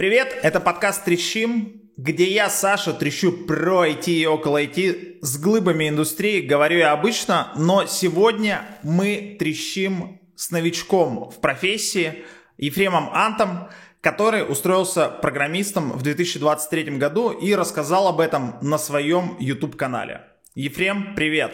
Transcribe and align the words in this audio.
Привет, 0.00 0.34
это 0.42 0.60
подкаст 0.60 1.04
«Трещим», 1.04 1.82
где 1.98 2.24
я, 2.24 2.48
Саша, 2.48 2.94
трещу 2.94 3.32
про 3.32 3.86
IT 3.86 4.06
и 4.06 4.24
около 4.24 4.62
IT 4.62 5.18
с 5.20 5.38
глыбами 5.38 5.90
индустрии, 5.90 6.40
говорю 6.40 6.78
я 6.78 6.92
обычно, 6.92 7.52
но 7.54 7.84
сегодня 7.84 8.62
мы 8.82 9.36
трещим 9.38 10.18
с 10.36 10.52
новичком 10.52 11.28
в 11.28 11.38
профессии 11.42 12.24
Ефремом 12.56 13.10
Антом, 13.12 13.68
который 14.00 14.50
устроился 14.50 15.10
программистом 15.10 15.92
в 15.92 16.00
2023 16.00 16.96
году 16.96 17.32
и 17.32 17.54
рассказал 17.54 18.08
об 18.08 18.20
этом 18.20 18.56
на 18.62 18.78
своем 18.78 19.36
YouTube-канале. 19.38 20.22
Ефрем, 20.54 21.14
привет! 21.14 21.52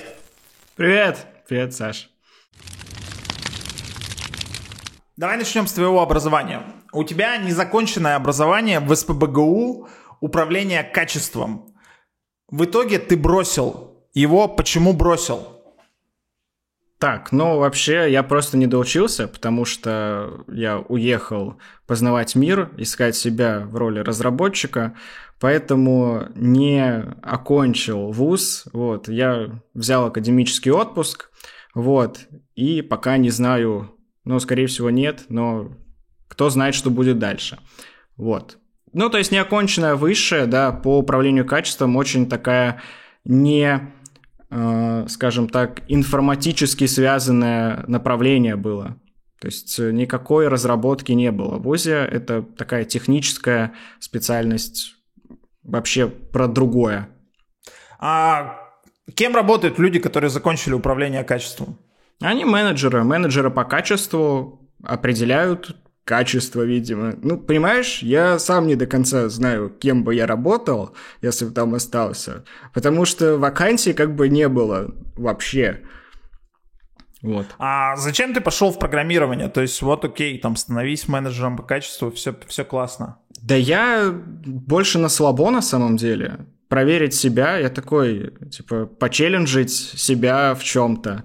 Привет! 0.76 1.26
Привет, 1.48 1.74
Саш. 1.74 2.10
Давай 5.16 5.36
начнем 5.36 5.66
с 5.66 5.72
твоего 5.72 6.00
образования. 6.00 6.62
У 6.96 7.04
тебя 7.04 7.36
незаконченное 7.36 8.16
образование 8.16 8.80
в 8.80 8.94
СПБГУ 8.94 9.86
управление 10.20 10.82
качеством. 10.82 11.76
В 12.48 12.64
итоге 12.64 12.98
ты 12.98 13.18
бросил 13.18 14.08
его. 14.14 14.48
Почему 14.48 14.94
бросил? 14.94 15.46
Так, 16.98 17.32
ну 17.32 17.58
вообще 17.58 18.10
я 18.10 18.22
просто 18.22 18.56
не 18.56 18.66
доучился, 18.66 19.28
потому 19.28 19.66
что 19.66 20.46
я 20.48 20.78
уехал 20.78 21.58
познавать 21.86 22.34
мир, 22.34 22.70
искать 22.78 23.14
себя 23.14 23.60
в 23.66 23.76
роли 23.76 23.98
разработчика, 23.98 24.94
поэтому 25.38 26.28
не 26.34 27.04
окончил 27.20 28.10
вуз. 28.10 28.64
Вот, 28.72 29.08
я 29.08 29.60
взял 29.74 30.06
академический 30.06 30.70
отпуск, 30.72 31.30
вот, 31.74 32.20
и 32.54 32.80
пока 32.80 33.18
не 33.18 33.28
знаю, 33.28 33.94
ну, 34.24 34.40
скорее 34.40 34.66
всего, 34.66 34.88
нет, 34.88 35.26
но 35.28 35.76
кто 36.28 36.50
знает, 36.50 36.74
что 36.74 36.90
будет 36.90 37.18
дальше. 37.18 37.58
Вот. 38.16 38.58
Ну, 38.92 39.10
то 39.10 39.18
есть 39.18 39.32
неоконченная 39.32 39.94
высшая, 39.94 40.46
да, 40.46 40.72
по 40.72 40.98
управлению 40.98 41.44
качеством 41.44 41.96
очень 41.96 42.28
такая 42.28 42.80
не, 43.24 43.92
э, 44.50 45.06
скажем 45.08 45.48
так, 45.48 45.82
информатически 45.88 46.86
связанное 46.86 47.84
направление 47.88 48.56
было. 48.56 48.96
То 49.40 49.48
есть 49.48 49.78
никакой 49.78 50.48
разработки 50.48 51.12
не 51.12 51.30
было. 51.30 51.58
В 51.58 51.64
ВУЗе 51.64 52.08
это 52.10 52.42
такая 52.42 52.84
техническая 52.84 53.74
специальность 54.00 54.94
вообще 55.62 56.08
про 56.08 56.48
другое. 56.48 57.08
А 57.98 58.58
кем 59.14 59.34
работают 59.34 59.78
люди, 59.78 59.98
которые 59.98 60.30
закончили 60.30 60.72
управление 60.72 61.22
качеством? 61.22 61.78
Они 62.20 62.44
менеджеры. 62.44 63.04
Менеджеры 63.04 63.50
по 63.50 63.64
качеству 63.64 64.70
определяют 64.82 65.76
качество, 66.06 66.62
видимо. 66.62 67.14
Ну, 67.20 67.36
понимаешь, 67.36 67.98
я 68.00 68.38
сам 68.38 68.68
не 68.68 68.76
до 68.76 68.86
конца 68.86 69.28
знаю, 69.28 69.68
кем 69.68 70.04
бы 70.04 70.14
я 70.14 70.26
работал, 70.26 70.94
если 71.20 71.46
бы 71.46 71.50
там 71.50 71.74
остался. 71.74 72.44
Потому 72.72 73.04
что 73.04 73.36
вакансий 73.36 73.92
как 73.92 74.14
бы 74.14 74.28
не 74.28 74.48
было 74.48 74.94
вообще. 75.16 75.82
Вот. 77.22 77.46
А 77.58 77.96
зачем 77.96 78.34
ты 78.34 78.40
пошел 78.40 78.70
в 78.70 78.78
программирование? 78.78 79.48
То 79.48 79.62
есть, 79.62 79.82
вот 79.82 80.04
окей, 80.04 80.38
там 80.38 80.54
становись 80.54 81.08
менеджером 81.08 81.56
по 81.56 81.64
качеству, 81.64 82.12
все, 82.12 82.36
все 82.46 82.64
классно. 82.64 83.18
Да 83.42 83.56
я 83.56 84.12
больше 84.12 85.00
на 85.00 85.08
слабо 85.08 85.50
на 85.50 85.60
самом 85.60 85.96
деле. 85.96 86.46
Проверить 86.68 87.14
себя, 87.14 87.58
я 87.58 87.68
такой, 87.68 88.32
типа, 88.52 88.86
почелленджить 88.86 89.72
себя 89.72 90.54
в 90.54 90.62
чем-то. 90.62 91.24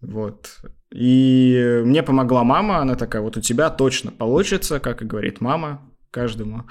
Вот. 0.00 0.62
И 0.94 1.82
мне 1.84 2.04
помогла 2.04 2.44
мама, 2.44 2.78
она 2.78 2.94
такая, 2.94 3.20
вот 3.20 3.36
у 3.36 3.40
тебя 3.40 3.68
точно 3.68 4.12
получится, 4.12 4.78
как 4.78 5.02
и 5.02 5.04
говорит 5.04 5.40
мама 5.40 5.82
каждому. 6.12 6.62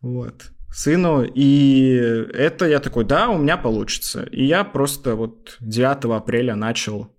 Вот 0.00 0.50
сыну, 0.72 1.22
и 1.22 1.94
это 2.34 2.66
я 2.66 2.80
такой, 2.80 3.04
да, 3.04 3.28
у 3.28 3.38
меня 3.38 3.56
получится. 3.56 4.24
И 4.24 4.44
я 4.44 4.64
просто 4.64 5.14
вот 5.14 5.56
9 5.60 6.04
апреля 6.16 6.56
начал 6.56 7.14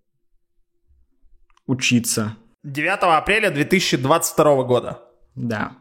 учиться. 1.67 2.35
9 2.65 2.99
апреля 3.03 3.49
2022 3.49 4.63
года? 4.63 4.99
Да. 5.35 5.77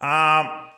А, 0.00 0.72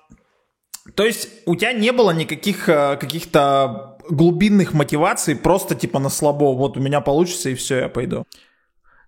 то 0.95 1.05
есть 1.07 1.31
у 1.47 1.57
тебя 1.57 1.73
не 1.73 1.91
было 1.91 2.11
никаких 2.11 2.69
э, 2.69 2.99
каких-то 2.99 3.97
глубинных 4.11 4.75
мотиваций, 4.75 5.35
просто 5.35 5.75
типа 5.75 5.99
на 5.99 6.11
слабо, 6.11 6.55
вот 6.55 6.77
у 6.77 6.81
меня 6.81 7.01
получится 7.01 7.49
и 7.49 7.55
все, 7.55 7.79
я 7.79 7.89
пойду. 7.89 8.27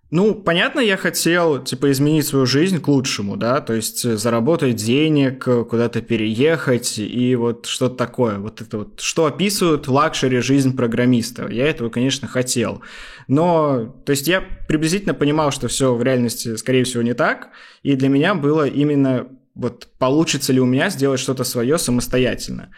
Ну, 0.09 0.35
понятно, 0.35 0.79
я 0.79 0.95
хотел, 0.95 1.61
типа, 1.61 1.91
изменить 1.91 2.25
свою 2.25 2.45
жизнь 2.45 2.79
к 2.79 2.87
лучшему, 2.87 3.35
да, 3.35 3.59
то 3.59 3.73
есть 3.73 4.05
э, 4.05 4.15
заработать 4.15 4.77
денег, 4.77 5.43
куда-то 5.43 6.01
переехать 6.01 6.97
и 6.97 7.35
вот 7.35 7.65
что-то 7.65 7.95
такое. 7.95 8.39
Вот 8.39 8.61
это 8.61 8.77
вот, 8.77 9.01
что 9.01 9.25
описывают 9.25 9.89
luxury 9.89 10.39
жизнь 10.39 10.77
программиста. 10.77 11.49
Я 11.49 11.67
этого, 11.67 11.89
конечно, 11.89 12.25
хотел. 12.25 12.81
Но, 13.27 13.93
то 14.05 14.11
есть 14.11 14.29
я 14.29 14.41
приблизительно 14.69 15.13
понимал, 15.13 15.51
что 15.51 15.67
все 15.67 15.93
в 15.93 16.01
реальности, 16.01 16.55
скорее 16.55 16.85
всего, 16.85 17.03
не 17.03 17.13
так, 17.13 17.49
и 17.83 17.95
для 17.95 18.07
меня 18.07 18.33
было 18.33 18.65
именно 18.65 19.27
вот 19.55 19.89
получится 19.97 20.53
ли 20.53 20.61
у 20.61 20.65
меня 20.65 20.89
сделать 20.89 21.19
что-то 21.19 21.43
свое 21.43 21.77
самостоятельно. 21.77 22.69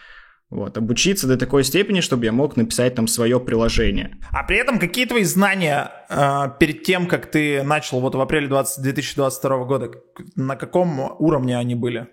Вот, 0.49 0.77
обучиться 0.79 1.27
до 1.27 1.37
такой 1.37 1.63
степени, 1.63 2.01
чтобы 2.01 2.25
я 2.25 2.31
мог 2.31 2.57
написать 2.57 2.95
там 2.95 3.07
свое 3.07 3.39
приложение. 3.39 4.17
А 4.31 4.43
при 4.43 4.57
этом 4.57 4.79
какие 4.79 5.05
твои 5.05 5.23
знания 5.23 5.91
э, 6.09 6.45
перед 6.59 6.81
тем, 6.81 7.07
как 7.07 7.29
ты 7.29 7.61
начал 7.61 7.99
вот 7.99 8.15
в 8.15 8.21
апреле 8.21 8.47
20, 8.47 8.81
2022 8.81 9.65
года, 9.65 9.91
на 10.35 10.55
каком 10.55 10.99
уровне 11.19 11.55
они 11.55 11.75
были? 11.75 12.07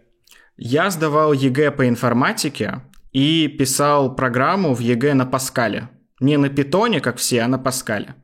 Я 0.58 0.90
сдавал 0.90 1.32
ЕГЭ 1.32 1.70
по 1.70 1.88
информатике 1.88 2.82
и 3.12 3.48
писал 3.48 4.14
программу 4.14 4.74
в 4.74 4.80
ЕГЭ 4.80 5.14
на 5.14 5.24
Паскале. 5.24 5.88
Не 6.20 6.36
на 6.36 6.50
питоне, 6.50 7.00
как 7.00 7.16
все, 7.16 7.40
а 7.40 7.48
на 7.48 7.58
Паскале. 7.58 8.16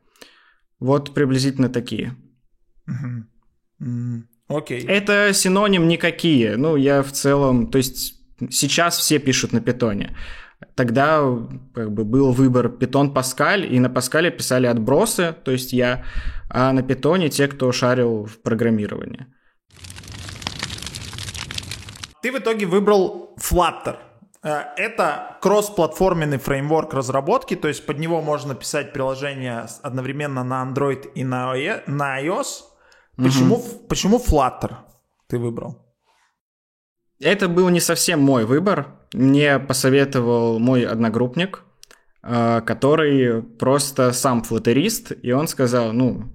Вот 0.79 1.15
приблизительно 1.15 1.69
такие. 1.69 2.15
Окей. 4.47 4.81
Okay. 4.81 4.87
Это 4.87 5.33
синоним 5.33 5.87
никакие. 5.87 6.57
Ну, 6.57 6.75
я 6.75 7.01
в 7.01 7.11
целом, 7.11 7.71
то 7.71 7.79
есть 7.79 8.22
Сейчас 8.51 8.97
все 8.97 9.19
пишут 9.19 9.53
на 9.53 9.61
питоне. 9.61 10.15
Тогда 10.75 11.21
как 11.73 11.91
бы 11.91 12.05
был 12.05 12.31
выбор 12.31 12.69
питон 12.69 13.13
Паскаль, 13.13 13.73
и 13.73 13.79
на 13.79 13.89
Паскале 13.89 14.31
писали 14.31 14.67
отбросы, 14.67 15.35
то 15.43 15.51
есть 15.51 15.73
я, 15.73 16.05
а 16.49 16.71
на 16.71 16.83
питоне 16.83 17.29
те, 17.29 17.47
кто 17.47 17.71
шарил 17.71 18.25
в 18.25 18.41
программировании. 18.41 19.27
Ты 22.21 22.31
в 22.31 22.37
итоге 22.37 22.65
выбрал 22.65 23.35
Flutter. 23.37 23.97
Э, 24.43 24.63
это 24.77 25.37
кроссплатформенный 25.41 26.37
фреймворк 26.37 26.93
разработки, 26.93 27.55
то 27.55 27.67
есть 27.67 27.85
под 27.85 27.99
него 27.99 28.21
можно 28.21 28.55
писать 28.55 28.93
приложения 28.93 29.67
одновременно 29.81 30.43
на 30.43 30.63
Android 30.63 31.11
и 31.15 31.23
на 31.23 31.53
iOS. 31.55 32.63
Почему, 33.17 33.55
угу. 33.55 33.63
почему 33.89 34.17
Flutter 34.17 34.75
ты 35.27 35.37
выбрал? 35.37 35.77
Это 37.23 37.47
был 37.47 37.69
не 37.69 37.79
совсем 37.79 38.19
мой 38.21 38.45
выбор. 38.45 38.87
Мне 39.13 39.59
посоветовал 39.59 40.59
мой 40.59 40.85
одногруппник, 40.85 41.63
э, 42.21 42.61
который 42.65 43.41
просто 43.41 44.11
сам 44.11 44.43
флаттерист, 44.43 45.13
и 45.21 45.31
он 45.31 45.47
сказал, 45.47 45.93
ну, 45.93 46.25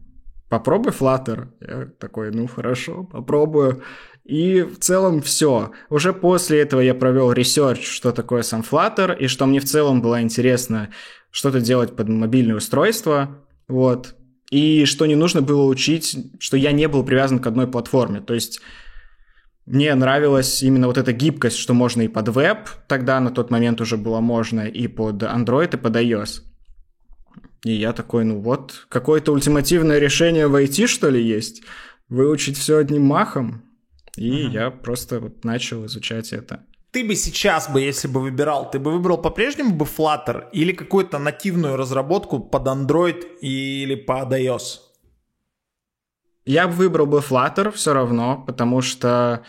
попробуй 0.49 0.93
Flutter. 0.93 1.49
Я 1.61 1.89
такой, 1.99 2.31
ну, 2.31 2.47
хорошо, 2.47 3.05
попробую. 3.05 3.83
И 4.25 4.63
в 4.63 4.79
целом 4.79 5.21
все. 5.23 5.73
Уже 5.91 6.13
после 6.13 6.61
этого 6.61 6.81
я 6.81 6.95
провел 6.95 7.33
research, 7.33 7.87
что 7.87 8.13
такое 8.13 8.43
сам 8.43 8.63
Flutter, 8.63 9.17
и 9.17 9.27
что 9.27 9.47
мне 9.47 9.61
в 9.61 9.65
целом 9.65 10.01
было 10.03 10.23
интересно 10.23 10.91
что-то 11.31 11.61
делать 11.61 11.97
под 11.97 12.09
мобильное 12.09 12.57
устройство. 12.57 13.45
Вот. 13.69 14.15
И 14.51 14.87
что 14.87 15.05
не 15.07 15.17
нужно 15.17 15.43
было 15.43 15.65
учить, 15.65 16.17
что 16.41 16.57
я 16.57 16.73
не 16.73 16.89
был 16.89 17.05
привязан 17.05 17.39
к 17.39 17.47
одной 17.47 17.67
платформе. 17.67 18.21
То 18.21 18.33
есть 18.35 18.61
мне 19.69 19.95
нравилась 19.95 20.63
именно 20.63 20.87
вот 20.87 20.97
эта 20.97 21.13
гибкость, 21.13 21.59
что 21.59 21.75
можно 21.75 22.03
и 22.03 22.09
под 22.09 22.29
веб, 22.29 22.69
тогда 22.87 23.21
на 23.21 23.31
тот 23.31 23.51
момент 23.51 23.81
уже 23.83 23.99
было 23.99 24.21
можно, 24.21 24.67
и 24.67 24.89
под 24.89 25.23
Android, 25.23 25.75
и 25.75 25.77
под 25.77 25.97
iOS. 25.97 26.43
И 27.65 27.73
я 27.73 27.93
такой, 27.93 28.25
ну 28.25 28.41
вот, 28.41 28.87
какое-то 28.89 29.33
ультимативное 29.33 29.99
решение 29.99 30.47
в 30.47 30.57
IT, 30.57 30.87
что 30.87 31.11
ли, 31.11 31.23
есть? 31.23 31.63
Выучить 32.09 32.57
все 32.57 32.79
одним 32.79 33.03
махом? 33.03 33.63
И 34.17 34.31
uh-huh. 34.31 34.51
я 34.51 34.71
просто 34.71 35.21
вот 35.21 35.45
начал 35.45 35.85
изучать 35.85 36.33
это. 36.33 36.65
Ты 36.91 37.05
бы 37.05 37.15
сейчас 37.15 37.69
бы, 37.69 37.83
если 37.83 38.09
бы 38.09 38.23
выбирал, 38.23 38.71
ты 38.71 38.79
бы 38.79 38.93
выбрал 38.93 39.19
по-прежнему 39.19 39.75
бы 39.75 39.85
Flutter 39.85 40.47
или 40.53 40.73
какую-то 40.73 41.19
нативную 41.19 41.77
разработку 41.77 42.41
под 42.41 42.67
Android 42.67 43.23
или 43.41 43.97
под 43.97 44.33
iOS? 44.33 44.88
Я 46.49 46.67
бы 46.67 46.73
выбрал 46.73 47.05
бы 47.05 47.19
Flutter 47.19 47.71
все 47.73 47.93
равно, 47.93 48.43
потому 48.47 48.81
что 48.81 49.43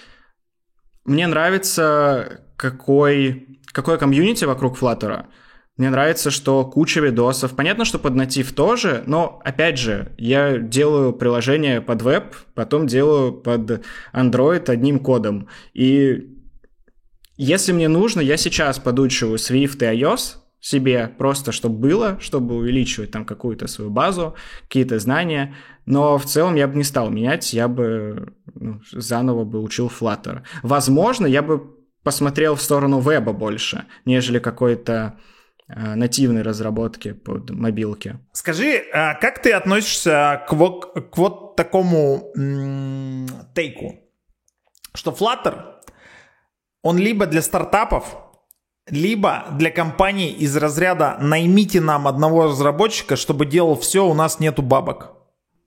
мне 1.06 1.28
нравится, 1.28 2.42
какой, 2.57 3.57
какой 3.68 3.98
комьюнити 3.98 4.44
вокруг 4.44 4.78
Flutter. 4.78 5.28
Мне 5.78 5.92
нравится, 5.92 6.30
что 6.30 6.66
куча 6.66 7.00
видосов. 7.00 7.56
Понятно, 7.56 7.86
что 7.86 8.00
под 8.00 8.16
натив 8.16 8.51
тоже, 8.51 9.04
но, 9.07 9.40
опять 9.46 9.80
же, 9.80 10.13
я 10.18 10.57
делаю 10.57 11.13
приложение 11.13 11.80
под 11.80 12.01
веб, 12.01 12.36
потом 12.54 12.86
делаю 12.86 13.31
под 13.31 13.81
Android 14.12 14.69
одним 14.69 15.00
кодом. 15.00 15.48
И 15.74 16.36
Если 17.38 17.72
мне 17.72 17.88
нужно, 17.88 18.19
я 18.19 18.36
сейчас 18.36 18.78
подучиваю 18.78 19.38
Swift 19.38 19.78
и 19.80 20.02
iOS 20.02 20.40
себе, 20.60 21.07
просто 21.18 21.52
чтобы 21.52 21.78
было, 21.80 22.18
чтобы 22.19 22.56
увеличивать 22.56 23.12
там 23.12 23.25
какую-то 23.25 23.68
свою 23.68 23.90
базу, 23.90 24.36
какие-то 24.63 25.00
знания, 25.00 25.56
но 25.89 26.19
в 26.19 26.25
целом 26.25 26.53
я 26.53 26.68
бы 26.68 26.75
не 26.77 26.83
стал 26.83 27.09
менять, 27.09 27.51
я 27.51 27.68
бы 27.68 28.36
ну, 28.53 28.80
заново 28.91 29.44
бы 29.44 29.59
учил 29.59 29.88
Flutter. 29.88 30.44
Возможно, 30.62 31.25
я 31.25 31.41
бы 31.41 31.63
посмотрел 32.03 32.53
в 32.53 32.62
сторону 32.62 33.00
веба 33.00 33.33
больше, 33.33 33.86
нежели 34.06 34.38
какой-то 34.38 35.18
э, 35.68 35.95
нативной 35.95 36.44
разработки 36.44 37.13
под 37.13 37.50
мобилки. 37.50 38.19
Скажи, 38.33 38.83
а 38.94 39.15
как 39.15 39.41
ты 39.41 39.51
относишься 39.51 40.45
к 40.47 40.53
вот, 40.53 41.09
к 41.12 41.18
вот 41.18 41.56
такому 41.56 42.31
м- 42.38 43.27
тейку, 43.56 43.95
что 44.94 45.09
Flutter 45.09 45.74
он 46.83 47.00
либо 47.00 47.25
для 47.25 47.42
стартапов, 47.42 48.15
либо 48.88 49.47
для 49.53 49.71
компаний 49.71 50.30
из 50.30 50.56
разряда 50.56 51.18
«наймите 51.19 51.81
нам 51.81 52.07
одного 52.07 52.44
разработчика, 52.44 53.15
чтобы 53.15 53.47
делал 53.47 53.75
все, 53.75 54.06
у 54.06 54.13
нас 54.13 54.39
нету 54.39 54.62
бабок». 54.62 55.19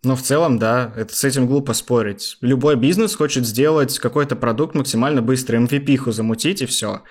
Ну, 0.04 0.16
в 0.16 0.22
целом, 0.22 0.58
да, 0.58 0.92
это 0.96 1.14
с 1.14 1.22
этим 1.22 1.46
глупо 1.46 1.74
спорить. 1.74 2.36
Любой 2.40 2.74
бизнес 2.74 3.14
хочет 3.14 3.46
сделать 3.46 3.98
какой-то 4.00 4.34
продукт 4.34 4.74
максимально 4.74 5.22
быстро, 5.22 5.58
MVP-ху 5.58 6.10
замутить 6.10 6.60
и 6.60 6.66
все. 6.66 7.02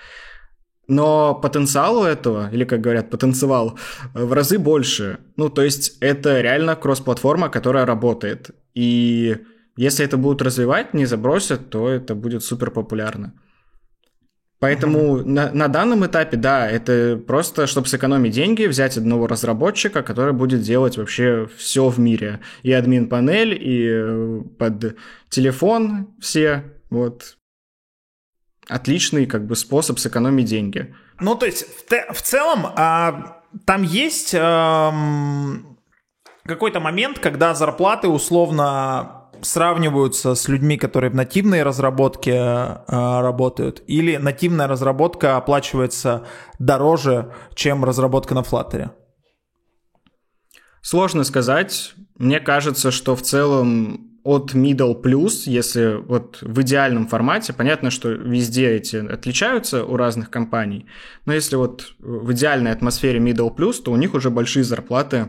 Но 0.88 1.34
потенциал 1.34 2.00
у 2.00 2.04
этого, 2.04 2.50
или, 2.52 2.64
как 2.64 2.82
говорят, 2.82 3.08
потенциал, 3.08 3.78
в 4.12 4.32
разы 4.34 4.58
больше. 4.58 5.20
Ну, 5.36 5.48
то 5.48 5.62
есть 5.62 5.96
это 6.00 6.42
реально 6.42 6.76
кросс-платформа, 6.76 7.48
которая 7.48 7.86
работает. 7.86 8.50
И 8.74 9.38
если 9.76 10.04
это 10.04 10.18
будут 10.18 10.42
развивать, 10.42 10.92
не 10.92 11.06
забросят, 11.06 11.70
то 11.70 11.88
это 11.88 12.14
будет 12.14 12.44
супер 12.44 12.70
популярно. 12.70 13.32
Поэтому 14.62 15.18
mm-hmm. 15.18 15.24
на, 15.24 15.50
на 15.50 15.66
данном 15.66 16.06
этапе, 16.06 16.36
да, 16.36 16.70
это 16.70 17.20
просто, 17.26 17.66
чтобы 17.66 17.88
сэкономить 17.88 18.32
деньги, 18.32 18.66
взять 18.66 18.96
одного 18.96 19.26
разработчика, 19.26 20.04
который 20.04 20.34
будет 20.34 20.62
делать 20.62 20.96
вообще 20.96 21.48
все 21.56 21.88
в 21.88 21.98
мире. 21.98 22.38
И 22.62 22.70
админ-панель, 22.70 23.58
и 23.60 23.88
э, 23.90 24.42
под 24.60 24.96
телефон 25.30 26.14
все, 26.20 26.62
вот. 26.90 27.38
Отличный 28.68 29.26
как 29.26 29.48
бы 29.48 29.56
способ 29.56 29.98
сэкономить 29.98 30.46
деньги. 30.46 30.94
Ну, 31.18 31.34
то 31.34 31.44
есть, 31.44 31.66
в, 31.66 32.14
в 32.14 32.22
целом, 32.22 32.66
а, 32.76 33.42
там 33.66 33.82
есть 33.82 34.32
а, 34.38 34.94
какой-то 36.44 36.78
момент, 36.78 37.18
когда 37.18 37.54
зарплаты 37.54 38.06
условно 38.06 39.21
сравниваются 39.42 40.34
с 40.34 40.48
людьми, 40.48 40.76
которые 40.76 41.10
в 41.10 41.14
нативной 41.14 41.62
разработке 41.62 42.32
э, 42.32 42.80
работают, 42.86 43.82
или 43.86 44.16
нативная 44.16 44.66
разработка 44.66 45.36
оплачивается 45.36 46.26
дороже, 46.58 47.32
чем 47.54 47.84
разработка 47.84 48.34
на 48.34 48.40
Flutter? 48.40 48.90
Сложно 50.80 51.24
сказать. 51.24 51.94
Мне 52.16 52.40
кажется, 52.40 52.90
что 52.90 53.14
в 53.14 53.22
целом 53.22 54.12
от 54.24 54.54
middle 54.54 55.00
plus, 55.00 55.44
если 55.46 55.94
вот 55.94 56.38
в 56.42 56.60
идеальном 56.62 57.08
формате, 57.08 57.52
понятно, 57.52 57.90
что 57.90 58.10
везде 58.10 58.70
эти 58.70 58.96
отличаются 58.96 59.84
у 59.84 59.96
разных 59.96 60.30
компаний, 60.30 60.86
но 61.26 61.32
если 61.32 61.56
вот 61.56 61.94
в 61.98 62.32
идеальной 62.32 62.70
атмосфере 62.70 63.18
middle 63.18 63.54
plus, 63.54 63.82
то 63.82 63.90
у 63.90 63.96
них 63.96 64.14
уже 64.14 64.30
большие 64.30 64.64
зарплаты, 64.64 65.28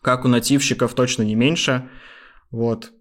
как 0.00 0.24
у 0.24 0.28
нативщиков 0.28 0.94
точно 0.94 1.22
не 1.22 1.34
меньше. 1.34 1.88
Вот 2.50 2.92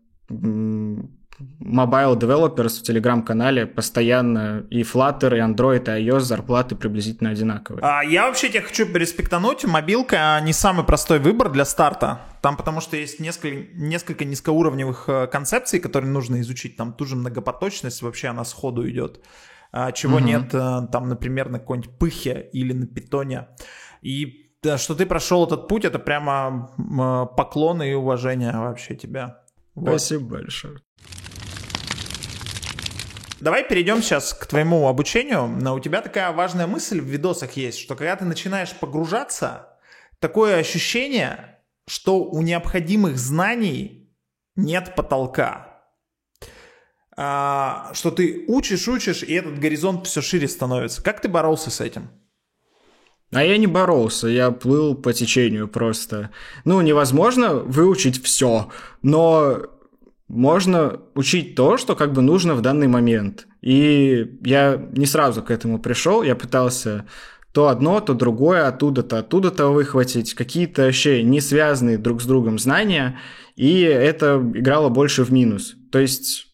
mobile 1.59 2.17
developers 2.17 2.79
в 2.79 2.83
телеграм-канале 2.83 3.65
постоянно 3.65 4.65
и 4.69 4.81
Flutter, 4.81 5.35
и 5.35 5.39
Android, 5.39 5.99
и 5.99 6.07
iOS 6.07 6.21
зарплаты 6.21 6.75
приблизительно 6.75 7.31
одинаковые. 7.31 7.83
А 7.83 8.03
я 8.03 8.27
вообще 8.27 8.49
тебе 8.49 8.61
хочу 8.61 8.91
респектануть. 8.93 9.65
Мобилка 9.65 10.39
не 10.43 10.53
самый 10.53 10.85
простой 10.85 11.19
выбор 11.19 11.51
для 11.51 11.65
старта. 11.65 12.21
Там 12.41 12.57
потому 12.57 12.81
что 12.81 12.97
есть 12.97 13.19
несколько, 13.19 13.73
несколько 13.73 14.25
низкоуровневых 14.25 15.05
э, 15.07 15.27
концепций, 15.27 15.79
которые 15.79 16.11
нужно 16.11 16.41
изучить. 16.41 16.75
Там 16.75 16.93
ту 16.93 17.05
же 17.05 17.15
многопоточность 17.15 18.01
вообще 18.01 18.29
она 18.29 18.43
сходу 18.43 18.87
идет. 18.89 19.21
А, 19.71 19.91
чего 19.91 20.17
угу. 20.17 20.25
нет 20.25 20.53
э, 20.53 20.87
там, 20.91 21.07
например, 21.07 21.49
на 21.49 21.59
какой-нибудь 21.59 21.97
пыхе 21.97 22.49
или 22.53 22.73
на 22.73 22.87
питоне. 22.87 23.47
И 24.01 24.47
что 24.77 24.93
ты 24.93 25.05
прошел 25.05 25.45
этот 25.45 25.67
путь, 25.67 25.85
это 25.85 25.97
прямо 25.97 26.69
поклон 27.35 27.81
и 27.81 27.93
уважение 27.93 28.51
вообще 28.51 28.95
тебя. 28.95 29.41
Вот. 29.75 29.89
Спасибо 29.89 30.37
большое. 30.37 30.79
Давай 33.41 33.67
перейдем 33.67 34.03
сейчас 34.03 34.35
к 34.35 34.45
твоему 34.45 34.87
обучению. 34.87 35.47
Но 35.47 35.73
у 35.73 35.79
тебя 35.79 36.01
такая 36.01 36.31
важная 36.31 36.67
мысль 36.67 37.01
в 37.01 37.05
видосах 37.05 37.53
есть, 37.53 37.79
что 37.79 37.95
когда 37.95 38.15
ты 38.15 38.23
начинаешь 38.23 38.71
погружаться, 38.71 39.79
такое 40.19 40.57
ощущение, 40.57 41.59
что 41.87 42.23
у 42.23 42.43
необходимых 42.43 43.17
знаний 43.17 44.13
нет 44.55 44.93
потолка. 44.95 45.83
А, 47.17 47.91
что 47.93 48.11
ты 48.11 48.45
учишь, 48.47 48.87
учишь, 48.87 49.23
и 49.23 49.33
этот 49.33 49.57
горизонт 49.59 50.05
все 50.05 50.21
шире 50.21 50.47
становится. 50.47 51.03
Как 51.03 51.19
ты 51.19 51.27
боролся 51.27 51.71
с 51.71 51.81
этим? 51.81 52.09
А 53.33 53.43
я 53.43 53.57
не 53.57 53.67
боролся, 53.67 54.27
я 54.27 54.51
плыл 54.51 54.93
по 54.93 55.13
течению 55.13 55.67
просто. 55.67 56.31
Ну, 56.65 56.81
невозможно 56.81 57.55
выучить 57.55 58.21
все, 58.23 58.69
но 59.01 59.61
можно 60.27 60.99
учить 61.15 61.55
то, 61.55 61.77
что 61.77 61.95
как 61.95 62.11
бы 62.11 62.21
нужно 62.21 62.55
в 62.55 62.61
данный 62.61 62.87
момент. 62.87 63.47
И 63.61 64.39
я 64.43 64.75
не 64.91 65.05
сразу 65.05 65.43
к 65.43 65.51
этому 65.51 65.79
пришел, 65.79 66.23
я 66.23 66.35
пытался 66.35 67.05
то 67.53 67.67
одно, 67.67 67.99
то 67.99 68.13
другое, 68.13 68.67
оттуда-то, 68.67 69.19
оттуда-то 69.19 69.67
выхватить, 69.67 70.33
какие-то 70.33 70.83
вообще 70.83 71.23
не 71.23 71.41
связанные 71.41 71.97
друг 71.97 72.21
с 72.21 72.25
другом 72.25 72.59
знания, 72.59 73.19
и 73.55 73.81
это 73.81 74.41
играло 74.55 74.89
больше 74.89 75.23
в 75.23 75.31
минус. 75.31 75.75
То 75.91 75.99
есть 75.99 76.50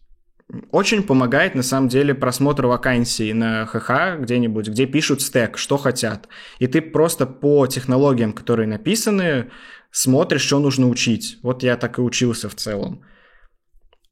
очень 0.71 1.03
помогает, 1.03 1.55
на 1.55 1.63
самом 1.63 1.89
деле, 1.89 2.13
просмотр 2.13 2.67
вакансий 2.67 3.33
на 3.33 3.65
ХХ 3.65 4.21
где-нибудь, 4.21 4.69
где 4.69 4.85
пишут 4.85 5.21
стек, 5.21 5.57
что 5.57 5.77
хотят. 5.77 6.29
И 6.59 6.67
ты 6.67 6.81
просто 6.81 7.25
по 7.25 7.67
технологиям, 7.67 8.31
которые 8.31 8.67
написаны, 8.67 9.51
смотришь, 9.91 10.43
что 10.43 10.59
нужно 10.59 10.87
учить. 10.87 11.37
Вот 11.43 11.63
я 11.63 11.75
так 11.75 11.97
и 11.97 12.01
учился 12.01 12.47
в 12.47 12.55
целом. 12.55 13.01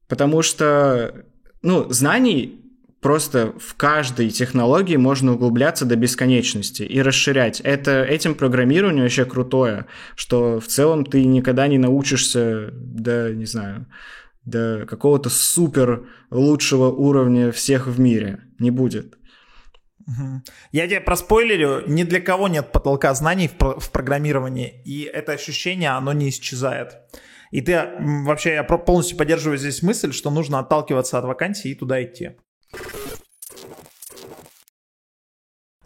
Потому 0.09 0.41
что, 0.41 1.25
ну, 1.61 1.89
знаний 1.89 2.61
просто 3.01 3.53
в 3.59 3.75
каждой 3.75 4.29
технологии 4.29 4.97
можно 4.97 5.33
углубляться 5.33 5.85
до 5.85 5.95
бесконечности 5.95 6.83
и 6.83 7.01
расширять. 7.01 7.61
Это, 7.61 8.03
этим 8.03 8.35
программирование 8.35 9.03
вообще 9.03 9.25
крутое, 9.25 9.85
что 10.15 10.59
в 10.59 10.67
целом 10.67 11.05
ты 11.05 11.23
никогда 11.23 11.67
не 11.67 11.77
научишься, 11.77 12.71
да, 12.73 13.29
не 13.29 13.45
знаю, 13.45 13.85
до 14.45 14.85
какого-то 14.87 15.29
супер 15.29 16.07
лучшего 16.31 16.89
уровня 16.89 17.51
всех 17.51 17.87
в 17.87 17.99
мире. 17.99 18.39
Не 18.59 18.71
будет. 18.71 19.17
Я 20.71 20.87
тебе 20.87 21.01
проспойлерю, 21.01 21.83
ни 21.87 22.03
для 22.03 22.21
кого 22.21 22.47
нет 22.47 22.71
потолка 22.71 23.13
знаний 23.15 23.47
в, 23.47 23.79
в 23.79 23.91
программировании, 23.91 24.81
и 24.85 25.01
это 25.01 25.31
ощущение, 25.31 25.89
оно 25.89 26.13
не 26.13 26.29
исчезает. 26.29 26.97
И 27.51 27.61
ты 27.61 27.89
вообще, 27.99 28.53
я 28.53 28.63
полностью 28.63 29.17
поддерживаю 29.17 29.57
здесь 29.57 29.81
мысль, 29.81 30.11
что 30.11 30.29
нужно 30.29 30.59
отталкиваться 30.59 31.17
от 31.17 31.25
вакансии 31.25 31.71
и 31.71 31.75
туда 31.75 32.03
идти. 32.03 32.31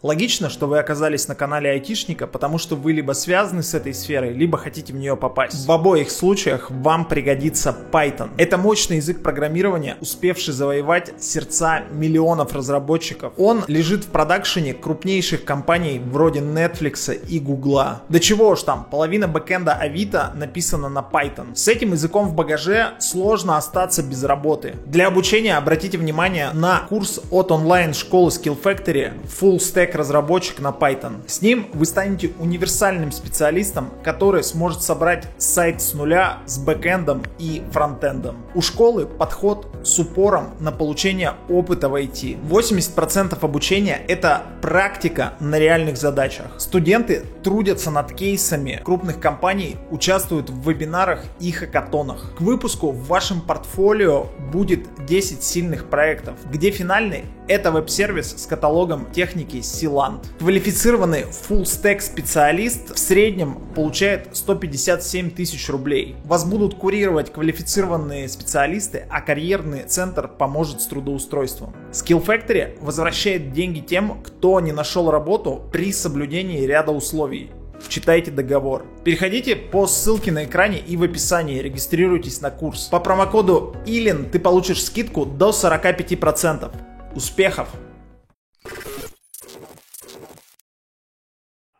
Логично, 0.02 0.48
что 0.48 0.66
вы 0.66 0.78
оказались 0.78 1.28
на 1.28 1.34
канале 1.34 1.72
Айтишника, 1.72 2.26
потому 2.26 2.56
что 2.56 2.74
вы 2.74 2.92
либо 2.94 3.12
связаны 3.12 3.62
с 3.62 3.74
этой 3.74 3.92
сферой, 3.92 4.32
либо 4.32 4.56
хотите 4.56 4.94
в 4.94 4.96
нее 4.96 5.14
попасть. 5.14 5.66
В 5.66 5.70
обоих 5.70 6.10
случаях 6.10 6.70
вам 6.70 7.04
пригодится 7.04 7.76
Python. 7.92 8.30
Это 8.38 8.56
мощный 8.56 8.96
язык 8.96 9.22
программирования, 9.22 9.98
успевший 10.00 10.54
завоевать 10.54 11.12
сердца 11.22 11.82
миллионов 11.90 12.54
разработчиков. 12.54 13.34
Он 13.36 13.62
лежит 13.66 14.04
в 14.04 14.06
продакшене 14.06 14.72
крупнейших 14.72 15.44
компаний 15.44 16.00
вроде 16.02 16.40
Netflix 16.40 17.14
и 17.28 17.38
Google. 17.38 18.00
Да 18.08 18.20
чего 18.20 18.48
уж 18.48 18.62
там, 18.62 18.86
половина 18.90 19.28
бэкэнда 19.28 19.74
Авито 19.74 20.32
написана 20.34 20.88
на 20.88 21.00
Python. 21.00 21.54
С 21.54 21.68
этим 21.68 21.92
языком 21.92 22.26
в 22.26 22.34
багаже 22.34 22.94
сложно 23.00 23.58
остаться 23.58 24.02
без 24.02 24.24
работы. 24.24 24.76
Для 24.86 25.08
обучения 25.08 25.58
обратите 25.58 25.98
внимание 25.98 26.52
на 26.54 26.86
курс 26.88 27.20
от 27.30 27.52
онлайн-школы 27.52 28.30
Skill 28.30 28.58
Factory 28.58 29.12
Full 29.38 29.58
Stack 29.58 29.89
фуллстек-разработчик 29.90 30.60
на 30.60 30.68
Python. 30.68 31.28
С 31.28 31.42
ним 31.42 31.66
вы 31.72 31.84
станете 31.84 32.32
универсальным 32.38 33.12
специалистом, 33.12 33.90
который 34.02 34.42
сможет 34.42 34.82
собрать 34.82 35.26
сайт 35.38 35.82
с 35.82 35.94
нуля 35.94 36.38
с 36.46 36.58
бэкэндом 36.58 37.22
и 37.38 37.62
фронтендом. 37.72 38.36
У 38.54 38.62
школы 38.62 39.06
подход 39.06 39.66
с 39.82 39.98
упором 39.98 40.50
на 40.60 40.72
получение 40.72 41.34
опыта 41.48 41.88
в 41.88 41.94
IT. 41.94 42.38
80% 42.48 43.36
обучения 43.40 44.00
это 44.08 44.42
практика 44.62 45.34
на 45.40 45.58
реальных 45.58 45.96
задачах. 45.96 46.46
Студенты 46.58 47.24
трудятся 47.42 47.90
над 47.90 48.12
кейсами 48.12 48.80
крупных 48.84 49.20
компаний, 49.20 49.76
участвуют 49.90 50.50
в 50.50 50.68
вебинарах 50.68 51.24
и 51.40 51.50
хакатонах. 51.50 52.34
К 52.36 52.40
выпуску 52.40 52.92
в 52.92 53.06
вашем 53.06 53.40
портфолио 53.40 54.26
будет 54.52 55.04
10 55.06 55.42
сильных 55.42 55.86
проектов, 55.88 56.34
где 56.50 56.70
финальный 56.70 57.24
это 57.50 57.72
веб-сервис 57.72 58.34
с 58.36 58.46
каталогом 58.46 59.10
техники 59.12 59.60
Sealand. 59.80 60.26
Квалифицированный 60.38 61.22
full 61.22 61.62
stack 61.62 62.00
специалист 62.00 62.94
в 62.94 62.98
среднем 62.98 63.56
получает 63.74 64.28
157 64.32 65.30
тысяч 65.30 65.68
рублей. 65.68 66.16
Вас 66.24 66.44
будут 66.44 66.74
курировать 66.74 67.32
квалифицированные 67.32 68.28
специалисты, 68.28 69.06
а 69.10 69.20
карьерный 69.20 69.84
центр 69.84 70.28
поможет 70.28 70.80
с 70.80 70.86
трудоустройством. 70.86 71.74
Skill 71.92 72.24
Factory 72.24 72.78
возвращает 72.80 73.52
деньги 73.52 73.80
тем, 73.80 74.22
кто 74.22 74.60
не 74.60 74.72
нашел 74.72 75.10
работу 75.10 75.62
при 75.72 75.92
соблюдении 75.92 76.66
ряда 76.66 76.92
условий 76.92 77.50
читайте 77.90 78.30
договор. 78.30 78.86
Переходите 79.04 79.56
по 79.56 79.86
ссылке 79.86 80.32
на 80.32 80.44
экране 80.44 80.78
и 80.78 80.96
в 80.96 81.02
описании, 81.02 81.60
регистрируйтесь 81.60 82.40
на 82.40 82.50
курс. 82.50 82.86
По 82.86 83.00
промокоду 83.00 83.76
ILIN 83.84 84.30
ты 84.30 84.38
получишь 84.38 84.84
скидку 84.84 85.26
до 85.26 85.50
45%. 85.50 86.70
Успехов! 87.14 87.68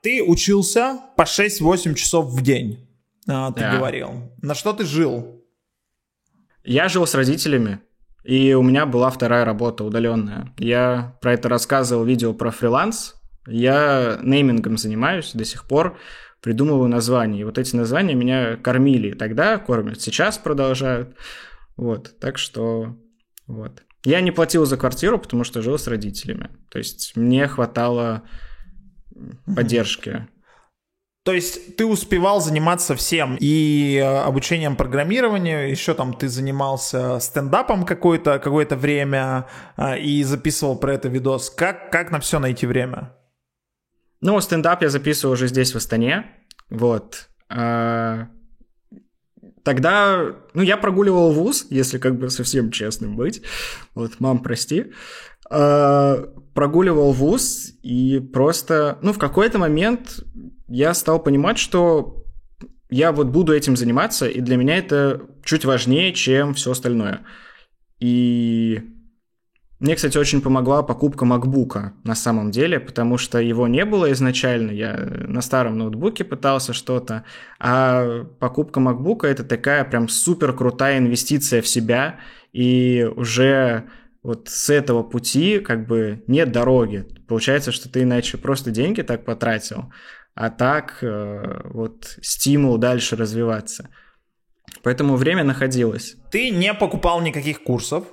Ты 0.03 0.23
учился 0.23 1.01
по 1.17 1.23
6-8 1.23 1.95
часов 1.95 2.27
в 2.27 2.43
день, 2.43 2.89
а, 3.29 3.53
ты 3.53 3.61
да. 3.61 3.77
говорил. 3.77 4.33
На 4.41 4.55
что 4.55 4.73
ты 4.73 4.85
жил? 4.85 5.45
Я 6.65 6.89
жил 6.89 7.07
с 7.07 7.15
родителями, 7.15 7.81
и 8.25 8.55
у 8.55 8.63
меня 8.63 8.87
была 8.87 9.11
вторая 9.11 9.45
работа 9.45 9.85
удаленная. 9.85 10.55
Я 10.59 11.17
про 11.21 11.35
это 11.35 11.49
рассказывал 11.49 12.05
видео 12.05 12.33
про 12.33 12.51
фриланс. 12.51 13.15
Я 13.47 14.19
неймингом 14.23 14.79
занимаюсь 14.79 15.33
до 15.33 15.45
сих 15.45 15.67
пор, 15.67 15.99
придумываю 16.41 16.89
названия. 16.89 17.41
И 17.41 17.45
вот 17.45 17.59
эти 17.59 17.77
названия 17.77 18.15
меня 18.15 18.57
кормили 18.57 19.13
тогда, 19.13 19.59
кормят 19.59 20.01
сейчас, 20.01 20.39
продолжают. 20.39 21.17
Вот, 21.77 22.19
так 22.21 22.39
что 22.39 22.97
вот. 23.47 23.83
Я 24.05 24.21
не 24.23 24.31
платил 24.31 24.65
за 24.65 24.77
квартиру, 24.77 25.19
потому 25.19 25.45
что 25.45 25.61
жил 25.61 25.79
с 25.79 25.87
родителями. 25.87 26.51
То 26.71 26.79
есть 26.79 27.17
мне 27.17 27.47
хватало 27.49 28.23
поддержки. 29.55 30.27
То 31.23 31.33
есть 31.35 31.77
ты 31.77 31.85
успевал 31.85 32.41
заниматься 32.41 32.95
всем 32.95 33.37
и 33.39 33.97
э, 33.97 34.05
обучением 34.05 34.75
программированию, 34.75 35.71
еще 35.71 35.93
там 35.93 36.15
ты 36.15 36.29
занимался 36.29 37.21
стендапом 37.21 37.85
какое-то 37.85 38.39
какое 38.39 38.67
время 38.67 39.47
э, 39.77 40.01
и 40.01 40.23
записывал 40.23 40.79
про 40.79 40.95
это 40.95 41.09
видос. 41.09 41.51
Как, 41.51 41.93
как 41.93 42.11
на 42.11 42.21
все 42.21 42.39
найти 42.39 42.67
время? 42.67 43.15
Ну, 44.23 44.41
стендап 44.41 44.83
я 44.83 44.89
записывал 44.89 45.35
уже 45.35 45.49
здесь, 45.49 45.73
в 45.73 45.77
Астане. 45.77 46.25
Вот. 46.71 47.29
А, 47.51 48.29
Тогда, 49.63 50.37
ну, 50.55 50.63
я 50.63 50.77
прогуливал 50.77 51.33
вуз, 51.33 51.67
если 51.71 51.99
как 51.99 52.19
бы 52.19 52.31
совсем 52.31 52.71
честным 52.71 53.17
быть. 53.17 53.43
Вот, 53.95 54.19
мам, 54.19 54.43
прости. 54.43 54.93
Э, 55.51 56.27
прогуливал 56.55 57.13
вуз, 57.13 57.73
и 57.83 58.21
просто, 58.21 58.99
ну, 59.03 59.13
в 59.13 59.19
какой-то 59.19 59.59
момент 59.59 60.21
я 60.69 60.95
стал 60.95 61.21
понимать, 61.23 61.59
что 61.59 62.25
я 62.91 63.13
вот 63.13 63.29
буду 63.29 63.55
этим 63.55 63.77
заниматься, 63.77 64.29
и 64.29 64.41
для 64.41 64.57
меня 64.57 64.77
это 64.77 65.23
чуть 65.45 65.65
важнее, 65.65 66.13
чем 66.13 66.55
все 66.55 66.73
остальное. 66.73 67.21
И 67.99 68.83
мне, 69.79 69.97
кстати, 69.97 70.19
очень 70.19 70.41
помогла 70.41 70.83
покупка 70.83 71.25
MacBook 71.25 71.93
на 72.05 72.15
самом 72.15 72.51
деле, 72.51 72.79
потому 72.79 73.17
что 73.17 73.39
его 73.39 73.67
не 73.67 73.85
было 73.85 74.13
изначально. 74.13 74.73
Я 74.73 74.97
на 74.97 75.41
старом 75.41 75.79
ноутбуке 75.79 76.25
пытался 76.25 76.73
что-то, 76.73 77.25
а 77.59 78.25
покупка 78.39 78.81
MacBook 78.81 79.27
это 79.27 79.45
такая 79.45 79.85
прям 79.85 80.09
супер 80.09 80.53
крутая 80.53 80.99
инвестиция 80.99 81.63
в 81.63 81.67
себя, 81.69 82.21
и 82.53 83.09
уже 83.17 83.85
вот 84.23 84.49
с 84.49 84.71
этого 84.71 85.03
пути 85.03 85.61
как 85.61 85.87
бы 85.87 86.23
нет 86.27 86.53
дороги. 86.53 87.07
Получается, 87.27 87.73
что 87.73 87.91
ты 87.91 88.03
иначе 88.03 88.39
просто 88.39 88.71
деньги 88.71 89.03
так 89.03 89.25
потратил, 89.25 89.93
а 90.35 90.51
так 90.51 90.99
э, 91.03 91.61
вот 91.65 92.17
стимул 92.21 92.79
дальше 92.79 93.17
развиваться. 93.17 93.89
Поэтому 94.83 95.17
время 95.17 95.45
находилось. 95.45 96.17
Ты 96.31 96.51
не 96.51 96.73
покупал 96.75 97.21
никаких 97.21 97.63
курсов, 97.63 98.05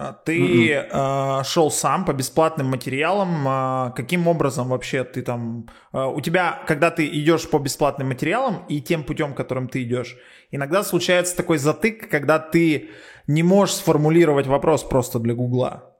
а, 0.00 0.14
ты 0.14 0.72
э, 0.72 1.42
шел 1.44 1.70
сам 1.70 2.06
по 2.06 2.14
бесплатным 2.14 2.68
материалам. 2.68 3.46
Э, 3.46 3.92
каким 3.94 4.28
образом 4.28 4.68
вообще 4.68 5.04
ты 5.04 5.20
там... 5.20 5.68
Э, 5.92 6.06
у 6.06 6.22
тебя, 6.22 6.62
когда 6.66 6.90
ты 6.90 7.06
идешь 7.06 7.50
по 7.50 7.58
бесплатным 7.58 8.08
материалам 8.08 8.64
и 8.66 8.80
тем 8.80 9.04
путем, 9.04 9.34
которым 9.34 9.68
ты 9.68 9.82
идешь, 9.82 10.16
иногда 10.50 10.84
случается 10.84 11.36
такой 11.36 11.58
затык, 11.58 12.08
когда 12.08 12.38
ты 12.38 12.88
не 13.32 13.42
можешь 13.42 13.76
сформулировать 13.76 14.46
вопрос 14.46 14.82
просто 14.82 15.18
для 15.18 15.34
Гугла. 15.34 15.94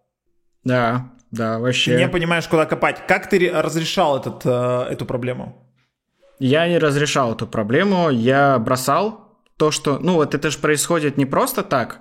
Да, 0.64 1.12
да, 1.30 1.58
вообще. 1.58 1.92
Ты 1.94 1.98
не 1.98 2.08
понимаешь, 2.08 2.48
куда 2.48 2.66
копать. 2.66 3.06
Как 3.06 3.28
ты 3.28 3.50
разрешал 3.52 4.18
этот, 4.18 4.42
э, 4.44 4.86
эту 4.90 5.06
проблему? 5.06 5.66
Я 6.38 6.68
не 6.68 6.78
разрешал 6.78 7.34
эту 7.34 7.46
проблему. 7.46 8.10
Я 8.10 8.58
бросал 8.58 9.36
то, 9.56 9.70
что... 9.70 9.98
Ну 9.98 10.14
вот 10.14 10.34
это 10.34 10.50
же 10.50 10.58
происходит 10.58 11.16
не 11.16 11.26
просто 11.26 11.62
так 11.62 12.00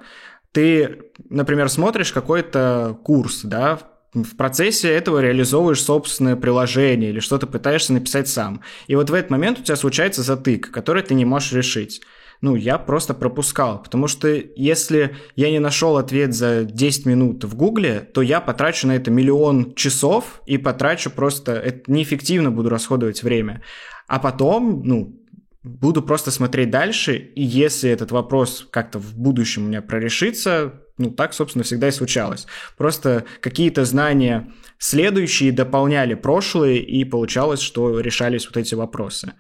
ты, 0.52 1.00
например, 1.30 1.70
смотришь 1.70 2.12
какой-то 2.12 2.98
курс, 3.04 3.42
да, 3.44 3.80
в 4.14 4.36
процессе 4.36 4.90
этого 4.90 5.20
реализовываешь 5.20 5.84
собственное 5.84 6.36
приложение 6.36 7.12
или 7.12 7.20
что-то 7.20 7.46
пытаешься 7.46 7.94
написать 7.94 8.28
сам. 8.28 8.62
И 8.88 8.96
вот 8.96 9.12
в 9.12 9.14
этот 9.14 9.30
момент 9.30 9.60
у 9.60 9.64
тебя 9.64 9.76
случается 9.76 10.24
затык, 10.24 10.72
который 10.72 11.04
ты 11.04 11.14
не 11.14 11.26
можешь 11.26 11.52
решить. 11.52 12.02
Ну, 12.42 12.56
я 12.56 12.78
просто 12.78 13.14
пропускал, 13.14 13.84
потому 13.84 14.08
что 14.08 14.28
если 14.56 15.18
я 15.36 15.52
не 15.52 15.60
нашел 15.60 15.98
ответ 15.98 16.34
за 16.34 16.64
10 16.64 17.06
минут 17.06 17.44
в 17.44 17.56
Гугле, 17.56 18.00
то 18.00 18.22
я 18.22 18.40
потрачу 18.40 18.88
на 18.88 18.96
это 18.96 19.12
миллион 19.12 19.76
часов 19.76 20.42
и 20.46 20.58
потрачу 20.58 21.10
просто, 21.10 21.54
это 21.54 21.92
неэффективно 21.92 22.50
буду 22.50 22.70
расходовать 22.70 23.24
время. 23.24 23.62
А 24.08 24.20
потом, 24.20 24.84
ну, 24.86 25.20
буду 25.64 26.02
просто 26.02 26.32
смотреть 26.32 26.70
дальше, 26.70 27.18
и 27.18 27.44
если 27.44 27.90
этот 27.90 28.12
вопрос 28.12 28.66
как-то 28.72 29.00
в 29.00 29.18
будущем 29.18 29.66
у 29.66 29.68
меня 29.68 29.82
прорешится, 29.82 30.82
ну, 30.98 31.12
так, 31.12 31.34
собственно, 31.34 31.64
всегда 31.64 31.90
и 31.90 31.92
случалось. 31.92 32.48
Просто 32.78 33.26
какие-то 33.42 33.84
знания 33.84 34.52
следующие 34.78 35.52
дополняли 35.52 36.14
прошлые, 36.14 36.80
и 36.80 37.04
получалось, 37.04 37.60
что 37.60 38.00
решались 38.00 38.46
вот 38.46 38.56
эти 38.58 38.76
вопросы. 38.76 39.34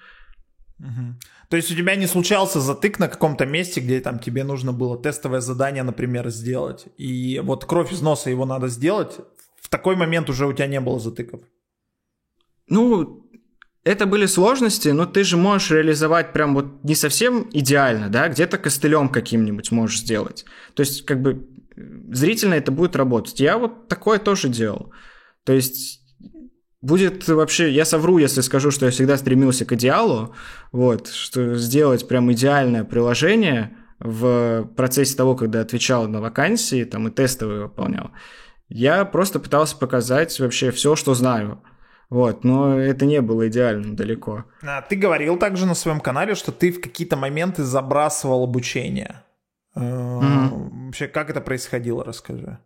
Угу. 0.79 1.15
То 1.49 1.57
есть 1.57 1.71
у 1.71 1.75
тебя 1.75 1.95
не 1.95 2.07
случался 2.07 2.61
затык 2.61 2.99
на 2.99 3.07
каком-то 3.07 3.45
месте, 3.45 3.81
где 3.81 3.99
там 4.01 4.19
тебе 4.19 4.43
нужно 4.43 4.71
было 4.71 4.97
тестовое 4.97 5.41
задание, 5.41 5.83
например, 5.83 6.29
сделать, 6.29 6.85
и 6.97 7.41
вот 7.43 7.65
кровь 7.65 7.91
из 7.91 8.01
носа 8.01 8.29
его 8.29 8.45
надо 8.45 8.67
сделать, 8.67 9.17
в 9.59 9.67
такой 9.67 9.95
момент 9.95 10.29
уже 10.29 10.45
у 10.45 10.53
тебя 10.53 10.67
не 10.67 10.79
было 10.79 10.99
затыков? 10.99 11.41
Ну, 12.67 13.27
это 13.83 14.05
были 14.05 14.27
сложности, 14.27 14.89
но 14.89 15.07
ты 15.07 15.23
же 15.23 15.37
можешь 15.37 15.71
реализовать 15.71 16.33
прям 16.33 16.53
вот 16.53 16.83
не 16.83 16.93
совсем 16.93 17.49
идеально, 17.51 18.09
да, 18.09 18.27
где-то 18.29 18.59
костылем 18.59 19.09
каким-нибудь 19.09 19.71
можешь 19.71 20.01
сделать. 20.01 20.45
То 20.75 20.81
есть, 20.81 21.03
как 21.05 21.21
бы, 21.21 21.47
зрительно 22.11 22.53
это 22.53 22.71
будет 22.71 22.95
работать. 22.95 23.39
Я 23.39 23.57
вот 23.57 23.87
такое 23.87 24.19
тоже 24.19 24.49
делал. 24.49 24.93
То 25.43 25.53
есть, 25.53 25.98
будет 26.81 27.27
вообще, 27.27 27.71
я 27.71 27.85
совру, 27.85 28.17
если 28.17 28.41
скажу, 28.41 28.71
что 28.71 28.85
я 28.85 28.91
всегда 28.91 29.17
стремился 29.17 29.65
к 29.65 29.73
идеалу, 29.73 30.35
вот, 30.71 31.07
что 31.07 31.55
сделать 31.55 32.07
прям 32.07 32.31
идеальное 32.31 32.83
приложение 32.83 33.75
в 33.99 34.63
процессе 34.75 35.15
того, 35.15 35.35
когда 35.35 35.61
отвечал 35.61 36.07
на 36.07 36.21
вакансии, 36.21 36.85
там, 36.85 37.07
и 37.07 37.11
тестовые 37.11 37.63
выполнял. 37.63 38.11
Я 38.69 39.03
просто 39.03 39.39
пытался 39.39 39.75
показать 39.75 40.39
вообще 40.39 40.71
все, 40.71 40.95
что 40.95 41.13
знаю. 41.13 41.61
Вот, 42.09 42.43
но 42.43 42.79
это 42.79 43.05
не 43.05 43.21
было 43.21 43.47
идеальным 43.47 43.95
далеко. 43.95 44.45
А, 44.63 44.81
ты 44.81 44.95
говорил 44.95 45.37
также 45.37 45.67
на 45.67 45.75
своем 45.75 45.99
канале, 45.99 46.33
что 46.33 46.51
ты 46.51 46.71
в 46.71 46.81
какие-то 46.81 47.17
моменты 47.17 47.63
забрасывал 47.63 48.43
обучение. 48.43 49.23
Mm-hmm. 49.75 50.85
Вообще, 50.85 51.07
как 51.07 51.29
это 51.29 51.39
происходило, 51.39 52.03
расскажи. 52.03 52.57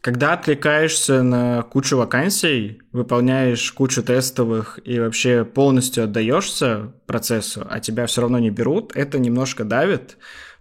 Когда 0.00 0.34
отвлекаешься 0.34 1.22
на 1.22 1.62
кучу 1.62 1.96
вакансий, 1.96 2.82
выполняешь 2.92 3.72
кучу 3.72 4.02
тестовых 4.02 4.78
и 4.84 5.00
вообще 5.00 5.44
полностью 5.44 6.04
отдаешься 6.04 6.92
процессу, 7.06 7.66
а 7.68 7.80
тебя 7.80 8.06
все 8.06 8.20
равно 8.20 8.38
не 8.38 8.50
берут, 8.50 8.92
это 8.94 9.18
немножко 9.18 9.64
давит 9.64 10.16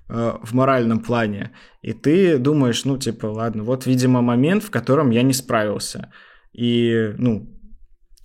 э, 0.10 0.34
в 0.41 0.53
моральном 0.53 1.00
плане. 1.00 1.51
И 1.84 1.94
ты 1.94 2.39
думаешь, 2.39 2.84
ну, 2.86 2.98
типа, 2.98 3.27
ладно, 3.27 3.63
вот, 3.63 3.86
видимо, 3.86 4.22
момент, 4.22 4.63
в 4.63 4.72
котором 4.72 5.12
я 5.12 5.22
не 5.22 5.34
справился 5.34 6.12
И, 6.51 7.13
ну, 7.17 7.53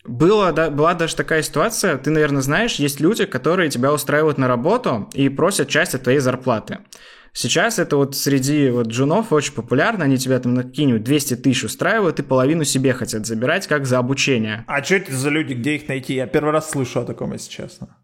было, 0.05 0.53
да, 0.53 0.71
была 0.71 0.95
даже 0.95 1.15
такая 1.15 1.43
ситуация, 1.43 1.97
ты, 1.99 2.11
наверное, 2.11 2.43
знаешь, 2.43 2.77
есть 2.77 3.01
люди, 3.01 3.25
которые 3.25 3.71
тебя 3.71 3.93
устраивают 3.93 4.39
на 4.39 4.49
работу 4.49 5.09
и 5.13 5.29
просят 5.29 5.69
часть 5.69 5.95
от 5.95 6.03
твоей 6.03 6.19
зарплаты. 6.19 6.79
Сейчас 7.35 7.79
это 7.79 7.97
вот 7.97 8.15
среди 8.15 8.69
вот 8.69 8.89
джунов 8.89 9.33
очень 9.33 9.55
популярно, 9.55 10.05
они 10.05 10.19
тебя 10.19 10.39
там 10.39 10.53
на 10.53 10.65
какие-нибудь 10.65 11.03
200 11.03 11.37
тысяч 11.37 11.65
устраивают 11.65 12.21
и 12.21 12.23
половину 12.23 12.65
себе 12.65 12.93
хотят 12.93 13.27
забирать, 13.27 13.67
как 13.67 13.87
за 13.87 13.99
обучение. 13.99 14.65
А 14.67 14.85
что 14.85 14.97
это 14.97 15.15
за 15.15 15.31
люди, 15.31 15.55
где 15.55 15.77
их 15.77 15.89
найти? 15.89 16.15
Я 16.15 16.27
первый 16.27 16.53
раз 16.53 16.71
слышу 16.71 17.01
о 17.01 17.05
таком, 17.05 17.33
если 17.33 17.51
честно. 17.51 17.97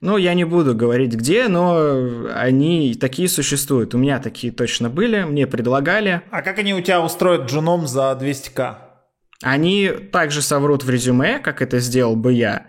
Ну, 0.00 0.16
я 0.16 0.34
не 0.34 0.44
буду 0.44 0.74
говорить 0.74 1.14
где, 1.14 1.46
но 1.48 2.26
они 2.34 2.94
такие 2.94 3.28
существуют. 3.28 3.94
У 3.94 3.98
меня 3.98 4.18
такие 4.18 4.52
точно 4.52 4.90
были, 4.90 5.22
мне 5.22 5.46
предлагали. 5.46 6.22
А 6.30 6.42
как 6.42 6.58
они 6.58 6.74
у 6.74 6.80
тебя 6.80 7.02
устроят 7.02 7.48
джуном 7.48 7.86
за 7.86 8.18
200к? 8.20 8.76
Они 9.42 9.90
также 10.10 10.40
соврут 10.40 10.82
в 10.82 10.90
резюме, 10.90 11.38
как 11.38 11.62
это 11.62 11.78
сделал 11.78 12.16
бы 12.16 12.32
я. 12.32 12.66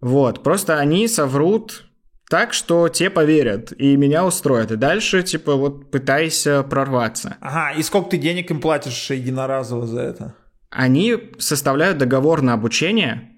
Вот, 0.00 0.42
просто 0.42 0.78
они 0.78 1.06
соврут 1.06 1.84
так, 2.32 2.54
что 2.54 2.88
те 2.88 3.10
поверят, 3.10 3.72
и 3.72 3.94
меня 3.94 4.24
устроят. 4.24 4.72
И 4.72 4.76
дальше, 4.76 5.22
типа, 5.22 5.54
вот 5.54 5.90
пытайся 5.90 6.62
прорваться. 6.62 7.36
Ага, 7.42 7.78
и 7.78 7.82
сколько 7.82 8.08
ты 8.08 8.16
денег 8.16 8.50
им 8.50 8.58
платишь 8.58 9.10
единоразово 9.10 9.86
за 9.86 10.00
это? 10.00 10.34
Они 10.70 11.14
составляют 11.38 11.98
договор 11.98 12.40
на 12.40 12.54
обучение, 12.54 13.32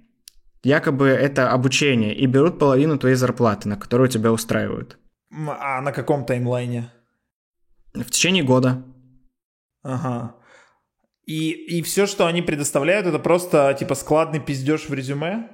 якобы 0.63 1.09
это 1.09 1.51
обучение, 1.51 2.15
и 2.15 2.27
берут 2.27 2.61
половину 2.61 2.97
твоей 2.97 3.17
зарплаты, 3.17 3.69
на 3.69 3.77
которую 3.77 4.09
тебя 4.09 4.31
устраивают. 4.31 4.97
А 5.33 5.81
на 5.81 5.91
каком 5.91 6.25
таймлайне? 6.25 6.93
В 7.95 8.09
течение 8.13 8.45
года. 8.45 8.85
Ага. 9.83 10.37
И, 11.27 11.51
и 11.51 11.83
все, 11.83 12.07
что 12.07 12.27
они 12.27 12.43
предоставляют, 12.43 13.09
это 13.09 13.19
просто 13.19 13.75
типа 13.77 13.97
складный 13.97 14.39
пиздеж 14.39 14.89
в 14.89 14.95
резюме? 14.95 15.49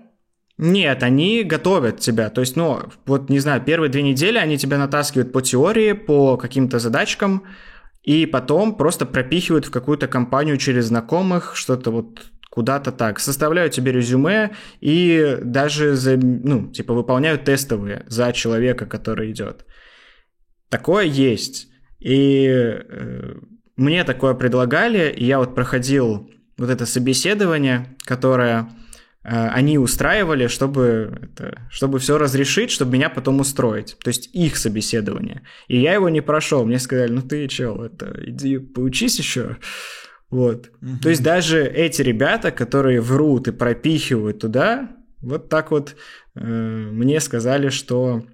Нет, 0.62 1.02
они 1.02 1.42
готовят 1.42 2.00
тебя. 2.00 2.28
То 2.28 2.42
есть, 2.42 2.54
ну, 2.54 2.80
вот, 3.06 3.30
не 3.30 3.38
знаю, 3.38 3.62
первые 3.62 3.88
две 3.88 4.02
недели 4.02 4.36
они 4.36 4.58
тебя 4.58 4.76
натаскивают 4.76 5.32
по 5.32 5.40
теории, 5.40 5.94
по 5.94 6.36
каким-то 6.36 6.78
задачкам, 6.78 7.44
и 8.02 8.26
потом 8.26 8.74
просто 8.74 9.06
пропихивают 9.06 9.64
в 9.64 9.70
какую-то 9.70 10.06
компанию 10.06 10.58
через 10.58 10.88
знакомых, 10.88 11.56
что-то 11.56 11.90
вот 11.90 12.26
куда-то 12.50 12.92
так. 12.92 13.20
Составляют 13.20 13.72
тебе 13.72 13.90
резюме 13.90 14.50
и 14.82 15.38
даже, 15.42 15.94
за, 15.94 16.18
ну, 16.18 16.70
типа, 16.70 16.92
выполняют 16.92 17.44
тестовые 17.44 18.04
за 18.08 18.30
человека, 18.34 18.84
который 18.84 19.30
идет. 19.30 19.64
Такое 20.68 21.06
есть. 21.06 21.68
И 22.00 22.44
э, 22.46 23.34
мне 23.76 24.04
такое 24.04 24.34
предлагали, 24.34 25.10
и 25.10 25.24
я 25.24 25.38
вот 25.38 25.54
проходил 25.54 26.30
вот 26.58 26.68
это 26.68 26.84
собеседование, 26.84 27.96
которое 28.04 28.68
они 29.22 29.78
устраивали, 29.78 30.46
чтобы, 30.46 31.18
это, 31.22 31.62
чтобы 31.70 31.98
все 31.98 32.16
разрешить, 32.16 32.70
чтобы 32.70 32.92
меня 32.92 33.10
потом 33.10 33.40
устроить. 33.40 33.96
То 34.02 34.08
есть 34.08 34.30
их 34.32 34.56
собеседование. 34.56 35.42
И 35.68 35.78
я 35.78 35.94
его 35.94 36.08
не 36.08 36.22
прошел. 36.22 36.64
Мне 36.64 36.78
сказали, 36.78 37.12
ну 37.12 37.22
ты 37.22 37.46
чел, 37.48 37.82
это, 37.82 38.18
иди 38.24 38.58
поучись 38.58 39.18
еще. 39.18 39.58
Вот. 40.30 40.70
Угу. 40.80 40.98
То 41.02 41.10
есть 41.10 41.22
даже 41.22 41.64
эти 41.64 42.02
ребята, 42.02 42.50
которые 42.50 43.00
врут 43.00 43.48
и 43.48 43.52
пропихивают 43.52 44.40
туда, 44.40 44.90
вот 45.20 45.48
так 45.48 45.70
вот 45.70 45.96
э, 46.34 46.40
мне 46.40 47.20
сказали, 47.20 47.68
что 47.68 48.24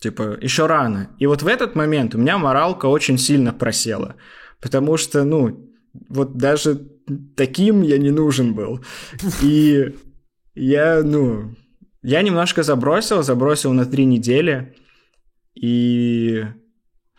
типа 0.00 0.38
еще 0.40 0.66
рано. 0.66 1.10
И 1.18 1.26
вот 1.26 1.42
в 1.42 1.46
этот 1.46 1.74
момент 1.74 2.14
у 2.14 2.18
меня 2.18 2.38
моралка 2.38 2.86
очень 2.86 3.18
сильно 3.18 3.52
просела. 3.52 4.16
Потому 4.60 4.96
что, 4.96 5.24
ну, 5.24 5.70
вот 6.08 6.36
даже 6.36 6.80
таким 7.36 7.82
я 7.82 7.98
не 7.98 8.10
нужен 8.10 8.54
был. 8.54 8.84
И 9.42 9.94
я, 10.56 11.02
ну, 11.04 11.54
я 12.02 12.22
немножко 12.22 12.62
забросил, 12.62 13.22
забросил 13.22 13.72
на 13.72 13.86
три 13.86 14.04
недели, 14.04 14.74
и 15.54 16.44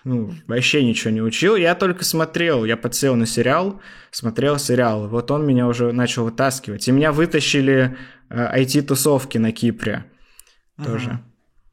ну, 0.04 0.32
вообще 0.48 0.84
ничего 0.84 1.12
не 1.12 1.22
учил. 1.22 1.56
Я 1.56 1.76
только 1.76 2.04
смотрел, 2.04 2.66
я 2.66 2.78
подсел 2.78 3.16
на 3.16 3.26
сериал, 3.26 3.82
смотрел 4.12 4.58
сериал. 4.58 5.08
Вот 5.08 5.32
он 5.32 5.46
меня 5.46 5.68
уже 5.68 5.92
начал 5.92 6.24
вытаскивать. 6.24 6.88
И 6.88 6.92
меня 6.92 7.12
вытащили 7.12 7.98
э, 8.30 8.62
IT-тусовки 8.62 9.38
на 9.38 9.52
Кипре 9.52 10.06
тоже. 10.84 11.10
Ага. 11.10 11.22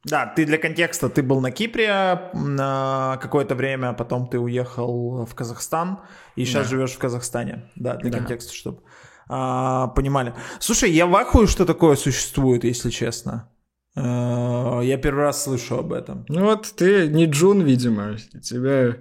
Да, 0.03 0.27
ты 0.27 0.45
для 0.45 0.59
контекста, 0.59 1.09
ты 1.09 1.23
был 1.23 1.41
на 1.41 1.49
Кипре 1.49 2.29
на 2.33 3.17
какое-то 3.21 3.55
время, 3.55 3.93
потом 3.93 4.27
ты 4.27 4.37
уехал 4.37 5.25
в 5.25 5.33
Казахстан, 5.33 6.01
и 6.35 6.45
сейчас 6.45 6.65
да. 6.65 6.69
живешь 6.69 6.91
в 6.91 6.99
Казахстане. 6.99 7.71
Да, 7.75 7.95
для 7.95 8.11
да. 8.11 8.19
контекста, 8.19 8.53
чтобы 8.53 8.81
а, 9.27 9.87
понимали. 9.87 10.33
Слушай, 10.59 10.91
я 10.91 11.05
в 11.05 11.15
ахуе, 11.15 11.47
что 11.47 11.65
такое 11.65 11.95
существует, 11.95 12.63
если 12.63 12.89
честно. 12.89 13.49
А, 13.95 14.81
я 14.81 14.97
первый 14.97 15.23
раз 15.23 15.43
слышу 15.43 15.77
об 15.79 15.93
этом. 15.93 16.25
Ну 16.27 16.45
вот 16.45 16.73
ты 16.75 17.07
не 17.07 17.25
Джун, 17.25 17.61
видимо, 17.61 18.17
тебя... 18.41 18.97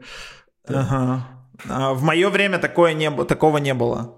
Ага. 0.66 1.28
А 1.68 1.92
в 1.92 2.02
мое 2.02 2.30
время 2.30 2.58
такое 2.58 2.94
не, 2.94 3.10
такого 3.24 3.58
не 3.58 3.74
было. 3.74 4.14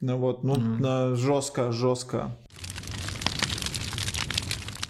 Ну 0.00 0.18
вот, 0.18 0.44
ну, 0.44 1.16
жестко, 1.16 1.72
жестко. 1.72 2.36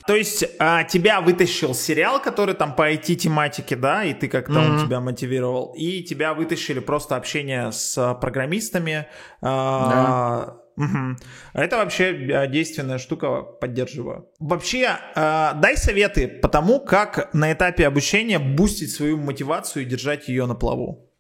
То 0.07 0.15
есть 0.15 0.45
а, 0.59 0.85
тебя 0.85 1.21
вытащил 1.21 1.75
сериал, 1.75 2.23
который 2.23 2.55
там 2.55 2.75
по 2.75 2.93
IT-тематике, 2.93 3.77
да, 3.77 4.05
и 4.05 4.15
ты 4.15 4.29
как-то 4.29 4.53
mm-hmm. 4.53 4.81
он 4.81 4.87
тебя 4.87 5.01
мотивировал, 5.01 5.75
и 5.77 6.03
тебя 6.03 6.33
вытащили 6.33 6.79
просто 6.79 7.17
общение 7.17 7.73
с 7.73 8.15
программистами. 8.21 9.07
А, 9.43 9.91
да. 9.91 10.67
Угу. 10.77 11.17
Это 11.55 11.77
вообще 11.79 12.05
а, 12.35 12.47
действенная 12.47 12.99
штука, 12.99 13.41
поддерживаю. 13.41 14.29
Вообще, 14.39 14.99
э, 15.15 15.53
дай 15.55 15.75
советы 15.77 16.29
по 16.29 16.49
тому, 16.49 16.81
как 16.81 17.33
на 17.33 17.51
этапе 17.53 17.87
обучения 17.87 18.39
бустить 18.39 18.91
свою 18.91 19.17
мотивацию 19.17 19.85
и 19.85 19.87
держать 19.87 20.29
ее 20.29 20.45
на 20.45 20.55
плаву. 20.55 21.11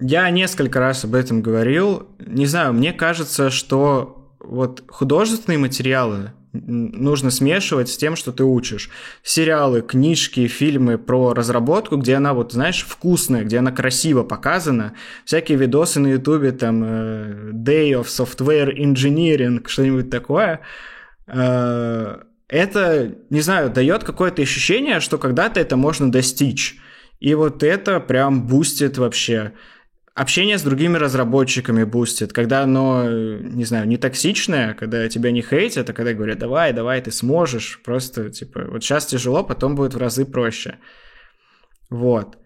Я 0.00 0.28
несколько 0.30 0.80
раз 0.80 1.04
об 1.04 1.14
этом 1.14 1.42
говорил. 1.42 2.08
Не 2.18 2.46
знаю, 2.46 2.72
мне 2.72 2.94
кажется, 2.94 3.50
что 3.50 4.34
вот 4.40 4.84
художественные 4.88 5.58
материалы, 5.58 6.32
нужно 6.66 7.30
смешивать 7.30 7.88
с 7.88 7.96
тем, 7.96 8.16
что 8.16 8.32
ты 8.32 8.44
учишь. 8.44 8.90
Сериалы, 9.22 9.82
книжки, 9.82 10.46
фильмы 10.46 10.98
про 10.98 11.32
разработку, 11.34 11.96
где 11.96 12.14
она, 12.16 12.34
вот, 12.34 12.52
знаешь, 12.52 12.84
вкусная, 12.88 13.44
где 13.44 13.58
она 13.58 13.72
красиво 13.72 14.22
показана. 14.22 14.94
Всякие 15.24 15.58
видосы 15.58 16.00
на 16.00 16.08
ютубе, 16.08 16.52
там, 16.52 16.82
э, 16.84 17.50
Day 17.52 17.90
of 17.92 18.06
Software 18.06 18.74
Engineering, 18.76 19.66
что-нибудь 19.66 20.10
такое. 20.10 20.60
Э, 21.26 22.18
это, 22.48 23.14
не 23.30 23.40
знаю, 23.40 23.70
дает 23.70 24.04
какое-то 24.04 24.42
ощущение, 24.42 25.00
что 25.00 25.18
когда-то 25.18 25.60
это 25.60 25.76
можно 25.76 26.10
достичь. 26.10 26.76
И 27.18 27.34
вот 27.34 27.62
это 27.62 27.98
прям 28.00 28.46
бустит 28.46 28.98
вообще 28.98 29.52
общение 30.16 30.56
с 30.56 30.62
другими 30.62 30.96
разработчиками 30.96 31.84
бустит, 31.84 32.32
когда 32.32 32.62
оно, 32.62 33.08
не 33.08 33.64
знаю, 33.64 33.86
не 33.86 33.98
токсичное, 33.98 34.74
когда 34.74 35.08
тебя 35.08 35.30
не 35.30 35.42
хейтят, 35.42 35.90
а 35.90 35.92
когда 35.92 36.14
говорят, 36.14 36.38
давай, 36.38 36.72
давай, 36.72 37.02
ты 37.02 37.12
сможешь, 37.12 37.80
просто, 37.84 38.30
типа, 38.30 38.64
вот 38.70 38.82
сейчас 38.82 39.06
тяжело, 39.06 39.44
потом 39.44 39.76
будет 39.76 39.94
в 39.94 39.98
разы 39.98 40.24
проще. 40.24 40.78
Вот. 41.90 42.38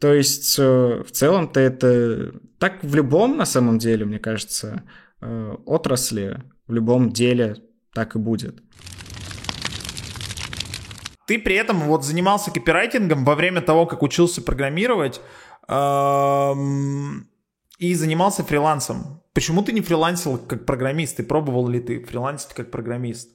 То 0.00 0.14
есть, 0.14 0.58
э, 0.58 1.02
в 1.06 1.12
целом-то 1.12 1.60
это 1.60 2.32
так 2.58 2.82
в 2.82 2.94
любом, 2.94 3.36
на 3.36 3.44
самом 3.44 3.78
деле, 3.78 4.04
мне 4.06 4.18
кажется, 4.18 4.82
э, 5.20 5.54
отрасли, 5.66 6.42
в 6.66 6.72
любом 6.72 7.12
деле 7.12 7.56
так 7.92 8.16
и 8.16 8.18
будет. 8.18 8.62
Ты 11.26 11.38
при 11.38 11.54
этом 11.54 11.80
вот 11.80 12.04
занимался 12.04 12.50
копирайтингом 12.50 13.24
во 13.24 13.34
время 13.34 13.60
того, 13.60 13.86
как 13.86 14.02
учился 14.02 14.42
программировать, 14.42 15.20
и 17.78 17.94
занимался 17.94 18.44
фрилансом. 18.44 19.22
Почему 19.34 19.62
ты 19.62 19.72
не 19.72 19.80
фрилансил 19.80 20.38
как 20.38 20.66
программист? 20.66 21.16
Ты 21.16 21.22
пробовал 21.22 21.68
ли 21.68 21.80
ты 21.80 22.04
фрилансить 22.04 22.52
как 22.54 22.70
программист? 22.70 23.30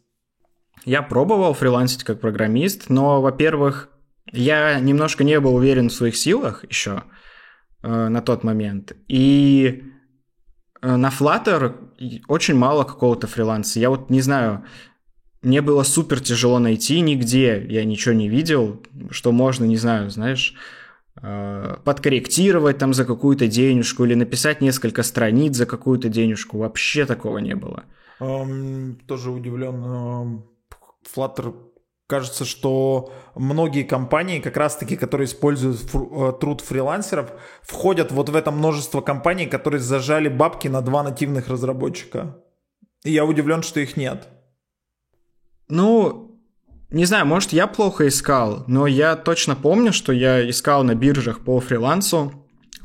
Я 0.85 1.01
пробовал 1.01 1.53
фрилансить 1.53 2.03
как 2.03 2.21
программист, 2.21 2.89
но, 2.89 3.21
во-первых, 3.21 3.89
я 4.31 4.79
немножко 4.79 5.23
не 5.23 5.39
был 5.39 5.55
уверен 5.55 5.89
в 5.89 5.93
своих 5.93 6.15
силах 6.15 6.63
еще 6.69 7.03
э, 7.81 8.07
на 8.07 8.21
тот 8.21 8.43
момент. 8.43 8.93
И 9.07 9.83
э, 10.81 10.95
на 10.95 11.09
Flutter 11.09 11.73
очень 12.27 12.55
мало 12.55 12.83
какого-то 12.83 13.27
фриланса. 13.27 13.79
Я 13.79 13.89
вот 13.89 14.09
не 14.09 14.21
знаю, 14.21 14.65
мне 15.41 15.61
было 15.61 15.83
супер 15.83 16.19
тяжело 16.19 16.59
найти 16.59 16.99
нигде, 16.99 17.65
я 17.69 17.83
ничего 17.85 18.13
не 18.13 18.29
видел, 18.29 18.83
что 19.11 19.31
можно, 19.31 19.65
не 19.65 19.77
знаю, 19.77 20.09
знаешь, 20.09 20.53
подкорректировать 21.21 22.77
там 22.77 22.93
за 22.93 23.05
какую-то 23.05 23.47
денежку 23.47 24.05
или 24.05 24.15
написать 24.15 24.61
несколько 24.61 25.03
страниц 25.03 25.55
за 25.55 25.65
какую-то 25.65 26.09
денежку. 26.09 26.57
Вообще 26.57 27.05
такого 27.05 27.39
не 27.39 27.55
было. 27.55 27.83
Um, 28.19 28.95
тоже 29.05 29.31
удивлен. 29.31 30.43
Flutter 31.15 31.53
кажется, 32.07 32.45
что 32.45 33.11
многие 33.35 33.83
компании, 33.83 34.39
как 34.39 34.57
раз-таки, 34.57 34.95
которые 34.95 35.25
используют 35.25 35.77
фру- 35.77 36.29
э, 36.29 36.39
труд 36.39 36.61
фрилансеров, 36.61 37.31
входят 37.61 38.11
вот 38.11 38.29
в 38.29 38.35
это 38.35 38.51
множество 38.51 39.01
компаний, 39.01 39.45
которые 39.45 39.81
зажали 39.81 40.29
бабки 40.29 40.69
на 40.69 40.81
два 40.81 41.03
нативных 41.03 41.49
разработчика. 41.49 42.41
И 43.03 43.11
я 43.11 43.25
удивлен, 43.25 43.61
что 43.61 43.79
их 43.79 43.97
нет. 43.97 44.27
Ну, 45.69 46.36
не 46.89 47.05
знаю, 47.05 47.25
может, 47.25 47.51
я 47.51 47.67
плохо 47.67 48.07
искал, 48.07 48.63
но 48.67 48.87
я 48.87 49.15
точно 49.15 49.55
помню, 49.55 49.91
что 49.91 50.13
я 50.13 50.49
искал 50.49 50.83
на 50.83 50.95
биржах 50.95 51.39
по 51.39 51.59
фрилансу, 51.59 52.31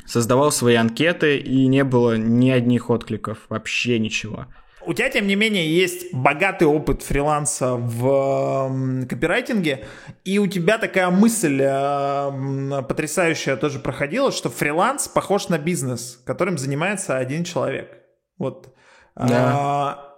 создавал 0.06 0.50
свои 0.50 0.74
анкеты, 0.74 1.36
и 1.36 1.66
не 1.68 1.84
было 1.84 2.16
ни 2.16 2.50
одних 2.50 2.90
откликов, 2.90 3.38
вообще 3.48 3.98
ничего. 4.00 4.46
У 4.84 4.94
тебя, 4.94 5.08
тем 5.08 5.28
не 5.28 5.36
менее, 5.36 5.72
есть 5.72 6.12
богатый 6.12 6.64
опыт 6.64 7.02
фриланса 7.02 7.74
в 7.76 9.06
копирайтинге, 9.08 9.84
и 10.24 10.40
у 10.40 10.48
тебя 10.48 10.78
такая 10.78 11.08
мысль 11.10 11.60
э, 11.62 12.82
потрясающая 12.88 13.54
тоже 13.54 13.78
проходила, 13.78 14.32
что 14.32 14.50
фриланс 14.50 15.06
похож 15.06 15.48
на 15.48 15.58
бизнес, 15.58 16.20
которым 16.24 16.58
занимается 16.58 17.16
один 17.16 17.44
человек. 17.44 17.92
Вот. 18.38 18.74
Да. 19.14 19.52
А, 19.54 20.14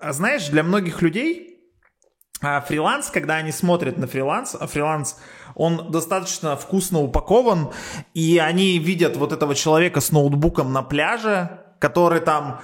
а 0.00 0.12
знаешь, 0.14 0.48
для 0.48 0.62
многих 0.62 1.02
людей 1.02 1.51
фриланс, 2.42 3.10
когда 3.10 3.36
они 3.36 3.52
смотрят 3.52 3.98
на 3.98 4.06
фриланс, 4.06 4.56
а 4.58 4.66
фриланс, 4.66 5.16
он 5.54 5.90
достаточно 5.90 6.56
вкусно 6.56 7.00
упакован, 7.00 7.70
и 8.14 8.38
они 8.38 8.78
видят 8.78 9.16
вот 9.16 9.32
этого 9.32 9.54
человека 9.54 10.00
с 10.00 10.10
ноутбуком 10.10 10.72
на 10.72 10.82
пляже, 10.82 11.60
который 11.78 12.20
там 12.20 12.60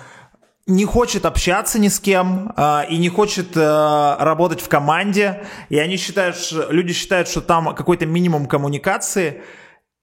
не 0.67 0.85
хочет 0.85 1.25
общаться 1.25 1.79
ни 1.79 1.89
с 1.89 1.99
кем 1.99 2.53
э, 2.57 2.89
и 2.91 2.99
не 2.99 3.09
хочет 3.09 3.57
э, 3.57 4.17
работать 4.19 4.61
в 4.61 4.69
команде, 4.69 5.45
и 5.71 5.79
они 5.79 5.97
считают, 5.97 6.37
что, 6.37 6.71
люди 6.71 6.93
считают, 6.93 7.29
что 7.29 7.41
там 7.41 7.75
какой-то 7.75 8.05
минимум 8.05 8.47
коммуникации. 8.47 9.43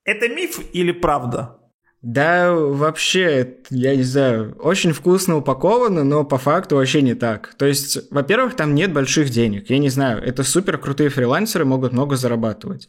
Это 0.05 0.27
миф 0.27 0.59
или 0.73 0.91
правда? 0.91 1.59
Да, 2.01 2.53
вообще, 2.53 3.57
я 3.71 3.95
не 3.95 4.03
знаю, 4.03 4.55
очень 4.59 4.93
вкусно 4.93 5.37
упаковано, 5.37 6.03
но 6.03 6.23
по 6.23 6.37
факту 6.37 6.75
вообще 6.75 7.01
не 7.01 7.15
так. 7.15 7.55
То 7.57 7.65
есть, 7.65 8.11
во-первых, 8.11 8.55
там 8.55 8.75
нет 8.75 8.93
больших 8.93 9.29
денег. 9.29 9.69
Я 9.69 9.79
не 9.79 9.89
знаю, 9.89 10.21
это 10.23 10.43
супер 10.43 10.77
крутые 10.77 11.09
фрилансеры 11.09 11.65
могут 11.65 11.93
много 11.93 12.15
зарабатывать. 12.15 12.87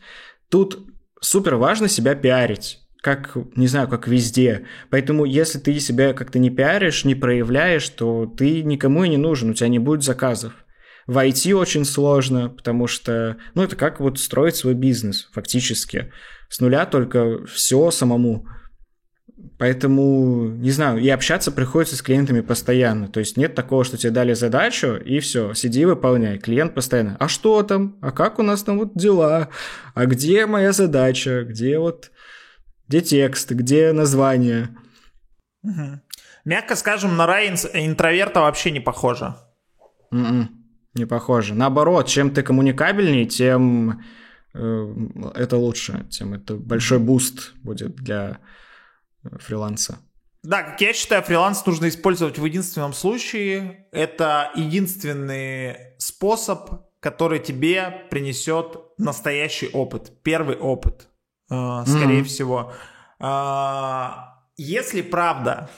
Тут 0.50 0.86
супер 1.20 1.56
важно 1.56 1.88
себя 1.88 2.14
пиарить 2.14 2.80
как, 3.06 3.36
не 3.54 3.68
знаю, 3.68 3.86
как 3.86 4.08
везде. 4.08 4.66
Поэтому, 4.90 5.26
если 5.26 5.60
ты 5.60 5.78
себя 5.78 6.12
как-то 6.12 6.40
не 6.40 6.50
пиаришь, 6.50 7.04
не 7.04 7.14
проявляешь, 7.14 7.88
то 7.90 8.26
ты 8.26 8.64
никому 8.64 9.04
и 9.04 9.08
не 9.08 9.16
нужен, 9.16 9.50
у 9.50 9.54
тебя 9.54 9.68
не 9.68 9.78
будет 9.78 10.02
заказов. 10.02 10.52
В 11.06 11.16
IT 11.24 11.52
очень 11.52 11.84
сложно, 11.84 12.48
потому 12.48 12.88
что, 12.88 13.36
ну, 13.54 13.62
это 13.62 13.76
как 13.76 14.00
вот 14.00 14.18
строить 14.18 14.56
свой 14.56 14.74
бизнес, 14.74 15.28
фактически. 15.32 16.12
С 16.48 16.58
нуля 16.58 16.84
только 16.84 17.44
все 17.46 17.92
самому. 17.92 18.48
Поэтому, 19.58 20.48
не 20.48 20.70
знаю, 20.70 20.98
и 20.98 21.08
общаться 21.08 21.50
приходится 21.50 21.96
с 21.96 22.02
клиентами 22.02 22.40
постоянно. 22.40 23.08
То 23.08 23.20
есть 23.20 23.38
нет 23.38 23.54
такого, 23.54 23.84
что 23.84 23.96
тебе 23.96 24.10
дали 24.10 24.34
задачу, 24.34 24.96
и 24.96 25.18
все, 25.20 25.54
сиди, 25.54 25.84
выполняй. 25.86 26.38
Клиент 26.38 26.74
постоянно, 26.74 27.16
а 27.18 27.28
что 27.28 27.62
там? 27.62 27.96
А 28.02 28.12
как 28.12 28.38
у 28.38 28.42
нас 28.42 28.62
там 28.62 28.78
вот 28.78 28.94
дела? 28.94 29.48
А 29.94 30.04
где 30.04 30.44
моя 30.46 30.72
задача? 30.72 31.44
Где 31.44 31.78
вот 31.78 32.10
где 32.88 33.00
текст, 33.00 33.50
где 33.50 33.92
название. 33.92 34.76
Угу. 35.62 36.00
Мягко 36.44 36.76
скажем, 36.76 37.16
на 37.16 37.26
рай 37.26 37.48
интроверта 37.48 38.40
вообще 38.40 38.70
не 38.70 38.80
похоже. 38.80 39.34
М-м, 40.12 40.28
м-м, 40.28 40.64
не 40.94 41.04
похоже. 41.04 41.54
Наоборот, 41.54 42.06
чем 42.06 42.30
ты 42.30 42.42
коммуникабельнее, 42.42 43.26
тем 43.26 44.04
э, 44.54 44.94
это 45.34 45.56
лучше, 45.56 46.06
тем 46.10 46.34
это 46.34 46.54
большой 46.54 47.00
boost 47.00 47.54
будет 47.64 47.96
для 47.96 48.38
фриланса. 49.40 49.98
Да, 50.42 50.62
как 50.62 50.80
я 50.80 50.92
считаю, 50.92 51.22
фриланс 51.22 51.66
нужно 51.66 51.88
использовать 51.88 52.38
в 52.38 52.44
единственном 52.44 52.92
случае. 52.92 53.88
Это 53.90 54.52
единственный 54.54 55.76
способ, 55.98 56.70
который 57.00 57.40
тебе 57.40 58.06
принесет 58.10 58.76
настоящий 58.96 59.68
опыт, 59.68 60.22
первый 60.22 60.56
опыт. 60.56 61.08
А, 61.50 61.84
скорее 61.84 62.20
mm-hmm. 62.20 62.24
всего. 62.24 62.72
А, 63.18 64.44
если 64.56 65.02
правда, 65.02 65.68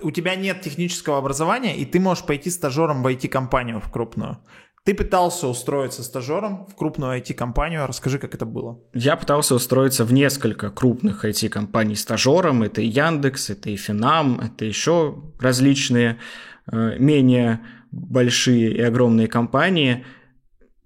у 0.00 0.10
тебя 0.10 0.34
нет 0.34 0.62
технического 0.62 1.18
образования, 1.18 1.76
и 1.76 1.84
ты 1.84 2.00
можешь 2.00 2.24
пойти 2.24 2.50
стажером 2.50 3.02
в 3.02 3.06
IT-компанию 3.06 3.80
в 3.80 3.90
крупную. 3.90 4.38
Ты 4.84 4.94
пытался 4.94 5.46
устроиться 5.46 6.02
стажером 6.02 6.66
в 6.66 6.74
крупную 6.74 7.20
IT-компанию. 7.20 7.86
Расскажи, 7.86 8.18
как 8.18 8.34
это 8.34 8.46
было. 8.46 8.80
Я 8.94 9.16
пытался 9.16 9.54
устроиться 9.54 10.04
в 10.04 10.12
несколько 10.12 10.70
крупных 10.70 11.24
IT-компаний 11.24 11.94
стажером. 11.94 12.62
Это 12.62 12.80
и 12.80 12.86
Яндекс, 12.86 13.50
это 13.50 13.70
и 13.70 13.76
Финам, 13.76 14.40
это 14.40 14.64
еще 14.64 15.22
различные 15.38 16.18
э, 16.70 16.98
менее 16.98 17.60
большие 17.90 18.72
и 18.74 18.80
огромные 18.80 19.28
компании– 19.28 20.04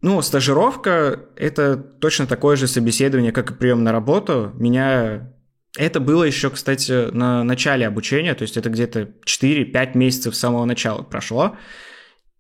ну, 0.07 0.23
стажировка— 0.23 1.21
это 1.37 1.77
точно 1.77 2.27
такое 2.27 2.57
же 2.57 2.69
собеседование, 2.69 3.33
как 3.33 3.51
и 3.51 3.55
прием 3.55 3.83
на 3.83 3.93
работу. 3.93 4.53
Меня... 4.55 5.33
Это 5.77 6.01
было 6.01 6.23
еще, 6.23 6.49
кстати, 6.49 7.11
на 7.11 7.43
начале 7.45 7.87
обучения, 7.87 8.35
то 8.35 8.43
есть 8.43 8.57
это 8.57 8.71
где-то 8.71 9.11
4-5 9.27 9.97
месяцев 9.97 10.37
с 10.37 10.39
самого 10.39 10.65
начала 10.65 11.03
прошло. 11.03 11.57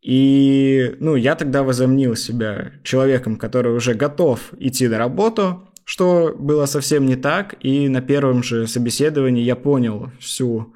И, 0.02 0.94
ну, 1.00 1.16
я 1.16 1.34
тогда 1.34 1.62
возомнил 1.62 2.14
себя 2.14 2.72
человеком, 2.84 3.36
который 3.36 3.74
уже 3.74 3.94
готов 3.94 4.52
идти 4.58 4.86
на 4.88 4.98
работу, 4.98 5.68
что 5.84 6.34
было 6.38 6.66
совсем 6.66 7.06
не 7.06 7.16
так, 7.16 7.54
и 7.60 7.88
на 7.88 8.02
первом 8.02 8.42
же 8.42 8.66
собеседовании 8.66 9.42
я 9.42 9.56
понял 9.56 10.10
всю 10.20 10.74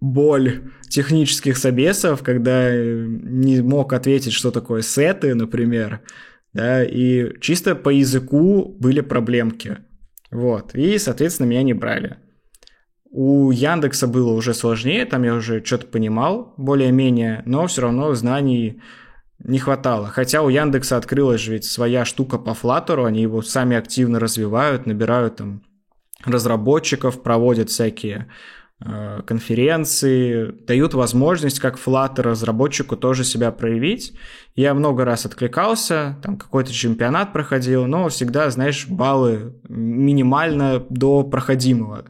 боль 0.00 0.70
технических 0.88 1.56
собесов, 1.56 2.22
когда 2.22 2.74
не 2.74 3.60
мог 3.60 3.92
ответить, 3.92 4.32
что 4.32 4.50
такое 4.50 4.82
сеты, 4.82 5.34
например, 5.34 6.00
да, 6.52 6.84
и 6.84 7.38
чисто 7.40 7.74
по 7.74 7.90
языку 7.90 8.76
были 8.78 9.00
проблемки. 9.00 9.78
Вот, 10.30 10.74
и, 10.74 10.98
соответственно, 10.98 11.48
меня 11.48 11.62
не 11.62 11.74
брали. 11.74 12.18
У 13.10 13.50
Яндекса 13.50 14.06
было 14.06 14.32
уже 14.32 14.54
сложнее, 14.54 15.04
там 15.04 15.24
я 15.24 15.34
уже 15.34 15.64
что-то 15.64 15.86
понимал 15.86 16.54
более-менее, 16.56 17.42
но 17.44 17.66
все 17.66 17.82
равно 17.82 18.14
знаний 18.14 18.80
не 19.38 19.58
хватало. 19.58 20.06
Хотя 20.08 20.42
у 20.42 20.48
Яндекса 20.48 20.96
открылась 20.96 21.40
же 21.40 21.54
ведь 21.54 21.64
своя 21.64 22.04
штука 22.04 22.38
по 22.38 22.50
Flutter, 22.50 23.06
они 23.06 23.22
его 23.22 23.42
сами 23.42 23.76
активно 23.76 24.20
развивают, 24.20 24.86
набирают 24.86 25.36
там 25.36 25.62
разработчиков, 26.24 27.22
проводят 27.22 27.70
всякие 27.70 28.28
Э, 28.82 29.20
конференции, 29.26 30.52
дают 30.66 30.94
возможность 30.94 31.60
как 31.60 31.78
Flutter 31.78 32.22
разработчику 32.22 32.96
тоже 32.96 33.24
себя 33.24 33.52
проявить. 33.52 34.14
Я 34.54 34.72
много 34.72 35.04
раз 35.04 35.26
откликался, 35.26 36.16
там 36.22 36.38
какой-то 36.38 36.72
чемпионат 36.72 37.34
проходил, 37.34 37.86
но 37.86 38.08
всегда, 38.08 38.48
знаешь, 38.48 38.86
баллы 38.88 39.54
минимально 39.68 40.82
до 40.88 41.24
проходимого. 41.24 42.06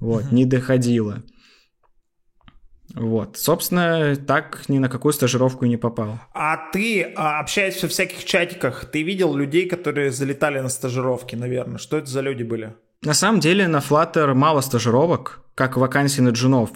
Вот, 0.00 0.32
не 0.32 0.44
доходило. 0.44 1.22
Вот, 2.94 3.36
собственно, 3.36 4.16
так 4.16 4.68
ни 4.68 4.78
на 4.78 4.88
какую 4.88 5.12
стажировку 5.12 5.64
не 5.66 5.76
попал. 5.76 6.18
А 6.34 6.56
ты, 6.72 7.12
а, 7.14 7.38
общаясь 7.38 7.80
во 7.82 7.88
всяких 7.88 8.24
чатиках, 8.24 8.86
ты 8.86 9.02
видел 9.02 9.36
людей, 9.36 9.68
которые 9.68 10.10
залетали 10.10 10.58
на 10.58 10.68
стажировки, 10.68 11.36
наверное? 11.36 11.78
Что 11.78 11.98
это 11.98 12.10
за 12.10 12.20
люди 12.20 12.42
были? 12.42 12.74
На 13.02 13.14
самом 13.14 13.40
деле 13.40 13.68
на 13.68 13.78
Flutter 13.78 14.34
мало 14.34 14.60
стажировок, 14.60 15.40
как 15.54 15.76
вакансий 15.76 16.20
на 16.20 16.30
джунов. 16.30 16.70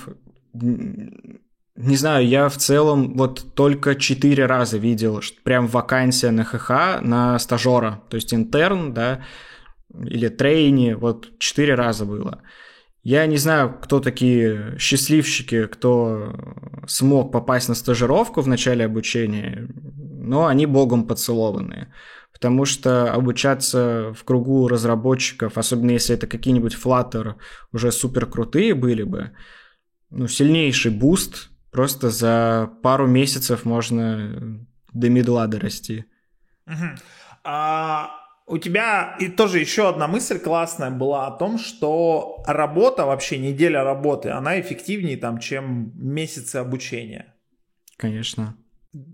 Не 0.52 1.96
знаю, 1.96 2.26
я 2.26 2.48
в 2.48 2.56
целом 2.56 3.16
вот 3.16 3.54
только 3.54 3.96
четыре 3.96 4.46
раза 4.46 4.78
видел 4.78 5.20
что 5.20 5.42
прям 5.42 5.66
вакансия 5.66 6.30
на 6.30 6.44
ХХ 6.44 7.02
на 7.02 7.38
стажера, 7.40 8.02
то 8.08 8.14
есть 8.14 8.32
интерн, 8.32 8.94
да, 8.94 9.24
или 9.92 10.28
трейни, 10.28 10.92
вот 10.92 11.36
четыре 11.38 11.74
раза 11.74 12.04
было. 12.04 12.42
Я 13.04 13.26
не 13.26 13.36
знаю, 13.36 13.78
кто 13.80 14.00
такие 14.00 14.76
счастливчики, 14.78 15.66
кто 15.66 16.34
смог 16.86 17.30
попасть 17.30 17.68
на 17.68 17.74
стажировку 17.74 18.40
в 18.40 18.48
начале 18.48 18.84
обучения, 18.84 19.68
но 19.94 20.46
они 20.46 20.66
богом 20.66 21.06
поцелованные 21.06 21.92
потому 22.34 22.66
что 22.66 23.10
обучаться 23.14 24.12
в 24.12 24.24
кругу 24.24 24.68
разработчиков, 24.68 25.56
особенно 25.56 25.92
если 25.92 26.14
это 26.16 26.26
какие-нибудь 26.26 26.74
Flutter 26.76 27.36
уже 27.72 27.90
супер 27.92 28.26
крутые 28.26 28.74
были 28.74 29.04
бы, 29.04 29.30
ну, 30.10 30.28
сильнейший 30.28 30.90
буст, 30.90 31.48
просто 31.70 32.10
за 32.10 32.70
пару 32.82 33.06
месяцев 33.06 33.64
можно 33.64 34.66
до 34.92 35.08
мидла 35.08 35.46
дорасти. 35.46 36.04
Угу. 36.66 36.86
А, 37.44 38.10
у 38.46 38.58
тебя 38.58 39.16
и 39.18 39.28
тоже 39.28 39.58
еще 39.58 39.88
одна 39.88 40.06
мысль 40.06 40.38
классная 40.38 40.90
была 40.90 41.26
о 41.26 41.30
том, 41.30 41.58
что 41.58 42.42
работа, 42.46 43.06
вообще 43.06 43.38
неделя 43.38 43.82
работы, 43.82 44.30
она 44.30 44.60
эффективнее 44.60 45.16
там, 45.16 45.38
чем 45.38 45.92
месяцы 45.94 46.56
обучения. 46.56 47.34
Конечно. 47.96 48.56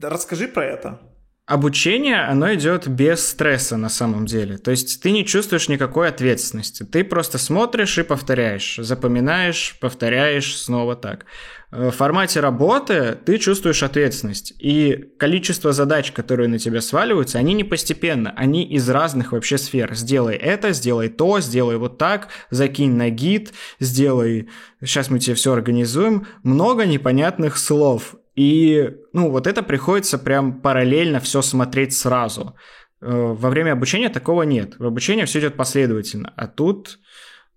Расскажи 0.03 0.49
про 0.49 0.65
это. 0.65 1.01
обучение, 1.47 2.23
оно 2.23 2.55
идет 2.55 2.87
без 2.89 3.27
стресса 3.27 3.77
на 3.77 3.89
самом 3.89 4.27
деле. 4.27 4.59
То 4.59 4.71
есть 4.71 5.03
ты 5.03 5.11
не 5.11 5.25
чувствуешь 5.25 5.69
никакой 5.69 6.09
ответственности. 6.09 6.85
Ты 6.85 7.03
просто 7.03 7.39
смотришь 7.39 7.99
и 7.99 8.03
повторяешь, 8.03 8.77
запоминаешь, 8.79 9.77
повторяешь 9.81 10.57
снова 10.57 10.97
так. 10.97 11.27
Э, 11.73 11.91
в 11.91 11.93
формате 11.93 12.41
работы 12.41 13.19
ты 13.25 13.39
чувствуешь 13.39 13.83
ответственность. 13.83 14.55
И 14.59 15.13
количество 15.19 15.73
задач, 15.73 16.13
которые 16.13 16.49
на 16.49 16.59
тебя 16.59 16.81
сваливаются, 16.81 17.39
они 17.39 17.55
не 17.55 17.65
постепенно, 17.65 18.33
они 18.37 18.65
из 18.65 18.89
разных 18.89 19.33
вообще 19.33 19.59
сфер. 19.59 19.95
Сделай 19.95 20.37
это, 20.37 20.73
сделай 20.73 21.09
то, 21.09 21.41
сделай 21.41 21.77
вот 21.77 21.99
так, 21.99 22.29
закинь 22.51 22.95
на 22.95 23.11
гид, 23.11 23.53
сделай... 23.79 24.49
Сейчас 24.81 25.11
мы 25.11 25.19
тебе 25.19 25.35
все 25.35 25.53
организуем. 25.53 26.27
Много 26.43 26.87
непонятных 26.87 27.57
слов. 27.57 28.15
И, 28.35 28.97
ну, 29.13 29.31
вот 29.31 29.47
это 29.47 29.63
приходится 29.63 30.19
прям 30.19 30.61
параллельно 30.61 31.21
все 31.21 31.43
смотреть 31.43 31.97
сразу. 31.97 32.57
Э, 33.01 33.09
во 33.11 33.51
время 33.51 33.73
обучения 33.73 34.09
такого 34.09 34.43
нет. 34.43 34.79
В 34.79 34.87
обучении 34.87 35.25
все 35.25 35.41
идет 35.41 35.57
последовательно, 35.57 36.33
а 36.37 36.47
тут 36.47 36.99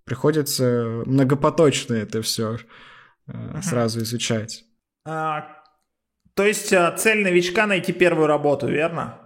приходится 0.04 1.02
многопоточно 1.06 1.94
это 1.94 2.20
все 2.20 2.58
uh 3.28 3.62
сразу 3.62 4.00
изучать. 4.00 4.64
А, 5.06 5.62
то 6.34 6.44
есть 6.44 6.72
а, 6.72 6.90
цель 6.92 7.22
новичка 7.22 7.66
найти 7.66 7.92
первую 7.92 8.26
работу, 8.26 8.68
верно? 8.68 9.18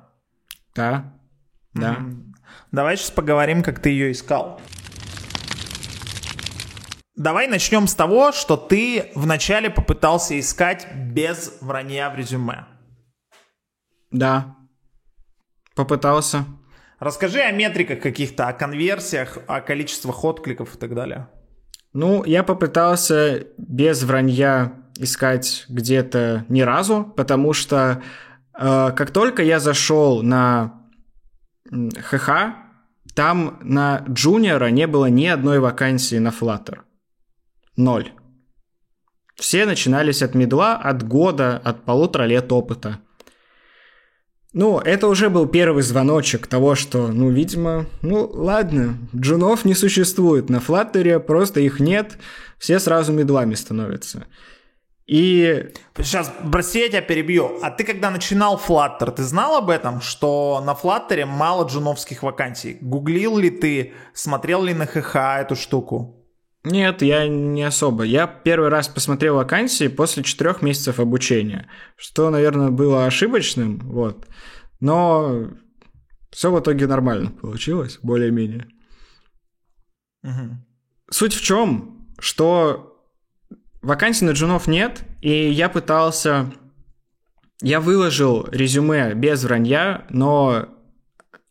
Да, 0.75 1.13
да. 1.75 1.99
Давай 2.73 2.97
сейчас 2.97 3.11
поговорим, 3.11 3.63
как 3.63 3.81
ты 3.81 3.91
ее 3.91 4.13
искал. 4.13 4.61
Давай 7.15 7.49
начнем 7.49 7.89
с 7.89 7.95
того, 7.95 8.31
что 8.31 8.57
ты 8.57 9.11
вначале 9.15 9.71
попытался 9.71 10.39
искать 10.39 10.87
без 10.95 11.59
вранья 11.61 12.11
в 12.11 12.17
резюме. 12.17 12.67
Да, 14.13 14.57
попытался. 15.75 16.45
Расскажи 17.01 17.41
о 17.41 17.51
метриках 17.51 18.01
каких-то, 18.01 18.49
о 18.49 18.53
конверсиях, 18.53 19.39
о 19.47 19.61
количествах 19.61 20.25
откликов 20.25 20.75
и 20.75 20.79
так 20.79 20.95
далее. 20.95 21.29
Ну, 21.93 22.25
я 22.25 22.43
попытался 22.43 23.47
без 23.57 24.03
вранья 24.03 24.73
искать 24.99 25.65
где-то 25.69 26.45
ни 26.49 26.61
разу, 26.61 27.05
потому 27.17 27.53
что 27.53 28.03
э, 28.59 28.91
как 28.95 29.11
только 29.11 29.43
я 29.43 29.61
зашел 29.61 30.23
на 30.23 30.83
ХХ, 31.71 32.31
там 33.15 33.59
на 33.63 34.05
джуниора 34.09 34.71
не 34.71 34.87
было 34.87 35.07
ни 35.07 35.27
одной 35.27 35.61
вакансии 35.61 36.17
на 36.17 36.29
Flutter. 36.29 36.81
Ноль. 37.77 38.13
Все 39.37 39.67
начинались 39.67 40.23
от 40.23 40.35
медла, 40.35 40.77
от 40.77 41.07
года, 41.07 41.59
от 41.59 41.85
полутора 41.85 42.25
лет 42.25 42.51
опыта. 42.53 42.99
Ну, 44.55 44.79
это 44.79 45.09
уже 45.09 45.29
был 45.29 45.47
первый 45.47 45.83
звоночек 45.83 46.47
того, 46.47 46.75
что, 46.75 47.09
ну, 47.09 47.31
видимо, 47.31 47.87
ну, 48.01 48.29
ладно, 48.33 48.97
джунов 49.15 49.67
не 49.67 49.75
существует, 49.75 50.49
на 50.49 50.59
флаттере 50.61 51.21
просто 51.21 51.61
их 51.61 51.81
нет, 51.81 52.19
все 52.59 52.79
сразу 52.79 53.13
медлами 53.13 53.55
становятся. 53.55 54.27
И... 55.07 55.71
Сейчас, 55.97 56.31
прости, 56.53 56.81
я 56.81 56.89
тебя 56.89 57.01
перебью. 57.01 57.59
А 57.63 57.71
ты 57.71 57.85
когда 57.85 58.11
начинал 58.11 58.61
Flutter, 58.63 59.11
ты 59.11 59.23
знал 59.23 59.57
об 59.57 59.71
этом, 59.71 60.03
что 60.03 60.63
на 60.65 60.73
Flutter 60.73 61.25
мало 61.25 61.67
джуновских 61.67 62.23
вакансий? 62.23 62.77
Гуглил 62.83 63.39
ли 63.39 63.49
ты, 63.49 63.95
смотрел 64.13 64.63
ли 64.63 64.75
на 64.75 64.87
ХХ 64.87 65.17
эту 65.41 65.57
штуку? 65.57 66.18
Нет, 66.65 67.03
я 67.03 67.29
не 67.29 67.63
особо. 67.63 68.03
Я 68.03 68.27
первый 68.27 68.69
раз 68.69 68.89
посмотрел 68.89 69.37
вакансии 69.37 69.89
после 69.89 70.23
четырех 70.23 70.61
месяцев 70.61 70.99
обучения, 70.99 71.69
что, 71.97 72.31
наверное, 72.31 72.71
было 72.71 73.07
ошибочным, 73.07 73.79
вот. 73.79 74.27
Но 74.81 75.51
все 76.31 76.53
в 76.53 76.61
итоге 76.61 76.87
нормально 76.87 77.31
получилось, 77.31 77.99
более-менее. 78.03 78.67
Угу. 80.25 80.57
Суть 81.11 81.35
в 81.35 81.43
чем, 81.43 82.09
что 82.19 83.05
вакансий 83.81 84.25
на 84.25 84.31
джунов 84.31 84.67
нет, 84.67 85.05
и 85.21 85.51
я 85.51 85.69
пытался... 85.69 86.53
Я 87.61 87.81
выложил 87.81 88.47
резюме 88.51 89.15
без 89.15 89.43
вранья, 89.43 90.07
но 90.11 90.69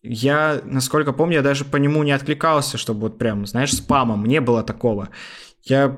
я, 0.07 0.61
насколько 0.63 1.13
помню, 1.13 1.35
я 1.35 1.41
даже 1.41 1.65
по 1.65 1.77
нему 1.77 2.03
не 2.03 2.11
откликался, 2.11 2.77
чтобы 2.77 3.01
вот 3.01 3.17
прям, 3.17 3.45
знаешь, 3.45 3.73
спамом. 3.73 4.25
Не 4.25 4.41
было 4.41 4.63
такого. 4.63 5.09
Я... 5.63 5.97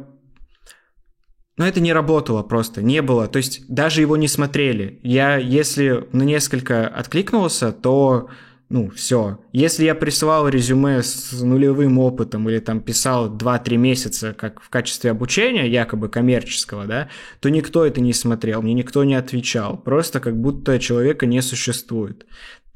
Но 1.58 1.68
это 1.68 1.82
не 1.82 1.92
работало 1.92 2.42
просто, 2.42 2.82
не 2.82 3.02
было. 3.02 3.28
То 3.28 3.38
есть 3.38 3.66
даже 3.68 4.02
его 4.02 4.16
не 4.18 4.28
смотрели. 4.28 5.00
Я, 5.04 5.38
если 5.38 6.08
на 6.14 6.24
несколько 6.24 6.88
откликнулся, 6.88 7.72
то 7.72 8.30
ну, 8.70 8.92
все. 8.92 9.40
Если 9.52 9.84
я 9.84 9.96
присылал 9.96 10.48
резюме 10.48 11.02
с 11.02 11.42
нулевым 11.42 11.98
опытом 11.98 12.48
или 12.50 12.60
там 12.60 12.82
писал 12.82 13.36
2-3 13.36 13.78
месяца 13.78 14.34
как 14.34 14.62
в 14.62 14.70
качестве 14.70 15.10
обучения, 15.10 15.68
якобы 15.68 16.08
коммерческого, 16.08 16.86
да, 16.86 17.10
то 17.40 17.50
никто 17.50 17.84
это 17.84 18.00
не 18.00 18.14
смотрел, 18.14 18.62
мне 18.62 18.76
никто 18.76 19.04
не 19.04 19.16
отвечал. 19.16 19.76
Просто 19.76 20.20
как 20.20 20.40
будто 20.40 20.78
человека 20.78 21.26
не 21.26 21.42
существует 21.42 22.28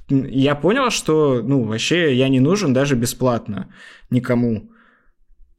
я 0.10 0.56
понял, 0.56 0.90
что, 0.90 1.42
ну, 1.42 1.64
вообще 1.64 2.16
я 2.16 2.30
не 2.30 2.40
нужен 2.40 2.74
даже 2.74 2.96
бесплатно 2.96 3.74
никому. 4.10 4.72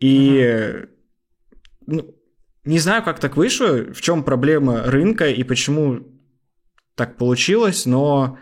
И, 0.01 0.39
uh-huh. 0.39 0.89
ну, 1.87 2.15
не 2.65 2.79
знаю, 2.79 3.03
как 3.03 3.21
так 3.21 3.37
вышло, 3.37 3.93
в 3.93 4.01
чем 4.01 4.23
проблема 4.23 4.83
рынка 4.85 5.29
и 5.29 5.43
почему 5.45 6.01
так 6.95 7.17
получилось, 7.17 7.87
но 7.87 8.39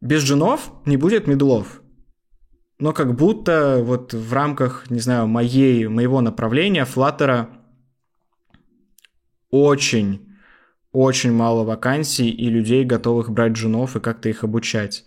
без 0.00 0.22
женов 0.22 0.72
не 0.86 0.96
будет 0.96 1.26
медлов. 1.26 1.82
Но 2.78 2.92
как 2.92 3.16
будто 3.16 3.80
вот 3.82 4.14
в 4.14 4.32
рамках, 4.32 4.88
не 4.90 5.00
знаю, 5.00 5.26
моей, 5.26 5.88
моего 5.88 6.20
направления 6.20 6.84
Флаттера 6.84 7.50
очень 9.50 10.27
очень 10.92 11.32
мало 11.32 11.64
вакансий 11.64 12.30
и 12.30 12.48
людей, 12.48 12.84
готовых 12.84 13.30
брать 13.30 13.56
женов 13.56 13.96
и 13.96 14.00
как-то 14.00 14.28
их 14.28 14.44
обучать. 14.44 15.04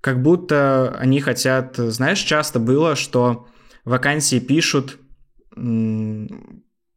Как 0.00 0.22
будто 0.22 0.96
они 0.98 1.20
хотят... 1.20 1.76
Знаешь, 1.76 2.20
часто 2.20 2.60
было, 2.60 2.96
что 2.96 3.46
вакансии 3.84 4.38
пишут 4.38 4.98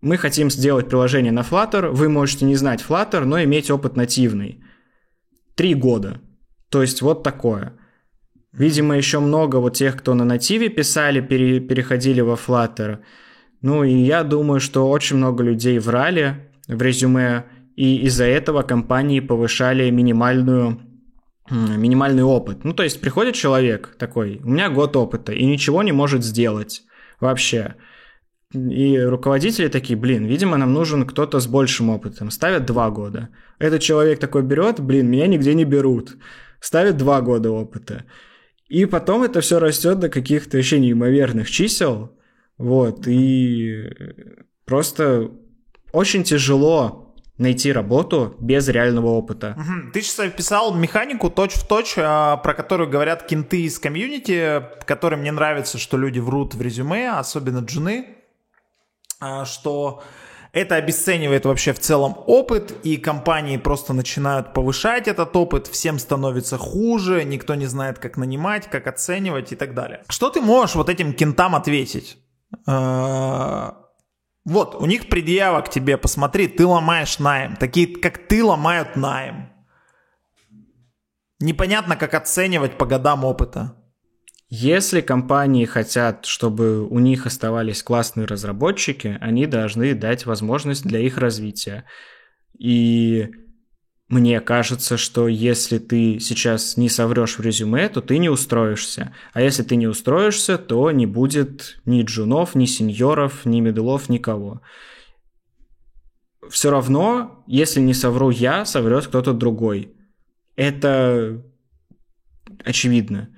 мы 0.02 0.18
хотим 0.18 0.50
сделать 0.50 0.90
приложение 0.90 1.32
на 1.32 1.42
Flutter, 1.42 1.90
вы 1.90 2.10
можете 2.10 2.46
не 2.46 2.56
знать 2.56 2.84
Flutter, 2.88 3.24
но 3.24 3.42
иметь 3.44 3.70
опыт 3.70 3.96
нативный. 3.96 4.64
Три 5.56 5.76
года. 5.76 6.20
То 6.70 6.82
есть 6.82 7.02
вот 7.02 7.24
такое. 7.24 7.74
Видимо, 8.52 8.98
еще 8.98 9.20
много 9.20 9.58
вот 9.58 9.76
тех, 9.76 9.98
кто 9.98 10.14
на 10.14 10.26
нативе 10.26 10.70
писали, 10.70 11.22
пере, 11.22 11.60
переходили 11.60 12.22
во 12.22 12.34
Flutter. 12.34 13.00
Ну 13.62 13.84
и 13.84 13.94
я 13.94 14.24
думаю, 14.24 14.60
что 14.60 14.90
очень 14.90 15.18
много 15.18 15.44
людей 15.44 15.78
врали 15.80 16.50
в 16.68 16.82
резюме 16.82 17.46
и 17.82 18.06
из-за 18.06 18.26
этого 18.26 18.62
компании 18.62 19.22
повышали 19.22 19.90
минимальную 19.90 20.80
минимальный 21.50 22.24
опыт. 22.24 22.64
Ну, 22.64 22.74
то 22.74 22.84
есть 22.84 23.02
приходит 23.02 23.34
человек 23.34 23.96
такой, 23.98 24.40
у 24.44 24.50
меня 24.50 24.70
год 24.70 24.96
опыта, 24.96 25.34
и 25.34 25.46
ничего 25.46 25.82
не 25.84 25.92
может 25.92 26.24
сделать 26.24 26.84
вообще. 27.20 27.76
И 28.54 29.00
руководители 29.00 29.68
такие, 29.68 29.98
блин, 30.00 30.26
видимо, 30.26 30.58
нам 30.58 30.74
нужен 30.74 31.08
кто-то 31.08 31.40
с 31.40 31.48
большим 31.48 31.90
опытом. 31.90 32.30
Ставят 32.30 32.66
два 32.66 32.92
года. 32.92 33.30
Этот 33.60 33.82
человек 33.82 34.20
такой 34.20 34.44
берет, 34.44 34.80
блин, 34.80 35.10
меня 35.10 35.28
нигде 35.28 35.56
не 35.56 35.66
берут. 35.66 36.18
Ставят 36.60 36.98
два 36.98 37.22
года 37.22 37.50
опыта. 37.50 38.04
И 38.70 38.86
потом 38.86 39.24
это 39.24 39.42
все 39.42 39.60
растет 39.60 40.00
до 40.00 40.10
каких-то 40.10 40.58
вообще 40.58 40.80
неимоверных 40.80 41.50
чисел. 41.50 42.12
Вот. 42.60 43.08
И 43.08 43.90
просто 44.66 45.32
очень 45.92 46.24
тяжело 46.24 47.11
найти 47.42 47.72
работу 47.72 48.36
без 48.40 48.68
реального 48.70 49.08
опыта. 49.08 49.58
Ты 49.94 50.02
сейчас 50.02 50.20
описал 50.20 50.74
механику 50.74 51.30
точь-в-точь, 51.30 51.96
а, 51.98 52.38
про 52.38 52.54
которую 52.54 52.90
говорят 52.90 53.26
кенты 53.28 53.64
из 53.64 53.80
комьюнити, 53.80 54.64
которым 54.86 55.22
мне 55.22 55.32
нравится, 55.32 55.78
что 55.78 55.98
люди 55.98 56.20
врут 56.20 56.54
в 56.54 56.62
резюме, 56.62 57.12
особенно 57.12 57.60
джуны, 57.60 58.16
а, 59.20 59.46
что 59.46 60.04
это 60.54 60.76
обесценивает 60.76 61.46
вообще 61.46 61.74
в 61.74 61.80
целом 61.80 62.16
опыт, 62.28 62.74
и 62.84 62.98
компании 62.98 63.58
просто 63.58 63.94
начинают 63.94 64.54
повышать 64.54 65.08
этот 65.08 65.36
опыт, 65.36 65.68
всем 65.68 65.98
становится 65.98 66.58
хуже, 66.58 67.24
никто 67.24 67.56
не 67.56 67.66
знает, 67.66 68.00
как 68.00 68.18
нанимать, 68.18 68.70
как 68.70 68.88
оценивать 68.88 69.52
и 69.54 69.56
так 69.56 69.74
далее. 69.74 70.04
Что 70.10 70.30
ты 70.30 70.42
можешь 70.42 70.76
вот 70.76 70.90
этим 70.90 71.14
кентам 71.14 71.56
ответить? 71.56 72.18
Вот, 74.44 74.76
у 74.76 74.86
них 74.86 75.08
предъява 75.08 75.62
к 75.62 75.70
тебе, 75.70 75.98
посмотри, 75.98 76.48
ты 76.48 76.66
ломаешь 76.66 77.20
найм. 77.20 77.56
Такие, 77.56 77.88
как 77.96 78.28
ты, 78.28 78.44
ломают 78.44 78.96
найм. 78.96 79.50
Непонятно, 81.40 81.96
как 81.96 82.14
оценивать 82.14 82.78
по 82.78 82.86
годам 82.86 83.24
опыта. 83.24 83.76
Если 84.50 85.02
компании 85.02 85.66
хотят, 85.66 86.26
чтобы 86.26 86.86
у 86.86 87.00
них 87.00 87.26
оставались 87.26 87.84
классные 87.84 88.26
разработчики, 88.26 89.18
они 89.22 89.46
должны 89.46 89.94
дать 89.94 90.26
возможность 90.26 90.84
для 90.84 91.00
их 91.00 91.18
развития. 91.18 91.86
И 92.58 93.30
мне 94.12 94.42
кажется, 94.42 94.98
что 94.98 95.30
если 95.30 95.78
ты 95.78 96.20
сейчас 96.20 96.76
не 96.76 96.90
соврешь 96.90 97.38
в 97.38 97.42
резюме, 97.42 97.88
то 97.88 98.02
ты 98.02 98.18
не 98.18 98.28
устроишься. 98.28 99.16
А 99.32 99.42
если 99.42 99.64
ты 99.64 99.78
не 99.78 99.88
устроишься, 99.88 100.58
то 100.58 100.92
не 100.92 101.06
будет 101.06 101.80
ни 101.86 102.04
джунов, 102.04 102.54
ни 102.54 102.66
сеньоров, 102.66 103.46
ни 103.46 103.62
медлов, 103.62 104.10
никого. 104.10 104.62
Все 106.50 106.70
равно, 106.70 107.42
если 107.48 107.80
не 107.80 107.94
совру 107.94 108.32
я, 108.32 108.66
соврет 108.66 109.08
кто-то 109.08 109.32
другой. 109.32 109.96
Это 110.58 111.42
очевидно. 112.66 113.30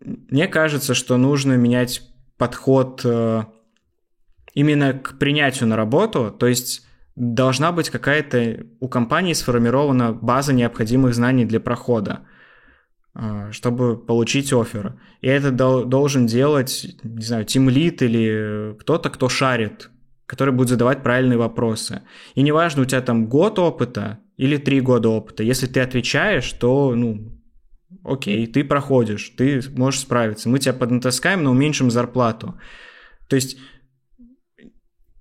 Мне 0.00 0.48
кажется, 0.48 0.94
что 0.94 1.18
нужно 1.18 1.58
менять 1.58 2.00
подход 2.38 3.02
э, 3.04 3.42
именно 4.54 4.94
к 4.94 5.18
принятию 5.18 5.68
на 5.68 5.76
работу, 5.76 6.30
то 6.30 6.46
есть 6.46 6.86
должна 7.16 7.72
быть 7.72 7.90
какая-то 7.90 8.66
у 8.80 8.88
компании 8.88 9.32
сформирована 9.32 10.12
база 10.12 10.52
необходимых 10.52 11.14
знаний 11.14 11.44
для 11.44 11.60
прохода, 11.60 12.20
а, 13.14 13.52
чтобы 13.52 13.96
получить 13.96 14.52
офер. 14.52 15.00
И 15.20 15.28
это 15.28 15.50
должен 15.50 16.26
делать, 16.26 16.86
не 17.02 17.24
знаю, 17.24 17.44
тимлит 17.44 18.02
или 18.02 18.76
кто-то, 18.80 19.10
кто 19.10 19.28
шарит, 19.28 19.90
который 20.26 20.52
будет 20.52 20.70
задавать 20.70 21.02
правильные 21.02 21.38
вопросы. 21.38 22.02
И 22.34 22.42
неважно, 22.42 22.82
у 22.82 22.84
тебя 22.86 23.00
там 23.00 23.26
год 23.26 23.58
опыта 23.58 24.18
или 24.36 24.56
три 24.56 24.80
года 24.80 25.08
опыта, 25.10 25.44
если 25.44 25.66
ты 25.66 25.80
отвечаешь, 25.80 26.50
то, 26.52 26.94
ну, 26.96 27.40
окей, 28.02 28.46
ты 28.48 28.64
проходишь, 28.64 29.32
ты 29.36 29.62
можешь 29.76 30.00
справиться. 30.00 30.48
Мы 30.48 30.58
тебя 30.58 30.74
поднатаскаем, 30.74 31.44
но 31.44 31.52
уменьшим 31.52 31.92
зарплату. 31.92 32.58
То 33.28 33.36
есть 33.36 33.56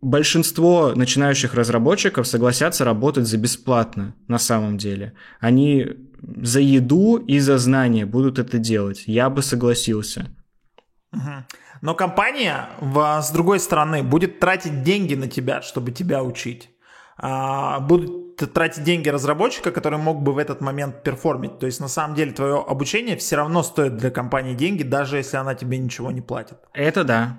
большинство 0.03 0.93
начинающих 0.95 1.53
разработчиков 1.53 2.27
согласятся 2.27 2.85
работать 2.85 3.25
за 3.25 3.37
бесплатно 3.37 4.15
на 4.27 4.37
самом 4.37 4.77
деле. 4.77 5.13
Они 5.39 5.87
за 6.21 6.59
еду 6.59 7.17
и 7.17 7.39
за 7.39 7.57
знания 7.57 8.05
будут 8.05 8.39
это 8.39 8.57
делать. 8.57 9.03
Я 9.07 9.29
бы 9.29 9.41
согласился. 9.41 10.27
Но 11.81 11.95
компания, 11.95 12.69
с 13.21 13.31
другой 13.31 13.59
стороны, 13.59 14.03
будет 14.03 14.39
тратить 14.39 14.83
деньги 14.83 15.15
на 15.15 15.27
тебя, 15.27 15.61
чтобы 15.61 15.91
тебя 15.91 16.23
учить. 16.23 16.69
А, 17.17 17.79
будут 17.81 18.37
тратить 18.37 18.83
деньги 18.83 19.09
разработчика, 19.09 19.71
который 19.71 19.99
мог 19.99 20.21
бы 20.23 20.33
в 20.33 20.37
этот 20.37 20.61
момент 20.61 21.03
перформить. 21.03 21.59
То 21.59 21.65
есть 21.65 21.79
на 21.79 21.87
самом 21.87 22.15
деле 22.15 22.31
твое 22.31 22.55
обучение 22.61 23.17
все 23.17 23.35
равно 23.35 23.63
стоит 23.63 23.97
для 23.97 24.11
компании 24.11 24.55
деньги, 24.55 24.83
даже 24.83 25.17
если 25.17 25.37
она 25.37 25.55
тебе 25.55 25.77
ничего 25.77 26.11
не 26.11 26.21
платит. 26.21 26.57
Это 26.73 27.03
да. 27.03 27.37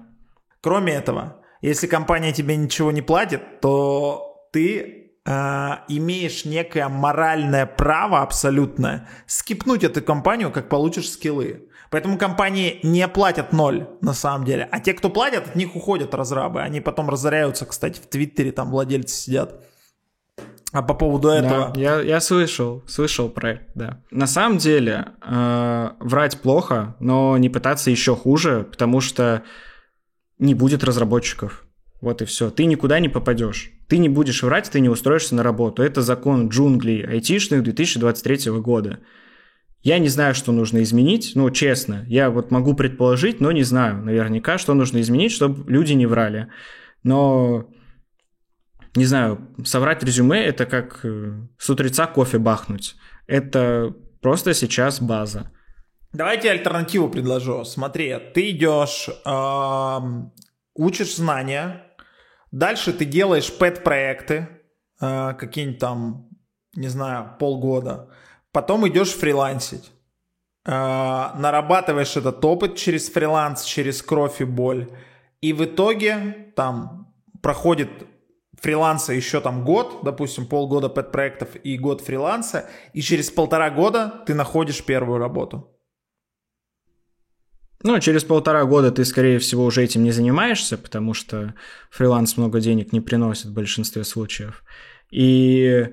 Кроме 0.61 0.92
этого, 0.92 1.40
если 1.68 1.87
компания 1.87 2.33
тебе 2.33 2.57
ничего 2.57 2.92
не 2.92 3.00
платит, 3.00 3.61
то 3.61 4.48
ты 4.53 5.12
э, 5.24 5.31
имеешь 5.88 6.44
некое 6.44 6.88
моральное 6.88 7.64
право 7.64 8.20
абсолютное 8.20 9.09
скипнуть 9.27 9.83
эту 9.83 10.03
компанию, 10.03 10.50
как 10.50 10.68
получишь 10.68 11.11
скиллы. 11.11 11.68
Поэтому 11.90 12.18
компании 12.18 12.81
не 12.83 13.09
платят 13.09 13.53
ноль 13.53 13.87
на 14.03 14.12
самом 14.12 14.44
деле. 14.44 14.68
А 14.70 14.81
те, 14.81 14.92
кто 14.92 15.09
платят, 15.09 15.46
от 15.46 15.57
них 15.57 15.74
уходят 15.74 16.14
разрабы. 16.14 16.61
Они 16.61 16.83
потом 16.83 17.09
разоряются, 17.09 17.64
кстати, 17.64 17.98
в 17.98 18.07
Твиттере, 18.09 18.53
там 18.53 18.70
владельцы 18.70 19.14
сидят. 19.14 19.64
А 20.72 20.83
по 20.83 20.92
поводу 20.92 21.29
этого... 21.29 21.70
Да, 21.72 21.81
я, 21.81 22.00
я 22.00 22.20
слышал, 22.20 22.83
слышал 22.87 23.31
про 23.31 23.53
это, 23.53 23.64
да. 23.74 24.00
На 24.11 24.27
самом 24.27 24.59
деле, 24.59 25.12
э, 25.24 25.90
врать 26.00 26.40
плохо, 26.40 26.96
но 26.98 27.38
не 27.38 27.48
пытаться 27.48 27.90
еще 27.90 28.16
хуже, 28.16 28.66
потому 28.70 29.00
что 29.00 29.44
не 30.38 30.55
будет 30.55 30.85
разработчиков. 30.85 31.66
Вот 32.01 32.20
и 32.23 32.25
все. 32.25 32.51
Ты 32.51 32.66
никуда 32.66 33.01
не 33.01 33.09
попадешь. 33.09 33.70
Ты 33.88 33.99
не 33.99 34.09
будешь 34.09 34.42
врать, 34.42 34.70
ты 34.70 34.81
не 34.81 34.88
устроишься 34.88 35.35
на 35.35 35.42
работу. 35.42 35.83
Это 35.83 36.03
закон 36.03 36.49
джунглей 36.49 37.03
айтишных 37.03 37.62
2023 37.62 38.51
года. 38.61 39.01
Я 39.83 39.99
не 39.99 40.09
знаю, 40.09 40.35
что 40.35 40.53
нужно 40.53 40.83
изменить, 40.83 41.33
ну, 41.35 41.51
честно. 41.51 42.05
Я 42.07 42.31
вот 42.31 42.51
могу 42.51 42.75
предположить, 42.75 43.40
но 43.40 43.53
не 43.53 43.62
знаю 43.62 44.03
наверняка, 44.03 44.59
что 44.59 44.75
нужно 44.75 45.01
изменить, 45.01 45.33
чтобы 45.33 45.70
люди 45.70 45.92
не 45.92 46.07
врали. 46.07 46.49
Но, 47.03 47.70
не 48.97 49.05
знаю, 49.05 49.55
соврать 49.64 50.03
резюме– 50.03 50.42
это 50.44 50.64
как 50.64 51.01
э, 51.05 51.35
с 51.59 51.68
утреца 51.68 52.07
кофе 52.07 52.38
бахнуть. 52.38 52.97
Это 53.27 53.94
просто 54.23 54.55
сейчас 54.55 55.03
база. 55.03 55.53
Давайте 56.14 56.48
альтернативу 56.53 57.09
предложу. 57.09 57.64
Смотри, 57.64 58.16
ты 58.35 58.50
идешь, 58.50 59.09
э, 59.09 59.98
учишь 60.77 61.16
знания, 61.16 61.87
дальше 62.53 62.92
ты 62.92 63.05
делаешь 63.05 63.53
пэт-проекты, 63.53 64.48
э, 65.00 65.35
какие-нибудь 65.35 65.81
там, 65.81 66.29
не 66.77 66.87
знаю, 66.87 67.37
полгода, 67.40 68.11
потом 68.53 68.87
идешь 68.87 69.12
фрилансить, 69.12 69.90
э, 70.64 70.70
нарабатываешь 70.70 72.16
этот 72.16 72.44
опыт 72.44 72.77
через 72.77 73.11
фриланс, 73.11 73.64
через 73.64 74.00
кровь 74.00 74.40
и 74.40 74.44
боль, 74.44 74.92
и 75.40 75.53
в 75.53 75.64
итоге 75.64 76.53
там 76.55 77.12
проходит 77.42 77.90
фриланса 78.62 79.14
еще 79.14 79.40
там 79.40 79.64
год, 79.64 80.05
допустим, 80.05 80.46
полгода 80.46 80.88
пэт-проектов 80.88 81.57
и 81.64 81.77
год 81.77 82.03
фриланса, 82.03 82.70
и 82.92 83.00
через 83.00 83.33
полтора 83.33 83.70
года 83.70 84.22
ты 84.27 84.35
находишь 84.35 84.85
первую 84.85 85.18
работу. 85.18 85.73
Ну, 87.87 88.01
через 88.01 88.25
полтора 88.25 88.64
года 88.64 88.90
ты, 88.90 89.05
скорее 89.05 89.38
всего, 89.38 89.66
уже 89.66 89.85
этим 89.85 90.05
не 90.05 90.11
занимаешься, 90.11 90.79
потому 90.79 91.12
что 91.12 91.55
фриланс 91.90 92.38
много 92.38 92.59
денег 92.59 92.92
не 92.92 93.03
приносит 93.03 93.47
в 93.47 93.53
большинстве 93.53 94.05
случаев. 94.05 94.64
И 95.11 95.90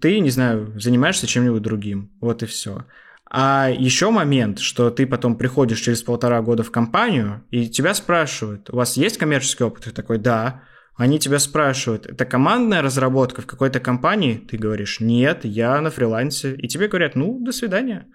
ты, 0.00 0.18
не 0.18 0.30
знаю, 0.30 0.74
занимаешься 0.76 1.28
чем-нибудь 1.28 1.62
другим. 1.62 2.10
Вот 2.20 2.42
и 2.42 2.46
все. 2.46 2.84
А 3.30 3.70
еще 3.70 4.10
момент, 4.10 4.58
что 4.58 4.90
ты 4.90 5.06
потом 5.06 5.36
приходишь 5.36 5.80
через 5.80 6.02
полтора 6.02 6.42
года 6.42 6.64
в 6.64 6.72
компанию, 6.72 7.44
и 7.52 7.68
тебя 7.68 7.94
спрашивают, 7.94 8.68
у 8.70 8.76
вас 8.76 8.96
есть 8.96 9.18
коммерческий 9.18 9.62
опыт? 9.62 9.84
Ты 9.84 9.90
такой, 9.92 10.18
да. 10.18 10.64
Они 10.96 11.20
тебя 11.20 11.38
спрашивают, 11.38 12.06
это 12.06 12.24
командная 12.24 12.82
разработка 12.82 13.40
в 13.40 13.46
какой-то 13.46 13.78
компании? 13.78 14.34
Ты 14.50 14.56
говоришь, 14.56 14.98
нет, 14.98 15.44
я 15.44 15.80
на 15.80 15.90
фрилансе. 15.90 16.56
И 16.56 16.66
тебе 16.66 16.88
говорят, 16.88 17.14
ну, 17.14 17.38
до 17.38 17.52
свидания. 17.52 18.08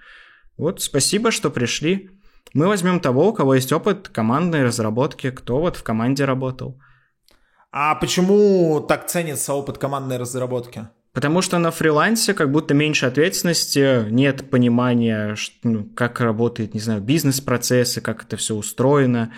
Вот, 0.57 0.81
спасибо, 0.81 1.31
что 1.31 1.49
пришли. 1.49 2.09
Мы 2.53 2.67
возьмем 2.67 2.99
того, 2.99 3.29
у 3.29 3.33
кого 3.33 3.55
есть 3.55 3.71
опыт 3.71 4.09
командной 4.09 4.63
разработки, 4.63 5.31
кто 5.31 5.59
вот 5.59 5.75
в 5.75 5.83
команде 5.83 6.25
работал. 6.25 6.79
А 7.71 7.95
почему 7.95 8.79
так 8.87 9.07
ценится 9.07 9.53
опыт 9.53 9.79
командной 9.79 10.17
разработки? 10.17 10.87
Потому 11.13 11.43
что 11.43 11.59
на 11.59 11.69
фрилансе 11.69 12.33
как 12.33 12.51
будто 12.51 12.73
меньше 12.73 13.05
ответственности, 13.05 14.09
нет 14.09 14.49
понимания, 14.49 15.35
ну, 15.63 15.85
как 15.95 16.19
работает, 16.19 16.73
не 16.73 16.79
знаю, 16.79 17.01
бизнес-процессы, 17.01 18.01
как 18.01 18.23
это 18.23 18.35
все 18.35 18.55
устроено. 18.55 19.31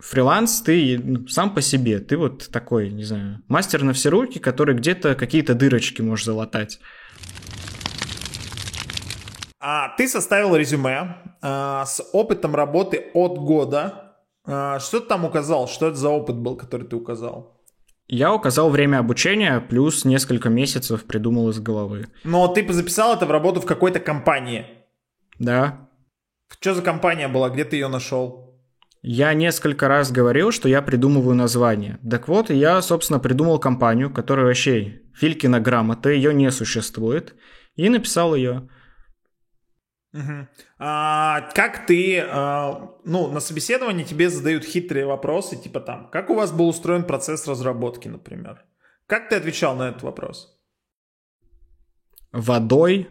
Фриланс, 0.00 0.62
ты 0.62 1.00
ну, 1.02 1.28
сам 1.28 1.54
по 1.54 1.60
себе, 1.60 2.00
ты 2.00 2.16
вот 2.16 2.48
такой, 2.50 2.90
не 2.90 3.04
знаю, 3.04 3.42
мастер 3.46 3.84
на 3.84 3.92
все 3.92 4.10
руки, 4.10 4.40
который 4.40 4.74
где-то 4.74 5.14
какие-то 5.14 5.54
дырочки 5.54 6.02
можешь 6.02 6.26
залатать. 6.26 6.80
А, 9.64 9.90
ты 9.96 10.08
составил 10.08 10.56
резюме 10.56 11.18
а, 11.40 11.84
с 11.86 12.02
опытом 12.12 12.56
работы 12.56 13.10
от 13.14 13.38
года. 13.38 14.16
А, 14.44 14.80
что 14.80 14.98
ты 14.98 15.06
там 15.06 15.24
указал? 15.24 15.68
Что 15.68 15.86
это 15.86 15.96
за 15.96 16.08
опыт 16.08 16.36
был, 16.36 16.56
который 16.56 16.84
ты 16.88 16.96
указал? 16.96 17.62
Я 18.08 18.34
указал 18.34 18.70
время 18.70 18.98
обучения 18.98 19.60
плюс 19.60 20.04
несколько 20.04 20.48
месяцев 20.48 21.04
придумал 21.04 21.48
из 21.50 21.60
головы. 21.60 22.08
Но 22.24 22.48
ты 22.48 22.70
записал 22.72 23.14
это 23.14 23.24
в 23.24 23.30
работу 23.30 23.60
в 23.60 23.64
какой-то 23.64 24.00
компании? 24.00 24.66
Да. 25.38 25.88
Что 26.60 26.74
за 26.74 26.82
компания 26.82 27.28
была? 27.28 27.48
Где 27.48 27.64
ты 27.64 27.76
ее 27.76 27.86
нашел? 27.86 28.60
Я 29.00 29.32
несколько 29.32 29.86
раз 29.86 30.10
говорил, 30.10 30.50
что 30.50 30.68
я 30.68 30.82
придумываю 30.82 31.36
название. 31.36 32.00
Так 32.08 32.26
вот, 32.26 32.50
я, 32.50 32.82
собственно, 32.82 33.20
придумал 33.20 33.60
компанию, 33.60 34.12
которая 34.12 34.46
вообще 34.46 35.02
Филькина 35.14 35.60
грамота, 35.60 36.10
ее 36.10 36.34
не 36.34 36.50
существует, 36.50 37.36
и 37.76 37.88
написал 37.88 38.34
ее. 38.34 38.68
Угу. 40.12 40.46
А, 40.78 41.48
как 41.54 41.86
ты, 41.86 42.20
а, 42.20 42.90
ну, 43.04 43.30
на 43.30 43.40
собеседовании 43.40 44.04
тебе 44.04 44.28
задают 44.28 44.64
хитрые 44.64 45.06
вопросы, 45.06 45.56
типа 45.56 45.80
там, 45.80 46.10
как 46.10 46.30
у 46.30 46.34
вас 46.34 46.52
был 46.52 46.68
устроен 46.68 47.04
процесс 47.04 47.48
разработки, 47.48 48.08
например? 48.08 48.64
Как 49.06 49.28
ты 49.28 49.36
отвечал 49.36 49.74
на 49.76 49.88
этот 49.88 50.02
вопрос? 50.02 50.58
Водой, 52.30 53.08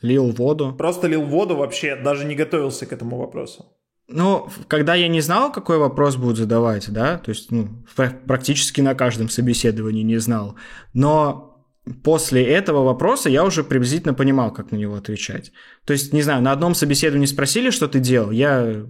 лил 0.00 0.30
воду. 0.32 0.74
Просто 0.76 1.06
лил 1.06 1.22
воду 1.22 1.56
вообще, 1.56 1.96
даже 1.96 2.24
не 2.24 2.34
готовился 2.34 2.86
к 2.86 2.92
этому 2.92 3.18
вопросу. 3.18 3.66
Ну, 4.06 4.50
когда 4.68 4.94
я 4.94 5.08
не 5.08 5.22
знал, 5.22 5.50
какой 5.50 5.78
вопрос 5.78 6.16
будут 6.16 6.36
задавать, 6.36 6.90
да, 6.92 7.16
то 7.16 7.30
есть, 7.30 7.50
ну, 7.50 7.84
практически 8.26 8.82
на 8.82 8.94
каждом 8.94 9.30
собеседовании 9.30 10.02
не 10.02 10.18
знал, 10.18 10.56
но 10.92 11.53
после 12.02 12.44
этого 12.44 12.82
вопроса 12.82 13.28
я 13.28 13.44
уже 13.44 13.62
приблизительно 13.62 14.14
понимал, 14.14 14.52
как 14.52 14.70
на 14.70 14.76
него 14.76 14.94
отвечать. 14.94 15.52
То 15.84 15.92
есть, 15.92 16.12
не 16.12 16.22
знаю, 16.22 16.42
на 16.42 16.52
одном 16.52 16.74
собеседовании 16.74 17.26
спросили, 17.26 17.70
что 17.70 17.88
ты 17.88 18.00
делал, 18.00 18.30
я 18.30 18.86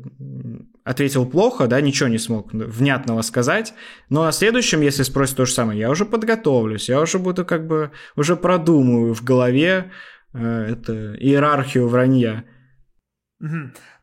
ответил 0.85 1.27
плохо, 1.27 1.66
да, 1.66 1.81
ничего 1.81 2.09
не 2.09 2.18
смог 2.18 2.53
внятного 2.53 3.23
сказать, 3.23 3.75
но 4.11 4.25
на 4.25 4.33
следующем, 4.33 4.81
если 4.83 5.03
спросят 5.03 5.37
то 5.37 5.47
же 5.47 5.53
самое, 5.53 5.81
я 5.81 5.91
уже 5.91 6.05
подготовлюсь, 6.05 6.89
я 6.89 7.01
уже 7.01 7.18
буду 7.18 7.45
как 7.45 7.66
бы, 7.66 7.91
уже 8.16 8.37
продумаю 8.37 9.14
в 9.14 9.25
голове 9.25 9.91
э, 10.33 10.66
это, 10.73 11.14
иерархию 11.16 11.89
вранья. 11.89 12.45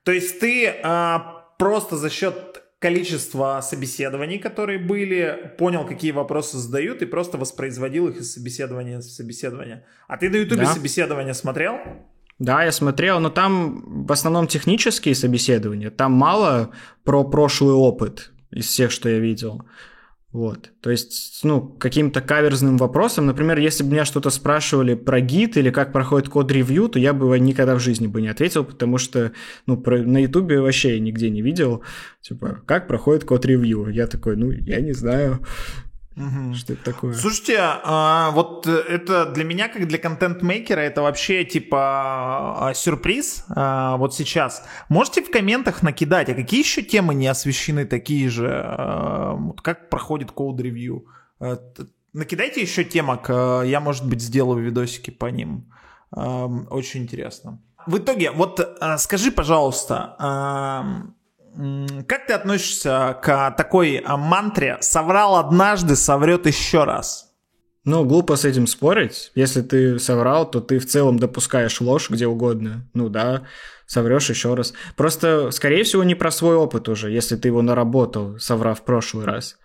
То 0.04 0.12
есть 0.12 0.40
ты 0.40 0.66
э, 0.66 1.18
просто 1.58 1.96
за 1.96 2.10
счет 2.10 2.51
количество 2.82 3.62
собеседований, 3.62 4.40
которые 4.40 4.80
были, 4.80 5.54
понял, 5.60 5.86
какие 5.86 6.12
вопросы 6.12 6.58
задают, 6.58 7.04
и 7.04 7.06
просто 7.06 7.38
воспроизводил 7.38 8.08
их 8.08 8.18
из 8.18 8.34
собеседования 8.34 8.98
в 8.98 9.04
собеседование. 9.04 9.86
А 10.08 10.18
ты 10.18 10.30
на 10.32 10.38
Ютубе 10.38 10.64
да. 10.64 10.74
собеседования 10.74 11.34
смотрел? 11.34 11.76
Да, 12.40 12.64
я 12.64 12.72
смотрел, 12.72 13.20
но 13.20 13.30
там 13.30 14.06
в 14.08 14.12
основном 14.12 14.48
технические 14.48 15.14
собеседования. 15.14 15.92
Там 15.92 16.14
мало 16.14 16.72
про 17.04 17.24
прошлый 17.24 17.76
опыт 17.76 18.32
из 18.50 18.66
всех, 18.66 18.90
что 18.90 19.10
я 19.10 19.20
видел. 19.20 19.62
Вот, 20.32 20.72
то 20.80 20.90
есть, 20.90 21.42
ну, 21.44 21.62
каким-то 21.62 22.22
каверзным 22.22 22.78
вопросом, 22.78 23.26
например, 23.26 23.60
если 23.60 23.84
бы 23.84 23.92
меня 23.92 24.06
что-то 24.06 24.30
спрашивали 24.30 24.94
про 24.94 25.20
гид 25.20 25.58
или 25.58 25.72
как 25.72 25.92
проходит 25.92 26.30
код-ревью, 26.30 26.88
то 26.88 27.00
я 27.00 27.14
бы 27.14 27.38
никогда 27.38 27.76
в 27.76 27.80
жизни 27.80 28.08
бы 28.08 28.22
не 28.22 28.30
ответил, 28.30 28.64
потому 28.64 28.98
что, 28.98 29.34
ну, 29.66 29.76
про, 29.76 30.02
на 30.02 30.20
ютубе 30.22 30.62
вообще 30.62 30.94
я 30.94 31.00
нигде 31.02 31.30
не 31.30 31.42
видел, 31.42 31.84
типа, 32.22 32.62
как 32.66 32.88
проходит 32.88 33.26
код-ревью. 33.26 33.90
Я 33.90 34.08
такой, 34.08 34.38
ну, 34.38 34.52
я 34.52 34.80
не 34.80 34.94
знаю, 34.94 35.46
Угу. 36.18 36.56
Что 36.56 36.74
это 36.74 36.84
такое? 36.84 37.14
Слушайте, 37.14 37.58
а, 37.60 38.32
вот 38.32 38.68
это 38.68 39.26
для 39.26 39.46
меня, 39.46 39.70
как 39.70 39.88
для 39.88 39.98
контент-мейкера, 39.98 40.82
это 40.82 41.02
вообще 41.02 41.46
типа 41.46 42.68
а, 42.68 42.74
сюрприз 42.74 43.46
а, 43.50 43.96
вот 43.98 44.14
сейчас. 44.14 44.66
Можете 44.90 45.24
в 45.24 45.32
комментах 45.32 45.84
накидать, 45.84 46.30
а 46.30 46.34
какие 46.34 46.60
еще 46.60 46.82
темы 46.82 47.14
не 47.14 47.28
освещены 47.28 47.86
такие 47.86 48.30
же? 48.30 48.50
А, 48.52 49.36
вот 49.36 49.62
как 49.62 49.90
проходит 49.90 50.32
код-ревью? 50.32 51.06
А, 51.40 51.58
накидайте 52.12 52.62
еще 52.62 52.84
темок, 52.84 53.28
а, 53.30 53.62
я, 53.62 53.80
может 53.80 54.06
быть, 54.06 54.22
сделаю 54.22 54.62
видосики 54.62 55.12
по 55.12 55.28
ним. 55.28 55.72
А, 56.12 56.46
очень 56.46 57.04
интересно. 57.04 57.62
В 57.88 57.98
итоге, 57.98 58.32
вот 58.32 58.60
а, 58.82 58.98
скажи, 58.98 59.32
пожалуйста, 59.32 60.16
а, 60.20 61.04
как 62.08 62.28
ты 62.28 62.34
относишься 62.34 63.18
к 63.22 63.52
такой 63.52 63.98
а, 63.98 64.18
мантре 64.18 64.78
«соврал 64.82 65.36
однажды, 65.36 65.96
соврет 65.96 66.46
еще 66.46 66.84
раз»? 66.84 67.32
Ну, 67.84 68.06
глупо 68.06 68.36
с 68.36 68.46
этим 68.46 68.68
спорить. 68.68 69.32
Если 69.34 69.62
ты 69.62 69.98
соврал, 69.98 70.50
то 70.50 70.62
ты 70.62 70.78
в 70.78 70.86
целом 70.86 71.18
допускаешь 71.18 71.82
ложь 71.82 72.12
где 72.12 72.28
угодно. 72.28 72.88
Ну 72.94 73.10
да, 73.10 73.48
соврешь 73.88 74.30
еще 74.30 74.54
раз. 74.54 74.74
Просто, 74.96 75.50
скорее 75.50 75.84
всего, 75.84 76.04
не 76.04 76.14
про 76.14 76.30
свой 76.30 76.56
опыт 76.56 76.88
уже, 76.90 77.10
если 77.10 77.36
ты 77.36 77.48
его 77.48 77.64
наработал, 77.64 78.38
соврав 78.38 78.80
в 78.80 78.84
прошлый 78.84 79.26
раз. 79.26 79.58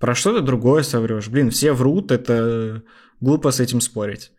Про 0.00 0.16
что-то 0.16 0.40
другое 0.40 0.82
соврешь. 0.82 1.28
Блин, 1.28 1.50
все 1.50 1.72
врут, 1.72 2.10
это 2.10 2.82
глупо 3.20 3.52
с 3.52 3.60
этим 3.60 3.80
спорить. 3.80 4.32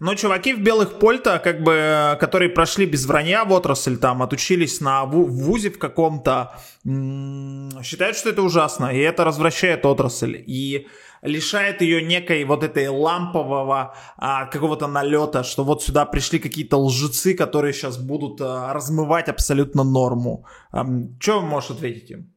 Но 0.00 0.14
чуваки 0.14 0.54
в 0.54 0.60
белых 0.60 0.98
польто, 0.98 1.38
как 1.38 1.62
бы, 1.62 2.16
которые 2.20 2.48
прошли 2.48 2.86
без 2.86 3.04
вранья 3.06 3.44
в 3.44 3.52
отрасль, 3.52 3.96
там, 3.96 4.22
отучились 4.22 4.80
на 4.80 5.04
в 5.04 5.10
вузе 5.10 5.70
в 5.70 5.78
каком-то, 5.78 6.58
считают, 6.84 8.16
что 8.16 8.30
это 8.30 8.42
ужасно, 8.42 8.86
и 8.86 8.98
это 8.98 9.24
развращает 9.24 9.84
отрасль, 9.84 10.42
и 10.46 10.86
лишает 11.24 11.80
ее 11.80 12.02
некой 12.02 12.44
вот 12.44 12.62
этой 12.62 12.88
лампового 12.88 13.94
а, 14.16 14.46
какого-то 14.46 14.86
налета, 14.86 15.42
что 15.42 15.64
вот 15.64 15.82
сюда 15.82 16.04
пришли 16.04 16.38
какие-то 16.38 16.76
лжецы, 16.76 17.34
которые 17.34 17.72
сейчас 17.72 17.96
будут 17.96 18.40
а, 18.40 18.72
размывать 18.72 19.28
абсолютно 19.28 19.84
норму. 19.84 20.46
А, 20.70 20.86
что 21.18 21.40
можешь 21.40 21.70
ответить 21.70 22.10
им? 22.10 22.33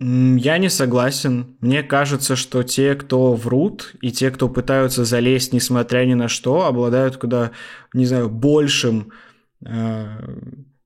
Я 0.00 0.58
не 0.58 0.70
согласен. 0.70 1.56
Мне 1.60 1.82
кажется, 1.82 2.36
что 2.36 2.62
те, 2.62 2.94
кто 2.94 3.34
врут, 3.34 3.94
и 4.00 4.12
те, 4.12 4.30
кто 4.30 4.48
пытаются 4.48 5.04
залезть, 5.04 5.52
несмотря 5.52 6.04
ни 6.04 6.14
на 6.14 6.28
что, 6.28 6.66
обладают 6.66 7.16
куда, 7.16 7.50
не 7.92 8.06
знаю, 8.06 8.30
большим... 8.30 9.12
Э, 9.64 10.06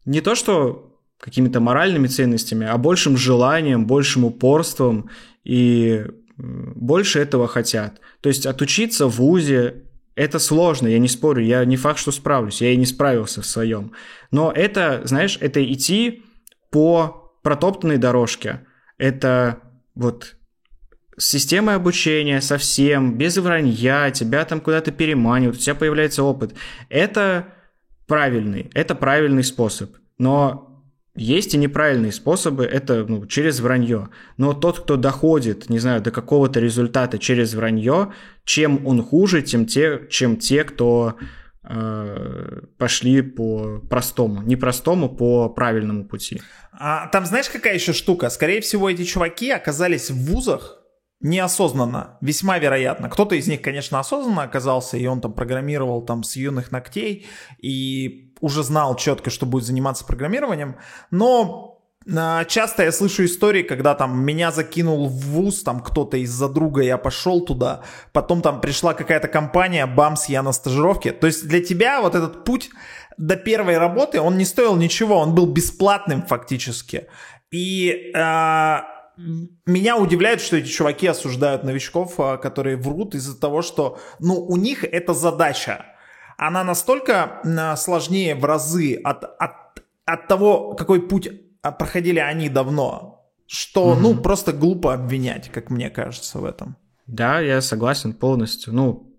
не 0.06 0.22
то 0.22 0.34
что 0.34 0.98
какими-то 1.18 1.60
моральными 1.60 2.06
ценностями, 2.06 2.66
а 2.66 2.78
большим 2.78 3.18
желанием, 3.18 3.86
большим 3.86 4.24
упорством 4.24 5.10
и 5.44 6.06
больше 6.38 7.18
этого 7.18 7.46
хотят. 7.48 8.00
То 8.22 8.30
есть 8.30 8.46
отучиться 8.46 9.06
в 9.06 9.16
ВУЗе 9.16 9.82
это 10.14 10.38
сложно, 10.38 10.88
я 10.88 10.98
не 10.98 11.08
спорю, 11.08 11.44
я 11.44 11.64
не 11.66 11.76
факт, 11.76 11.98
что 11.98 12.12
справлюсь, 12.12 12.62
я 12.62 12.72
и 12.72 12.76
не 12.76 12.86
справился 12.86 13.42
в 13.42 13.46
своем. 13.46 13.92
Но 14.30 14.50
это, 14.50 15.02
знаешь, 15.04 15.36
это 15.40 15.62
идти 15.70 16.22
по 16.70 17.34
протоптанной 17.42 17.98
дорожке– 17.98 18.66
это 19.02 19.58
вот 19.96 20.36
системой 21.18 21.74
обучения 21.74 22.40
совсем, 22.40 23.18
без 23.18 23.36
вранья, 23.36 24.12
тебя 24.12 24.44
там 24.44 24.60
куда-то 24.60 24.92
переманивают, 24.92 25.56
у 25.56 25.60
тебя 25.60 25.74
появляется 25.74 26.22
опыт. 26.22 26.54
Это 26.88 27.48
правильный, 28.06 28.70
это 28.74 28.94
правильный 28.94 29.42
способ. 29.42 29.96
Но 30.18 30.84
есть 31.16 31.52
и 31.52 31.58
неправильные 31.58 32.12
способы, 32.12 32.64
это 32.64 33.04
ну, 33.04 33.26
через 33.26 33.58
вранье. 33.58 34.10
Но 34.36 34.52
тот, 34.52 34.78
кто 34.78 34.96
доходит, 34.96 35.68
не 35.68 35.80
знаю, 35.80 36.00
до 36.00 36.12
какого-то 36.12 36.60
результата 36.60 37.18
через 37.18 37.54
вранье, 37.54 38.12
чем 38.44 38.86
он 38.86 39.02
хуже, 39.02 39.42
тем 39.42 39.66
те, 39.66 40.02
чем 40.10 40.36
те, 40.36 40.62
кто 40.62 41.16
пошли 41.62 43.22
по 43.22 43.78
простому, 43.88 44.42
не 44.42 44.56
простому, 44.56 45.08
по 45.08 45.48
правильному 45.48 46.04
пути. 46.04 46.42
А, 46.72 47.06
там 47.08 47.24
знаешь, 47.24 47.48
какая 47.48 47.74
еще 47.74 47.92
штука? 47.92 48.30
Скорее 48.30 48.60
всего, 48.60 48.90
эти 48.90 49.04
чуваки 49.04 49.50
оказались 49.50 50.10
в 50.10 50.16
вузах 50.26 50.82
неосознанно, 51.20 52.18
весьма 52.20 52.58
вероятно. 52.58 53.08
Кто-то 53.08 53.36
из 53.36 53.46
них, 53.46 53.62
конечно, 53.62 54.00
осознанно 54.00 54.42
оказался, 54.42 54.96
и 54.96 55.06
он 55.06 55.20
там 55.20 55.32
программировал 55.32 56.02
там 56.04 56.24
с 56.24 56.34
юных 56.34 56.72
ногтей, 56.72 57.26
и 57.58 58.34
уже 58.40 58.64
знал 58.64 58.96
четко, 58.96 59.30
что 59.30 59.46
будет 59.46 59.64
заниматься 59.64 60.04
программированием, 60.04 60.76
но 61.12 61.71
Часто 62.06 62.82
я 62.82 62.92
слышу 62.92 63.24
истории, 63.24 63.62
когда 63.62 63.94
там 63.94 64.24
меня 64.24 64.50
закинул 64.50 65.08
в 65.08 65.20
вуз, 65.20 65.62
там 65.62 65.80
кто-то 65.80 66.16
из-за 66.16 66.48
друга, 66.48 66.82
я 66.82 66.98
пошел 66.98 67.44
туда, 67.44 67.82
потом 68.12 68.42
там 68.42 68.60
пришла 68.60 68.94
какая-то 68.94 69.28
компания, 69.28 69.86
бамс, 69.86 70.26
я 70.26 70.42
на 70.42 70.52
стажировке. 70.52 71.12
То 71.12 71.26
есть 71.26 71.46
для 71.46 71.62
тебя 71.62 72.00
вот 72.00 72.14
этот 72.14 72.44
путь 72.44 72.70
до 73.18 73.36
первой 73.36 73.78
работы 73.78 74.20
он 74.20 74.36
не 74.36 74.44
стоил 74.44 74.76
ничего, 74.76 75.18
он 75.18 75.34
был 75.34 75.46
бесплатным 75.46 76.22
фактически. 76.22 77.06
И 77.50 78.10
э, 78.14 78.78
меня 79.66 79.96
удивляет, 79.96 80.40
что 80.40 80.56
эти 80.56 80.68
чуваки 80.68 81.06
осуждают 81.06 81.64
новичков, 81.64 82.18
а, 82.18 82.36
которые 82.38 82.76
врут 82.76 83.14
из-за 83.14 83.38
того, 83.38 83.62
что 83.62 83.98
ну, 84.18 84.34
у 84.34 84.56
них 84.56 84.84
эта 84.84 85.14
задача. 85.14 85.86
Она 86.38 86.64
настолько 86.64 87.40
сложнее 87.76 88.34
в 88.34 88.44
разы 88.44 89.00
от, 89.04 89.22
от, 89.38 89.52
от 90.06 90.28
того, 90.28 90.74
какой 90.74 91.06
путь 91.06 91.28
проходили 91.70 92.18
они 92.18 92.48
давно, 92.48 93.30
что, 93.46 93.92
mm-hmm. 93.92 94.00
ну, 94.00 94.16
просто 94.16 94.52
глупо 94.52 94.94
обвинять, 94.94 95.50
как 95.50 95.70
мне 95.70 95.90
кажется, 95.90 96.38
в 96.38 96.44
этом. 96.44 96.76
Да, 97.06 97.40
я 97.40 97.60
согласен 97.60 98.14
полностью. 98.14 98.72
Ну, 98.72 99.16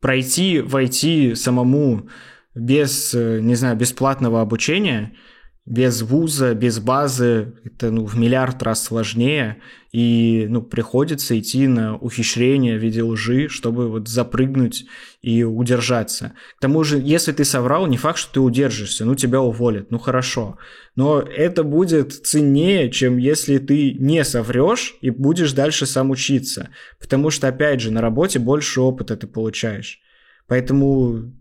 пройти, 0.00 0.60
войти 0.60 1.34
самому 1.34 2.08
без, 2.54 3.14
э, 3.14 3.40
не 3.40 3.54
знаю, 3.54 3.76
бесплатного 3.76 4.40
обучения, 4.40 5.16
без 5.64 6.02
вуза, 6.02 6.54
без 6.54 6.80
базы, 6.80 7.54
это 7.64 7.92
ну, 7.92 8.04
в 8.04 8.18
миллиард 8.18 8.62
раз 8.64 8.82
сложнее, 8.82 9.58
и 9.92 10.46
ну, 10.48 10.60
приходится 10.60 11.38
идти 11.38 11.68
на 11.68 11.96
ухищрение 11.96 12.76
в 12.76 12.82
виде 12.82 13.02
лжи, 13.02 13.48
чтобы 13.48 13.88
вот 13.88 14.08
запрыгнуть 14.08 14.86
и 15.20 15.44
удержаться. 15.44 16.32
К 16.56 16.60
тому 16.60 16.82
же, 16.82 16.98
если 16.98 17.30
ты 17.30 17.44
соврал, 17.44 17.86
не 17.86 17.96
факт, 17.96 18.18
что 18.18 18.34
ты 18.34 18.40
удержишься, 18.40 19.04
ну 19.04 19.14
тебя 19.14 19.40
уволят, 19.40 19.90
ну 19.92 19.98
хорошо. 19.98 20.58
Но 20.96 21.20
это 21.20 21.62
будет 21.62 22.12
ценнее, 22.12 22.90
чем 22.90 23.16
если 23.16 23.58
ты 23.58 23.94
не 23.94 24.24
соврешь 24.24 24.96
и 25.00 25.10
будешь 25.10 25.52
дальше 25.52 25.86
сам 25.86 26.10
учиться. 26.10 26.70
Потому 26.98 27.30
что, 27.30 27.46
опять 27.46 27.80
же, 27.80 27.92
на 27.92 28.00
работе 28.00 28.40
больше 28.40 28.80
опыта 28.80 29.16
ты 29.16 29.28
получаешь. 29.28 30.00
Поэтому 30.48 31.32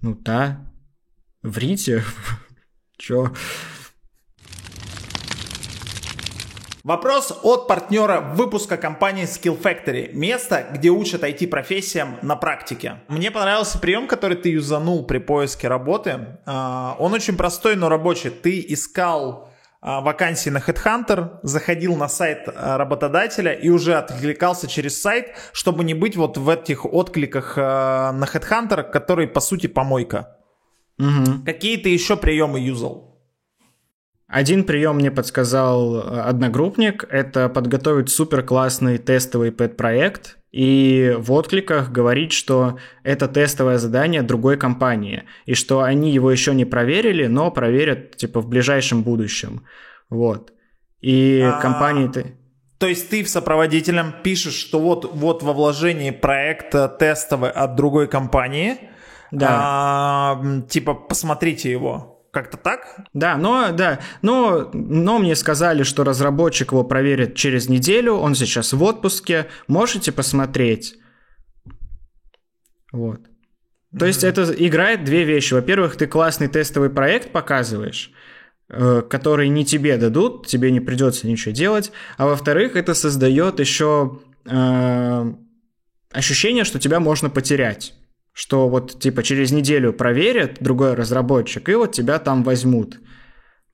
ну 0.00 0.14
да, 0.14 0.64
врите. 1.42 2.02
Чё? 2.98 3.32
Вопрос 6.88 7.38
от 7.42 7.68
партнера 7.68 8.20
выпуска 8.20 8.76
компании 8.76 9.24
Skill 9.24 9.60
Factory. 9.60 10.12
Место, 10.14 10.66
где 10.72 10.88
учат 10.88 11.22
IT-профессиям 11.22 12.18
на 12.22 12.34
практике. 12.34 13.02
Мне 13.08 13.30
понравился 13.30 13.78
прием, 13.78 14.08
который 14.08 14.38
ты 14.38 14.50
юзанул 14.50 15.04
при 15.04 15.18
поиске 15.18 15.68
работы. 15.68 16.38
А, 16.46 16.96
он 16.98 17.12
очень 17.12 17.36
простой, 17.36 17.76
но 17.76 17.88
рабочий. 17.88 18.30
Ты 18.30 18.64
искал 18.68 19.50
а, 19.82 20.00
вакансии 20.00 20.48
на 20.48 20.58
Headhunter, 20.58 21.40
заходил 21.42 21.94
на 21.94 22.08
сайт 22.08 22.48
а, 22.48 22.78
работодателя 22.78 23.52
и 23.52 23.68
уже 23.68 23.94
откликался 23.94 24.66
через 24.66 24.98
сайт, 24.98 25.34
чтобы 25.52 25.84
не 25.84 25.92
быть 25.92 26.16
вот 26.16 26.38
в 26.38 26.48
этих 26.48 26.86
откликах 26.86 27.58
на 27.58 28.24
Headhunter, 28.32 28.82
который 28.90 29.28
по 29.28 29.40
сути 29.40 29.66
помойка. 29.66 30.37
Угу. 30.98 31.44
Какие 31.44 31.76
ты 31.76 31.90
еще 31.90 32.16
приемы 32.16 32.60
юзал? 32.60 33.08
Один 34.26 34.64
прием 34.64 34.96
мне 34.96 35.10
подсказал 35.10 35.96
одногруппник, 36.26 37.06
это 37.08 37.48
подготовить 37.48 38.10
супер 38.10 38.42
классный 38.42 38.98
тестовый 38.98 39.52
пэт-проект, 39.52 40.36
и 40.50 41.14
в 41.18 41.32
откликах 41.32 41.90
говорить, 41.90 42.32
что 42.32 42.78
это 43.02 43.26
тестовое 43.26 43.78
задание 43.78 44.22
другой 44.22 44.58
компании, 44.58 45.24
и 45.46 45.54
что 45.54 45.80
они 45.80 46.12
его 46.12 46.30
еще 46.30 46.54
не 46.54 46.66
проверили, 46.66 47.26
но 47.26 47.50
проверят 47.50 48.16
типа 48.16 48.40
в 48.40 48.48
ближайшем 48.48 49.02
будущем. 49.02 49.64
Вот. 50.10 50.52
И 51.00 51.40
а, 51.40 51.60
компании 51.60 52.08
ты... 52.08 52.34
То 52.78 52.86
есть 52.86 53.10
ты 53.10 53.24
в 53.24 53.28
сопроводителем 53.28 54.14
пишешь, 54.22 54.54
что 54.54 54.78
вот, 54.78 55.10
вот 55.12 55.42
во 55.42 55.52
вложении 55.52 56.10
проекта 56.10 56.88
тестовый 56.88 57.50
от 57.50 57.76
другой 57.76 58.08
компании, 58.08 58.90
да. 59.30 59.48
а, 59.50 60.42
типа 60.68 60.94
посмотрите 60.94 61.70
его. 61.70 62.18
Как-то 62.30 62.58
так? 62.58 63.00
Да, 63.14 63.36
но, 63.36 63.72
да, 63.72 64.00
но, 64.20 64.70
но 64.72 65.18
мне 65.18 65.34
сказали, 65.34 65.82
что 65.82 66.04
разработчик 66.04 66.72
его 66.72 66.84
проверит 66.84 67.34
через 67.34 67.68
неделю, 67.68 68.14
он 68.14 68.34
сейчас 68.34 68.74
в 68.74 68.82
отпуске, 68.82 69.46
можете 69.66 70.12
посмотреть. 70.12 70.96
Вот. 72.92 73.20
То 73.98 74.04
mm-hmm. 74.04 74.06
есть 74.06 74.24
это 74.24 74.54
играет 74.56 75.04
две 75.04 75.24
вещи. 75.24 75.54
Во-первых, 75.54 75.96
ты 75.96 76.06
классный 76.06 76.48
тестовый 76.48 76.90
проект 76.90 77.32
показываешь, 77.32 78.12
э, 78.68 79.02
который 79.08 79.48
не 79.48 79.64
тебе 79.64 79.96
дадут, 79.96 80.46
тебе 80.46 80.70
не 80.70 80.80
придется 80.80 81.26
ничего 81.26 81.54
делать. 81.54 81.92
А 82.18 82.26
во-вторых, 82.26 82.76
это 82.76 82.92
создает 82.92 83.58
еще 83.58 84.20
э, 84.44 85.32
ощущение, 86.12 86.64
что 86.64 86.78
тебя 86.78 87.00
можно 87.00 87.30
потерять 87.30 87.94
что 88.38 88.68
вот 88.68 89.00
типа 89.00 89.24
через 89.24 89.50
неделю 89.50 89.92
проверят 89.92 90.58
другой 90.60 90.94
разработчик, 90.94 91.68
и 91.68 91.74
вот 91.74 91.90
тебя 91.90 92.20
там 92.20 92.44
возьмут. 92.44 93.00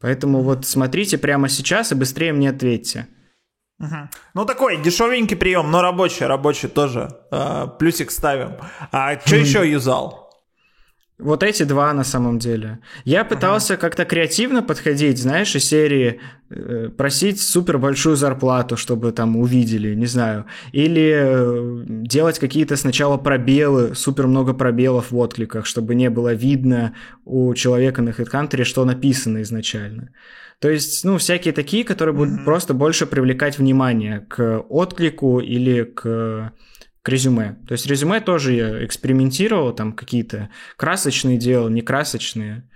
Поэтому 0.00 0.40
вот 0.40 0.64
смотрите 0.64 1.18
прямо 1.18 1.50
сейчас 1.50 1.92
и 1.92 1.94
быстрее 1.94 2.32
мне 2.32 2.48
ответьте. 2.48 3.06
Угу. 3.78 4.08
Ну 4.32 4.44
такой 4.46 4.82
дешевенький 4.82 5.36
прием, 5.36 5.70
но 5.70 5.82
рабочий, 5.82 6.24
рабочий 6.24 6.68
тоже. 6.68 7.10
Э, 7.30 7.66
плюсик 7.78 8.10
ставим. 8.10 8.52
А 8.90 9.20
что 9.20 9.36
еще 9.44 9.70
юзал? 9.70 10.23
Вот 11.18 11.44
эти 11.44 11.62
два 11.62 11.92
на 11.92 12.02
самом 12.02 12.40
деле. 12.40 12.80
Я 13.04 13.24
пытался 13.24 13.74
ага. 13.74 13.80
как-то 13.82 14.04
креативно 14.04 14.62
подходить, 14.62 15.18
знаешь, 15.18 15.54
из 15.54 15.64
серии 15.64 16.20
э, 16.50 16.88
просить 16.88 17.40
супер 17.40 17.78
большую 17.78 18.16
зарплату, 18.16 18.76
чтобы 18.76 19.12
там 19.12 19.36
увидели, 19.36 19.94
не 19.94 20.06
знаю. 20.06 20.46
Или 20.72 21.12
э, 21.14 21.84
делать 21.86 22.40
какие-то 22.40 22.76
сначала 22.76 23.16
пробелы, 23.16 23.94
супер 23.94 24.26
много 24.26 24.54
пробелов 24.54 25.12
в 25.12 25.16
откликах, 25.16 25.66
чтобы 25.66 25.94
не 25.94 26.10
было 26.10 26.34
видно 26.34 26.94
у 27.24 27.54
человека 27.54 28.02
на 28.02 28.10
HeadHunter, 28.10 28.64
что 28.64 28.84
написано 28.84 29.42
изначально. 29.42 30.08
То 30.58 30.68
есть, 30.68 31.04
ну, 31.04 31.18
всякие 31.18 31.54
такие, 31.54 31.84
которые 31.84 32.14
будут 32.14 32.40
mm-hmm. 32.40 32.44
просто 32.44 32.74
больше 32.74 33.06
привлекать 33.06 33.58
внимание 33.58 34.26
к 34.28 34.64
отклику 34.68 35.38
или 35.38 35.84
к 35.84 36.52
к 37.04 37.08
резюме. 37.10 37.56
То 37.68 37.72
есть 37.72 37.86
резюме 37.86 38.20
тоже 38.20 38.54
я 38.54 38.84
экспериментировал, 38.84 39.74
там 39.74 39.92
какие-то 39.92 40.48
красочные 40.78 41.36
делал, 41.36 41.68
не 41.68 41.82
красочные. 41.82 42.66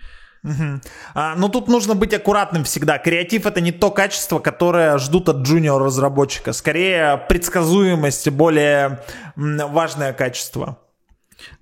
Угу. 0.45 0.81
А, 1.15 1.35
но 1.35 1.49
тут 1.49 1.67
нужно 1.69 1.95
быть 1.95 2.13
аккуратным 2.13 2.65
всегда. 2.65 2.99
Креатив 2.99 3.47
это 3.47 3.63
не 3.63 3.73
то 3.73 3.91
качество, 3.91 4.39
которое 4.39 4.99
ждут 4.99 5.31
от 5.31 5.39
джуниор 5.39 5.83
разработчика. 5.83 6.53
Скорее 6.53 7.25
предсказуемость 7.27 8.29
более 8.29 9.01
важное 9.35 10.13
качество. 10.13 10.79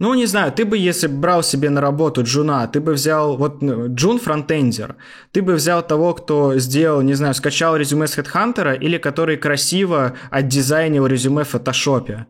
Ну, 0.00 0.14
не 0.14 0.26
знаю, 0.26 0.50
ты 0.50 0.64
бы, 0.64 0.76
если 0.76 1.06
брал 1.06 1.44
себе 1.44 1.70
на 1.70 1.80
работу 1.80 2.24
джуна, 2.24 2.66
ты 2.66 2.80
бы 2.80 2.94
взял, 2.94 3.36
вот 3.36 3.62
ну, 3.62 3.94
джун 3.94 4.18
фронтендер, 4.18 4.96
ты 5.30 5.40
бы 5.40 5.54
взял 5.54 5.86
того, 5.86 6.14
кто 6.14 6.58
сделал, 6.58 7.02
не 7.02 7.14
знаю, 7.14 7.34
скачал 7.34 7.76
резюме 7.76 8.08
с 8.08 8.18
HeadHunter 8.18 8.76
или 8.76 8.98
который 8.98 9.36
красиво 9.36 10.14
отдизайнил 10.30 11.06
резюме 11.06 11.44
в 11.44 11.50
фотошопе. 11.50 12.26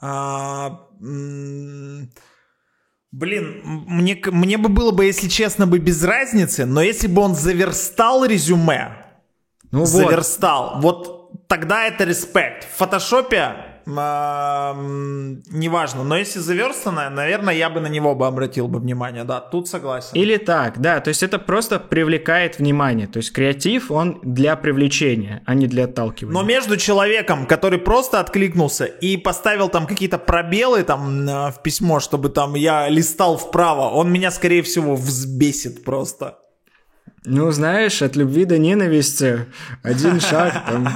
А, 0.00 0.86
блин, 3.12 3.60
мне, 3.62 4.20
мне 4.24 4.58
бы 4.58 4.68
было 4.68 4.92
бы, 4.92 5.04
если 5.04 5.28
честно, 5.28 5.66
бы 5.66 5.78
без 5.78 6.02
разницы, 6.02 6.64
но 6.64 6.82
если 6.82 7.06
бы 7.06 7.22
он 7.22 7.34
заверстал 7.34 8.24
резюме, 8.24 8.96
ну 9.70 9.84
заверстал, 9.84 10.80
вот. 10.80 11.06
вот 11.06 11.48
тогда 11.48 11.84
это 11.86 12.04
респект. 12.04 12.64
В 12.64 12.76
фотошопе 12.78 13.69
неважно. 15.50 16.04
Но 16.04 16.16
если 16.16 16.38
заверстанное, 16.38 17.10
наверное, 17.10 17.54
я 17.54 17.70
бы 17.70 17.80
на 17.80 17.88
него 17.88 18.14
бы 18.14 18.26
обратил 18.26 18.68
бы 18.68 18.78
внимание. 18.78 19.24
Да, 19.24 19.40
тут 19.40 19.68
согласен. 19.68 20.10
Или 20.14 20.36
так, 20.36 20.80
да. 20.80 21.00
То 21.00 21.08
есть 21.08 21.22
это 21.22 21.38
просто 21.38 21.78
привлекает 21.78 22.58
внимание. 22.58 23.06
То 23.06 23.18
есть 23.18 23.32
креатив, 23.32 23.90
он 23.90 24.20
для 24.22 24.56
привлечения, 24.56 25.42
а 25.46 25.54
не 25.54 25.66
для 25.66 25.84
отталкивания. 25.84 26.34
Но 26.34 26.42
между 26.42 26.76
человеком, 26.76 27.46
который 27.46 27.78
просто 27.78 28.20
откликнулся 28.20 28.84
и 28.84 29.16
поставил 29.16 29.68
там 29.68 29.86
какие-то 29.86 30.18
пробелы 30.18 30.82
там 30.82 31.26
в 31.26 31.62
письмо, 31.62 32.00
чтобы 32.00 32.28
там 32.28 32.54
я 32.54 32.88
листал 32.88 33.36
вправо, 33.36 33.88
он 33.90 34.12
меня, 34.12 34.30
скорее 34.30 34.62
всего, 34.62 34.94
взбесит 34.96 35.84
просто. 35.84 36.38
Ну, 37.24 37.50
знаешь, 37.50 38.00
от 38.02 38.16
любви 38.16 38.44
до 38.46 38.58
ненависти 38.58 39.46
один 39.82 40.20
шаг 40.20 40.64
там 40.66 40.88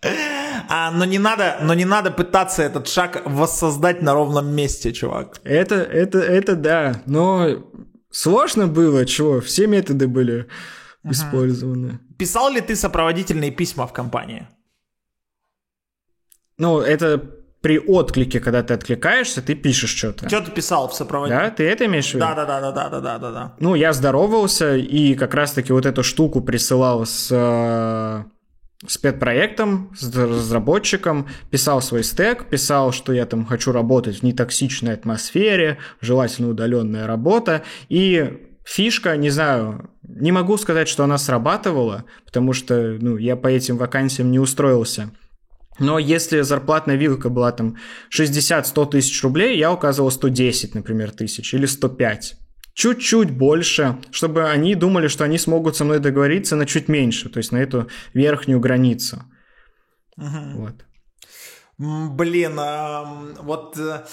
а, 0.68 0.90
но, 0.90 1.04
не 1.04 1.18
надо, 1.18 1.58
но 1.62 1.74
не 1.74 1.84
надо 1.84 2.10
пытаться 2.10 2.62
этот 2.62 2.88
шаг 2.88 3.22
воссоздать 3.24 4.02
на 4.02 4.14
ровном 4.14 4.54
месте, 4.54 4.92
чувак. 4.92 5.40
Это, 5.44 5.76
это, 5.76 6.18
это 6.18 6.56
да. 6.56 7.02
Но 7.06 7.64
сложно 8.10 8.66
было, 8.66 9.06
чего? 9.06 9.40
Все 9.40 9.66
методы 9.66 10.08
были 10.08 10.48
угу. 11.02 11.12
использованы. 11.12 12.00
Писал 12.18 12.50
ли 12.50 12.60
ты 12.60 12.76
сопроводительные 12.76 13.50
письма 13.50 13.86
в 13.86 13.92
компании? 13.92 14.48
Ну, 16.58 16.80
это 16.80 17.18
при 17.62 17.78
отклике, 17.78 18.40
когда 18.40 18.62
ты 18.62 18.74
откликаешься, 18.74 19.40
ты 19.40 19.54
пишешь 19.54 19.94
что-то. 19.94 20.28
Что 20.28 20.40
ты 20.40 20.50
писал 20.50 20.88
в 20.88 20.94
сопровождении? 20.94 21.44
Да, 21.44 21.50
ты 21.50 21.64
это 21.64 21.86
имеешь 21.86 22.10
в 22.10 22.14
виду? 22.14 22.26
Да, 22.26 22.34
да, 22.34 22.44
да, 22.44 22.60
да, 22.60 22.88
да, 22.88 23.00
да, 23.00 23.18
да, 23.18 23.30
да. 23.30 23.56
Ну, 23.60 23.74
я 23.74 23.92
здоровался 23.92 24.76
и 24.76 25.14
как 25.14 25.34
раз-таки 25.34 25.72
вот 25.72 25.86
эту 25.86 26.02
штуку 26.02 26.40
присылал 26.40 27.06
с 27.06 28.26
с 28.86 28.98
пет-проектом, 28.98 29.90
с 29.96 30.14
разработчиком, 30.14 31.28
писал 31.50 31.80
свой 31.80 32.02
стек, 32.02 32.48
писал, 32.48 32.92
что 32.92 33.12
я 33.12 33.26
там 33.26 33.44
хочу 33.46 33.72
работать 33.72 34.18
в 34.18 34.22
нетоксичной 34.22 34.94
атмосфере, 34.94 35.78
желательно 36.00 36.48
удаленная 36.50 37.06
работа, 37.06 37.62
и 37.88 38.48
фишка, 38.64 39.16
не 39.16 39.30
знаю, 39.30 39.90
не 40.02 40.32
могу 40.32 40.56
сказать, 40.56 40.88
что 40.88 41.04
она 41.04 41.18
срабатывала, 41.18 42.04
потому 42.24 42.52
что 42.52 42.98
ну, 43.00 43.16
я 43.16 43.36
по 43.36 43.48
этим 43.48 43.78
вакансиям 43.78 44.30
не 44.30 44.38
устроился. 44.38 45.10
Но 45.78 45.98
если 45.98 46.42
зарплатная 46.42 46.96
вилка 46.96 47.28
была 47.28 47.50
там 47.52 47.76
60-100 48.14 48.90
тысяч 48.90 49.22
рублей, 49.22 49.58
я 49.58 49.72
указывал 49.72 50.10
110, 50.10 50.74
например, 50.74 51.12
тысяч 51.12 51.54
или 51.54 51.66
105 51.66 52.36
чуть-чуть 52.74 53.30
больше, 53.30 53.98
чтобы 54.10 54.50
они 54.50 54.74
думали, 54.74 55.08
что 55.08 55.24
они 55.24 55.38
смогут 55.38 55.76
со 55.76 55.84
мной 55.84 55.98
договориться 55.98 56.56
на 56.56 56.66
чуть 56.66 56.88
меньше, 56.88 57.28
то 57.28 57.38
есть 57.38 57.52
на 57.52 57.58
эту 57.58 57.88
верхнюю 58.14 58.60
границу. 58.60 59.22
Угу. 60.16 60.60
Вот. 60.60 60.74
Блин, 61.78 62.58
а, 62.58 63.04
вот 63.40 63.78
э, 63.78 64.04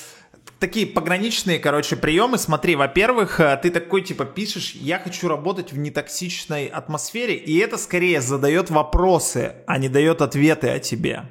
такие 0.59 0.87
пограничные, 0.87 1.59
короче, 1.59 1.95
приемы. 1.95 2.37
Смотри, 2.37 2.75
во-первых, 2.75 3.39
э, 3.39 3.59
ты 3.61 3.69
такой 3.69 4.01
типа 4.01 4.25
пишешь, 4.25 4.71
я 4.73 4.99
хочу 4.99 5.27
работать 5.27 5.71
в 5.71 5.77
нетоксичной 5.77 6.67
атмосфере, 6.67 7.35
и 7.35 7.57
это 7.57 7.77
скорее 7.77 8.21
задает 8.21 8.69
вопросы, 8.69 9.55
а 9.67 9.77
не 9.77 9.89
дает 9.89 10.21
ответы 10.21 10.69
о 10.69 10.79
тебе. 10.79 11.25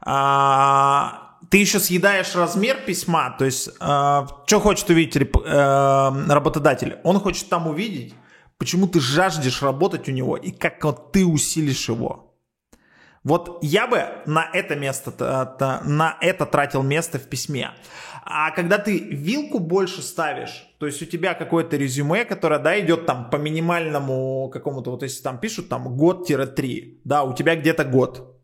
А, 0.00 1.27
ты 1.50 1.58
еще 1.58 1.80
съедаешь 1.80 2.34
размер 2.34 2.78
письма, 2.86 3.34
то 3.38 3.44
есть 3.44 3.68
э, 3.68 4.26
что 4.46 4.60
хочет 4.60 4.88
увидеть 4.90 5.16
э, 5.16 6.12
работодатель? 6.28 6.98
Он 7.04 7.18
хочет 7.20 7.48
там 7.48 7.66
увидеть, 7.66 8.14
почему 8.58 8.86
ты 8.86 9.00
жаждешь 9.00 9.62
работать 9.62 10.08
у 10.08 10.12
него 10.12 10.36
и 10.36 10.50
как 10.50 10.84
вот 10.84 11.12
ты 11.12 11.24
усилишь 11.24 11.88
его. 11.88 12.34
Вот 13.24 13.58
я 13.62 13.86
бы 13.86 14.06
на 14.26 14.48
это 14.52 14.76
место, 14.76 15.12
на 15.84 16.16
это 16.20 16.46
тратил 16.46 16.82
место 16.82 17.18
в 17.18 17.28
письме. 17.28 17.72
А 18.24 18.50
когда 18.50 18.78
ты 18.78 18.98
вилку 18.98 19.58
больше 19.58 20.02
ставишь, 20.02 20.66
то 20.78 20.86
есть 20.86 21.02
у 21.02 21.06
тебя 21.06 21.34
какое-то 21.34 21.76
резюме, 21.76 22.24
которое, 22.24 22.60
да, 22.60 22.78
идет 22.78 23.06
там 23.06 23.30
по 23.30 23.36
минимальному 23.36 24.50
какому-то, 24.50 24.90
вот 24.90 25.02
если 25.02 25.22
там 25.22 25.38
пишут 25.38 25.68
там 25.68 25.96
год-3, 25.96 27.00
да, 27.04 27.22
у 27.22 27.34
тебя 27.34 27.56
где-то 27.56 27.84
год. 27.84 28.38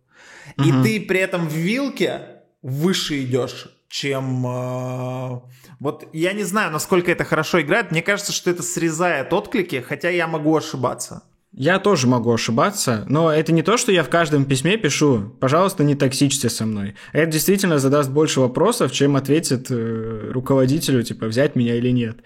И 0.56 0.72
угу. 0.72 0.82
ты 0.82 1.00
при 1.00 1.20
этом 1.20 1.48
в 1.48 1.52
вилке 1.52 2.33
выше 2.64 3.22
идешь, 3.22 3.68
чем... 3.88 4.44
Э, 4.46 5.40
вот 5.78 6.08
я 6.12 6.32
не 6.32 6.42
знаю, 6.42 6.72
насколько 6.72 7.12
это 7.12 7.22
хорошо 7.22 7.60
играет. 7.60 7.92
Мне 7.92 8.02
кажется, 8.02 8.32
что 8.32 8.50
это 8.50 8.62
срезает 8.62 9.32
отклики, 9.32 9.84
хотя 9.86 10.08
я 10.08 10.26
могу 10.26 10.56
ошибаться. 10.56 11.22
Я 11.52 11.78
тоже 11.78 12.08
могу 12.08 12.32
ошибаться, 12.32 13.04
но 13.08 13.30
это 13.30 13.52
не 13.52 13.62
то, 13.62 13.76
что 13.76 13.92
я 13.92 14.02
в 14.02 14.08
каждом 14.08 14.44
письме 14.44 14.76
пишу 14.76 15.36
«пожалуйста, 15.38 15.84
не 15.84 15.94
токсичьте 15.94 16.48
со 16.48 16.66
мной». 16.66 16.96
Это 17.12 17.30
действительно 17.30 17.78
задаст 17.78 18.10
больше 18.10 18.40
вопросов, 18.40 18.90
чем 18.90 19.14
ответит 19.14 19.70
э, 19.70 20.30
руководителю, 20.32 21.04
типа, 21.04 21.26
взять 21.26 21.54
меня 21.54 21.76
или 21.76 21.90
нет. 21.90 22.16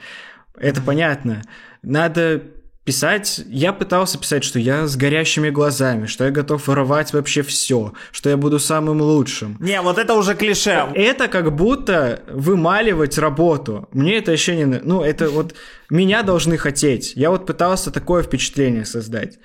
Это 0.56 0.80
понятно. 0.80 1.42
Надо 1.82 2.42
писать, 2.88 3.42
я 3.48 3.74
пытался 3.74 4.18
писать, 4.18 4.42
что 4.42 4.58
я 4.58 4.86
с 4.86 4.96
горящими 4.96 5.50
глазами, 5.50 6.06
что 6.06 6.24
я 6.24 6.30
готов 6.30 6.68
воровать 6.68 7.12
вообще 7.12 7.42
все, 7.42 7.92
что 8.12 8.30
я 8.30 8.38
буду 8.38 8.58
самым 8.58 9.02
лучшим. 9.02 9.58
Не, 9.60 9.82
вот 9.82 9.98
это 9.98 10.14
уже 10.14 10.34
клише. 10.34 10.88
Это 10.94 11.28
как 11.28 11.54
будто 11.54 12.22
вымаливать 12.30 13.18
работу. 13.18 13.90
Мне 13.92 14.16
это 14.16 14.32
еще 14.32 14.56
не... 14.56 14.64
Ну, 14.64 15.02
это 15.02 15.28
вот 15.28 15.54
меня 15.90 16.22
должны 16.22 16.56
хотеть. 16.56 17.12
Я 17.14 17.28
вот 17.28 17.44
пытался 17.44 17.90
такое 17.90 18.22
впечатление 18.22 18.86
создать. 18.86 19.38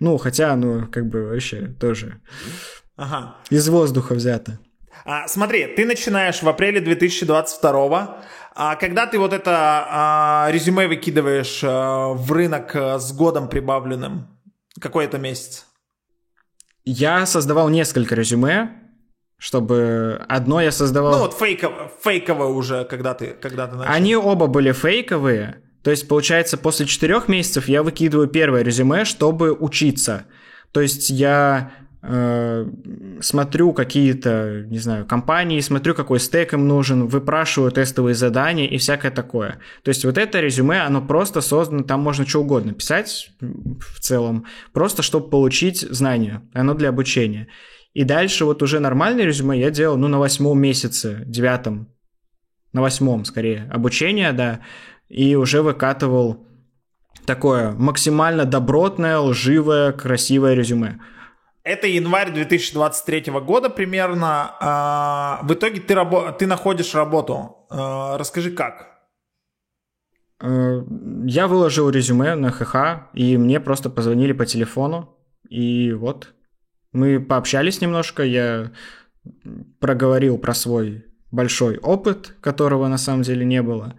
Ну, 0.00 0.16
хотя, 0.16 0.56
ну, 0.56 0.86
как 0.86 1.06
бы 1.10 1.26
вообще 1.26 1.74
тоже 1.78 2.22
ага. 2.96 3.36
из 3.50 3.68
воздуха 3.68 4.14
взято. 4.14 4.58
А, 5.04 5.28
смотри, 5.28 5.66
ты 5.76 5.84
начинаешь 5.84 6.42
в 6.42 6.48
апреле 6.48 6.80
2022 6.80 8.24
а 8.56 8.76
когда 8.76 9.06
ты 9.06 9.18
вот 9.18 9.32
это 9.32 9.52
а, 9.88 10.48
резюме 10.50 10.88
выкидываешь 10.88 11.60
а, 11.62 12.14
в 12.14 12.32
рынок 12.32 12.74
а, 12.74 12.98
с 12.98 13.12
годом 13.12 13.48
прибавленным, 13.48 14.28
какой 14.80 15.04
это 15.04 15.18
месяц? 15.18 15.66
Я 16.84 17.26
создавал 17.26 17.68
несколько 17.68 18.14
резюме, 18.14 18.70
чтобы 19.36 20.24
одно 20.28 20.60
я 20.60 20.72
создавал... 20.72 21.12
Ну 21.12 21.18
вот 21.18 21.34
фейковое, 21.34 21.90
фейковое 22.02 22.48
уже, 22.48 22.84
когда 22.84 23.12
ты, 23.12 23.36
когда 23.40 23.66
ты 23.66 23.76
начал. 23.76 23.92
Они 23.92 24.16
оба 24.16 24.46
были 24.46 24.72
фейковые, 24.72 25.62
то 25.82 25.90
есть, 25.90 26.08
получается, 26.08 26.56
после 26.56 26.86
четырех 26.86 27.28
месяцев 27.28 27.68
я 27.68 27.84
выкидываю 27.84 28.26
первое 28.26 28.62
резюме, 28.62 29.04
чтобы 29.04 29.52
учиться. 29.52 30.24
То 30.72 30.80
есть 30.80 31.10
я 31.10 31.70
смотрю 33.20 33.72
какие-то, 33.72 34.64
не 34.68 34.78
знаю, 34.78 35.06
компании, 35.06 35.60
смотрю, 35.60 35.94
какой 35.94 36.20
стек 36.20 36.54
им 36.54 36.68
нужен, 36.68 37.06
выпрашиваю 37.06 37.72
тестовые 37.72 38.14
задания 38.14 38.66
и 38.66 38.76
всякое 38.76 39.10
такое. 39.10 39.58
То 39.82 39.88
есть 39.88 40.04
вот 40.04 40.16
это 40.16 40.40
резюме, 40.40 40.82
оно 40.82 41.02
просто 41.02 41.40
создано, 41.40 41.82
там 41.82 42.00
можно 42.00 42.26
что 42.26 42.42
угодно 42.42 42.74
писать 42.74 43.30
в 43.40 44.00
целом, 44.00 44.46
просто 44.72 45.02
чтобы 45.02 45.30
получить 45.30 45.80
знания, 45.80 46.42
оно 46.54 46.74
для 46.74 46.90
обучения. 46.90 47.48
И 47.92 48.04
дальше 48.04 48.44
вот 48.44 48.62
уже 48.62 48.78
нормальное 48.78 49.24
резюме 49.24 49.58
я 49.58 49.70
делал, 49.70 49.96
ну, 49.96 50.06
на 50.06 50.18
восьмом 50.18 50.60
месяце, 50.60 51.24
девятом, 51.26 51.88
на 52.72 52.82
восьмом, 52.82 53.24
скорее, 53.24 53.68
обучения, 53.72 54.32
да, 54.32 54.60
и 55.08 55.34
уже 55.34 55.62
выкатывал 55.62 56.46
такое 57.24 57.72
максимально 57.72 58.44
добротное, 58.44 59.18
лживое, 59.18 59.92
красивое 59.92 60.54
резюме. 60.54 61.00
Это 61.66 61.88
январь 61.88 62.32
2023 62.32 63.32
года 63.40 63.68
примерно. 63.68 64.54
А, 64.60 65.40
в 65.42 65.52
итоге 65.52 65.80
ты, 65.80 65.94
рабо- 65.94 66.32
ты 66.32 66.46
находишь 66.46 66.94
работу. 66.94 67.66
А, 67.70 68.16
расскажи, 68.16 68.52
как? 68.52 69.00
Э, 70.40 70.82
я 71.24 71.48
выложил 71.48 71.90
резюме 71.90 72.36
на 72.36 72.52
ХХ, 72.52 73.10
и 73.14 73.36
мне 73.36 73.58
просто 73.58 73.90
позвонили 73.90 74.32
по 74.32 74.46
телефону. 74.46 75.18
И 75.48 75.92
вот, 75.92 76.34
мы 76.92 77.18
пообщались 77.18 77.80
немножко, 77.80 78.22
я 78.22 78.70
проговорил 79.80 80.38
про 80.38 80.54
свой 80.54 81.04
большой 81.32 81.78
опыт, 81.78 82.36
которого 82.40 82.86
на 82.86 82.98
самом 82.98 83.22
деле 83.22 83.44
не 83.44 83.60
было. 83.60 83.98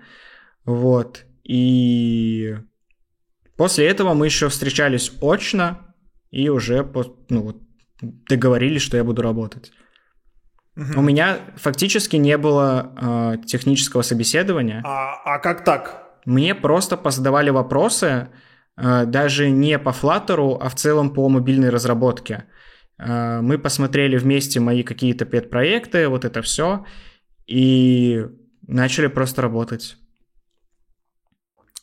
Вот. 0.63 1.26
И 1.43 2.55
после 3.57 3.88
этого 3.88 4.13
мы 4.13 4.28
еще 4.28 4.47
встречались 4.47 5.11
очно, 5.22 5.86
и 6.32 6.49
уже 6.49 6.88
ну, 7.30 7.41
вот, 7.41 7.57
договорились, 8.01 8.82
что 8.82 8.97
я 8.97 9.03
буду 9.03 9.21
работать. 9.21 9.71
Угу. 10.75 10.99
У 10.99 11.01
меня 11.01 11.38
фактически 11.55 12.17
не 12.17 12.38
было 12.38 12.93
э, 12.95 13.45
технического 13.45 14.03
собеседования. 14.03 14.84
А, 14.86 15.15
а 15.25 15.39
как 15.39 15.63
так? 15.63 16.03
Мне 16.25 16.53
просто 16.53 16.97
позадавали 16.97 17.49
вопросы, 17.49 18.28
э, 18.78 19.05
даже 19.05 19.49
не 19.49 19.80
по 19.80 19.89
Flutter, 19.89 20.57
а 20.61 20.69
в 20.69 20.75
целом 20.75 21.13
по 21.13 21.28
мобильной 21.30 21.69
разработке. 21.69 22.45
Э, 22.99 23.41
мы 23.41 23.57
посмотрели 23.57 24.17
вместе 24.17 24.59
мои 24.59 24.84
какие-то 24.84 25.25
пет-проекты, 25.25 26.07
вот 26.09 26.25
это 26.25 26.43
все, 26.43 26.86
и 27.47 28.25
начали 28.67 29.07
просто 29.07 29.41
работать. 29.41 29.97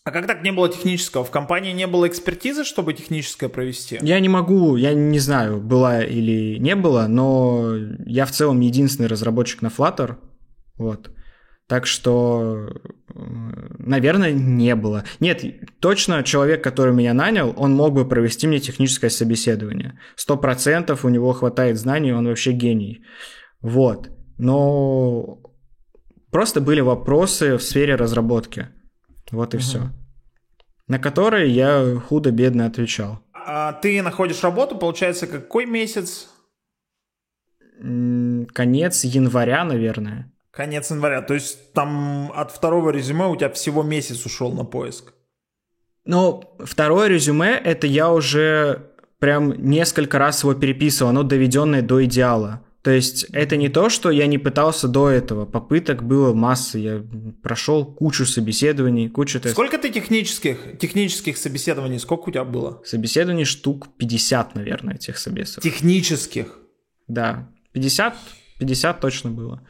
А 0.05 0.11
как 0.11 0.27
так 0.27 0.43
не 0.43 0.53
было 0.53 0.69
технического? 0.69 1.25
В 1.25 1.31
компании 1.31 1.73
не 1.73 1.87
было 1.87 2.07
экспертизы, 2.07 2.65
чтобы 2.65 2.93
техническое 2.93 3.49
провести? 3.49 3.99
Я 4.03 4.21
не 4.21 4.29
могу, 4.29 4.77
я 4.77 4.93
не 4.93 5.19
знаю, 5.19 5.63
была 5.63 6.05
или 6.05 6.59
не 6.59 6.75
было, 6.75 7.07
но 7.09 7.75
я 8.05 8.27
в 8.27 8.31
целом 8.31 8.61
единственный 8.61 9.09
разработчик 9.09 9.63
на 9.63 9.69
Flutter. 9.69 10.17
Вот. 10.77 11.11
Так 11.67 11.87
что, 11.87 12.69
наверное, 13.79 14.33
не 14.33 14.75
было. 14.75 15.05
Нет, 15.21 15.43
точно 15.81 16.23
человек, 16.23 16.63
который 16.63 16.93
меня 16.93 17.15
нанял, 17.15 17.55
он 17.57 17.73
мог 17.73 17.95
бы 17.95 18.07
провести 18.07 18.47
мне 18.47 18.61
техническое 18.61 19.09
собеседование. 19.09 19.99
Сто 20.17 20.37
процентов 20.37 21.07
у 21.07 21.09
него 21.09 21.33
хватает 21.33 21.79
знаний, 21.79 22.13
он 22.13 22.27
вообще 22.27 22.53
гений. 22.53 23.03
Вот. 23.63 24.11
Но 24.37 25.39
просто 26.31 26.61
были 26.61 26.83
вопросы 26.83 27.57
в 27.57 27.63
сфере 27.63 27.95
разработки. 27.95 28.69
Вот 29.31 29.55
и 29.55 29.57
угу. 29.57 29.63
все. 29.63 29.91
На 30.87 30.99
которые 30.99 31.51
я 31.51 32.01
худо-бедно 32.09 32.67
отвечал. 32.67 33.21
А 33.33 33.73
ты 33.73 34.03
находишь 34.03 34.43
работу, 34.43 34.77
получается, 34.77 35.27
какой 35.27 35.67
месяц? 35.67 36.29
Конец 37.79 39.05
января, 39.05 39.65
наверное. 39.65 40.33
Конец 40.51 40.91
января. 40.91 41.23
То 41.23 41.35
есть 41.35 41.73
там 41.73 42.33
от 42.35 42.53
второго 42.53 42.91
резюме 42.91 43.27
у 43.27 43.37
тебя 43.37 43.51
всего 43.51 43.83
месяц 43.83 44.25
ушел 44.25 44.53
на 44.53 44.65
поиск. 44.65 45.13
Ну, 46.05 46.55
второе 46.61 47.09
резюме 47.09 47.57
это 47.57 47.87
я 47.87 48.13
уже 48.13 48.91
прям 49.19 49.51
несколько 49.51 50.19
раз 50.19 50.43
его 50.43 50.55
переписывал, 50.55 51.11
оно 51.11 51.23
доведенное 51.23 51.83
до 51.83 52.05
идеала. 52.05 52.63
То 52.85 52.91
есть 52.91 53.25
это 53.33 53.57
не 53.57 53.71
то, 53.71 53.89
что 53.89 54.11
я 54.11 54.27
не 54.27 54.37
пытался 54.37 54.89
до 54.89 55.09
этого. 55.09 55.47
Попыток 55.47 56.03
было 56.03 56.35
масса. 56.35 56.79
Я 56.79 57.03
прошел 57.43 57.87
кучу 57.87 58.27
собеседований, 58.27 59.09
кучу 59.09 59.41
тестов. 59.41 59.53
Сколько 59.53 59.79
ты 59.79 59.91
технических, 59.91 60.79
технических 60.79 61.39
собеседований, 61.39 61.99
сколько 61.99 62.29
у 62.29 62.31
тебя 62.31 62.45
было? 62.45 62.83
Собеседований 62.85 63.47
штук 63.47 63.89
50, 63.97 64.55
наверное, 64.55 64.97
этих 64.97 65.17
собеседований. 65.17 65.73
Технических? 65.73 66.59
Да. 67.09 67.49
50, 67.73 68.15
50 68.59 69.01
точно 69.01 69.31
было. 69.31 69.67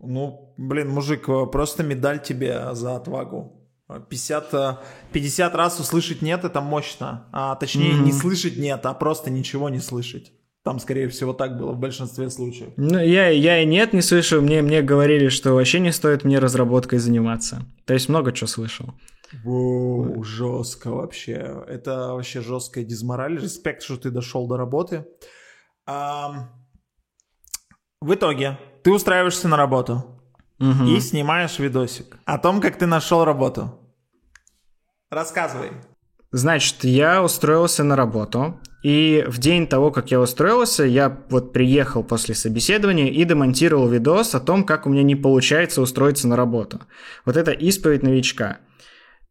Ну, 0.00 0.52
блин, 0.56 0.88
мужик, 0.88 1.26
просто 1.52 1.84
медаль 1.84 2.20
тебе 2.20 2.74
за 2.74 2.96
отвагу. 2.96 3.70
50, 4.10 4.80
50 5.12 5.54
раз 5.54 5.78
услышать 5.78 6.20
нет, 6.20 6.42
это 6.42 6.60
мощно. 6.60 7.28
А 7.30 7.54
точнее, 7.54 7.92
mm-hmm. 7.92 8.04
не 8.04 8.12
слышать 8.12 8.56
нет, 8.56 8.84
а 8.84 8.92
просто 8.92 9.30
ничего 9.30 9.68
не 9.68 9.78
слышать. 9.78 10.32
Там, 10.64 10.78
скорее 10.78 11.08
всего, 11.08 11.34
так 11.34 11.58
было 11.58 11.72
в 11.72 11.78
большинстве 11.78 12.30
случаев. 12.30 12.72
Ну, 12.78 12.98
я, 12.98 13.28
я 13.28 13.62
и 13.62 13.66
нет 13.66 13.92
не 13.92 14.00
слышу. 14.00 14.40
Мне, 14.40 14.62
мне 14.62 14.80
говорили, 14.80 15.28
что 15.28 15.52
вообще 15.52 15.78
не 15.78 15.92
стоит 15.92 16.24
мне 16.24 16.38
разработкой 16.38 17.00
заниматься. 17.00 17.66
То 17.84 17.92
есть 17.92 18.08
много 18.08 18.32
чего 18.32 18.46
слышал. 18.46 18.94
Воу, 19.42 20.24
жестко 20.24 20.90
вообще. 20.90 21.64
Это 21.68 22.14
вообще 22.14 22.40
жесткая 22.40 22.82
дизмораль. 22.82 23.38
Респект, 23.38 23.82
что 23.82 23.98
ты 23.98 24.10
дошел 24.10 24.48
до 24.48 24.56
работы. 24.56 25.06
А, 25.86 26.48
в 28.00 28.14
итоге 28.14 28.58
ты 28.82 28.90
устраиваешься 28.90 29.48
на 29.48 29.58
работу 29.58 30.18
угу. 30.58 30.84
и 30.84 30.98
снимаешь 30.98 31.58
видосик 31.58 32.16
о 32.24 32.38
том, 32.38 32.62
как 32.62 32.78
ты 32.78 32.86
нашел 32.86 33.26
работу. 33.26 33.78
Рассказывай. 35.10 35.72
Значит, 36.34 36.82
я 36.82 37.22
устроился 37.22 37.84
на 37.84 37.94
работу, 37.94 38.60
и 38.82 39.24
в 39.28 39.38
день 39.38 39.68
того, 39.68 39.92
как 39.92 40.10
я 40.10 40.18
устроился, 40.18 40.82
я 40.82 41.16
вот 41.30 41.52
приехал 41.52 42.02
после 42.02 42.34
собеседования 42.34 43.08
и 43.08 43.22
демонтировал 43.22 43.86
видос 43.86 44.34
о 44.34 44.40
том, 44.40 44.64
как 44.64 44.84
у 44.84 44.90
меня 44.90 45.04
не 45.04 45.14
получается 45.14 45.80
устроиться 45.80 46.26
на 46.26 46.34
работу. 46.34 46.80
Вот 47.24 47.36
это 47.36 47.52
исповедь 47.52 48.02
новичка. 48.02 48.58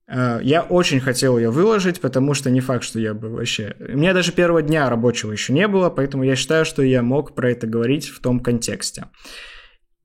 Э, 0.07 0.39
я 0.43 0.61
очень 0.61 1.01
хотел 1.01 1.37
ее 1.37 1.49
выложить, 1.49 1.99
потому 1.99 2.33
что 2.33 2.49
не 2.49 2.61
факт, 2.61 2.85
что 2.85 3.01
я 3.01 3.13
бы 3.13 3.27
вообще... 3.27 3.75
У 3.79 3.97
меня 3.97 4.13
даже 4.13 4.31
первого 4.31 4.61
дня 4.61 4.89
рабочего 4.89 5.33
еще 5.33 5.51
не 5.51 5.67
было, 5.67 5.89
поэтому 5.89 6.23
я 6.23 6.37
считаю, 6.37 6.63
что 6.63 6.83
я 6.83 7.01
мог 7.01 7.35
про 7.35 7.51
это 7.51 7.67
говорить 7.67 8.07
в 8.07 8.21
том 8.21 8.39
контексте. 8.39 9.07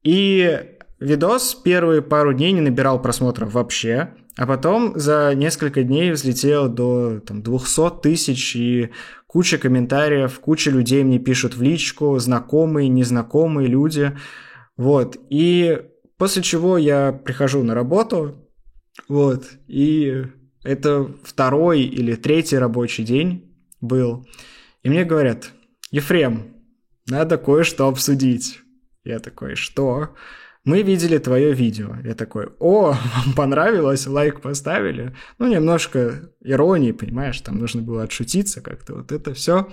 И 0.02 0.62
видос 0.98 1.54
первые 1.54 2.02
пару 2.02 2.32
дней 2.32 2.50
не 2.50 2.60
набирал 2.60 3.00
просмотров 3.00 3.52
вообще, 3.52 4.14
а 4.38 4.46
потом 4.46 4.92
за 4.96 5.34
несколько 5.34 5.82
дней 5.82 6.12
взлетел 6.12 6.68
до 6.68 7.18
там, 7.18 7.42
200 7.42 8.00
тысяч 8.02 8.54
и 8.54 8.90
куча 9.26 9.58
комментариев, 9.58 10.38
куча 10.38 10.70
людей 10.70 11.02
мне 11.02 11.18
пишут 11.18 11.56
в 11.56 11.62
личку, 11.62 12.16
знакомые, 12.20 12.88
незнакомые 12.88 13.66
люди. 13.66 14.16
Вот. 14.76 15.16
И 15.28 15.82
после 16.18 16.42
чего 16.42 16.78
я 16.78 17.10
прихожу 17.12 17.64
на 17.64 17.74
работу, 17.74 18.48
вот, 19.08 19.44
и 19.66 20.22
это 20.62 21.10
второй 21.24 21.82
или 21.82 22.14
третий 22.14 22.58
рабочий 22.58 23.02
день 23.02 23.52
был. 23.80 24.24
И 24.84 24.88
мне 24.88 25.04
говорят, 25.04 25.50
Ефрем, 25.90 26.54
надо 27.08 27.38
кое-что 27.38 27.88
обсудить. 27.88 28.60
Я 29.02 29.18
такой, 29.18 29.56
что? 29.56 30.14
Мы 30.64 30.82
видели 30.82 31.18
твое 31.18 31.52
видео. 31.52 31.96
Я 32.04 32.14
такой, 32.14 32.48
о, 32.58 32.92
вам 32.92 33.32
понравилось, 33.34 34.06
лайк 34.06 34.40
поставили. 34.40 35.14
Ну, 35.38 35.48
немножко 35.48 36.30
иронии, 36.40 36.92
понимаешь, 36.92 37.40
там 37.40 37.58
нужно 37.58 37.82
было 37.82 38.02
отшутиться 38.02 38.60
как-то, 38.60 38.94
вот 38.94 39.12
это 39.12 39.34
все. 39.34 39.68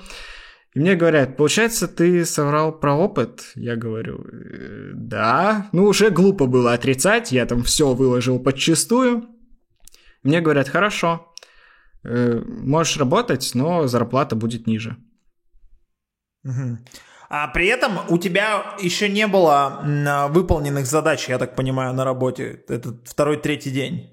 И 0.74 0.80
мне 0.80 0.96
говорят, 0.96 1.38
получается, 1.38 1.88
ты 1.88 2.26
соврал 2.26 2.78
про 2.78 2.96
опыт? 2.96 3.52
Я 3.56 3.78
говорю, 3.78 4.26
«Э, 4.26 4.92
да. 4.94 5.70
Ну, 5.72 5.86
уже 5.86 6.10
глупо 6.10 6.48
было 6.48 6.74
отрицать, 6.74 7.32
я 7.32 7.46
там 7.46 7.64
все 7.64 7.94
выложил 7.94 8.40
подчистую. 8.40 9.26
Мне 10.22 10.42
говорят, 10.42 10.68
хорошо, 10.68 11.34
э, 12.04 12.42
можешь 12.46 12.98
работать, 12.98 13.52
но 13.54 13.88
зарплата 13.88 14.36
будет 14.36 14.68
ниже. 14.68 14.98
Угу. 16.44 16.78
А 17.30 17.48
при 17.48 17.68
этом 17.68 18.00
у 18.10 18.18
тебя 18.18 18.76
еще 18.80 19.10
не 19.10 19.28
было 19.28 20.28
выполненных 20.30 20.86
задач, 20.86 21.28
я 21.30 21.38
так 21.38 21.56
понимаю, 21.56 21.94
на 21.94 22.04
работе. 22.04 22.64
Это 22.68 22.96
второй, 23.06 23.38
третий 23.38 23.72
день. 23.72 24.12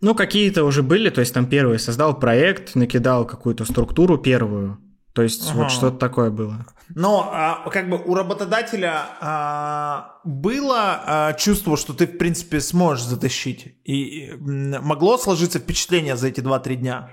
Ну, 0.00 0.14
какие-то 0.14 0.64
уже 0.64 0.82
были, 0.82 1.10
то 1.10 1.20
есть 1.20 1.34
там 1.34 1.46
первый 1.46 1.78
создал 1.78 2.18
проект, 2.18 2.74
накидал 2.76 3.26
какую-то 3.26 3.64
структуру 3.64 4.16
первую, 4.16 4.78
то 5.12 5.22
есть 5.22 5.50
ага. 5.50 5.62
вот 5.62 5.70
что-то 5.72 5.98
такое 5.98 6.30
было. 6.30 6.64
Но 6.94 7.28
а, 7.32 7.68
как 7.70 7.90
бы 7.90 8.00
у 8.02 8.14
работодателя 8.14 9.06
а, 9.20 10.20
было 10.24 11.02
а, 11.04 11.32
чувство, 11.32 11.76
что 11.76 11.92
ты, 11.92 12.06
в 12.06 12.16
принципе, 12.16 12.60
сможешь 12.60 13.04
затащить? 13.04 13.74
И, 13.84 14.28
и 14.28 14.36
могло 14.36 15.18
сложиться 15.18 15.58
впечатление 15.58 16.16
за 16.16 16.28
эти 16.28 16.40
2-3 16.40 16.74
дня? 16.76 17.10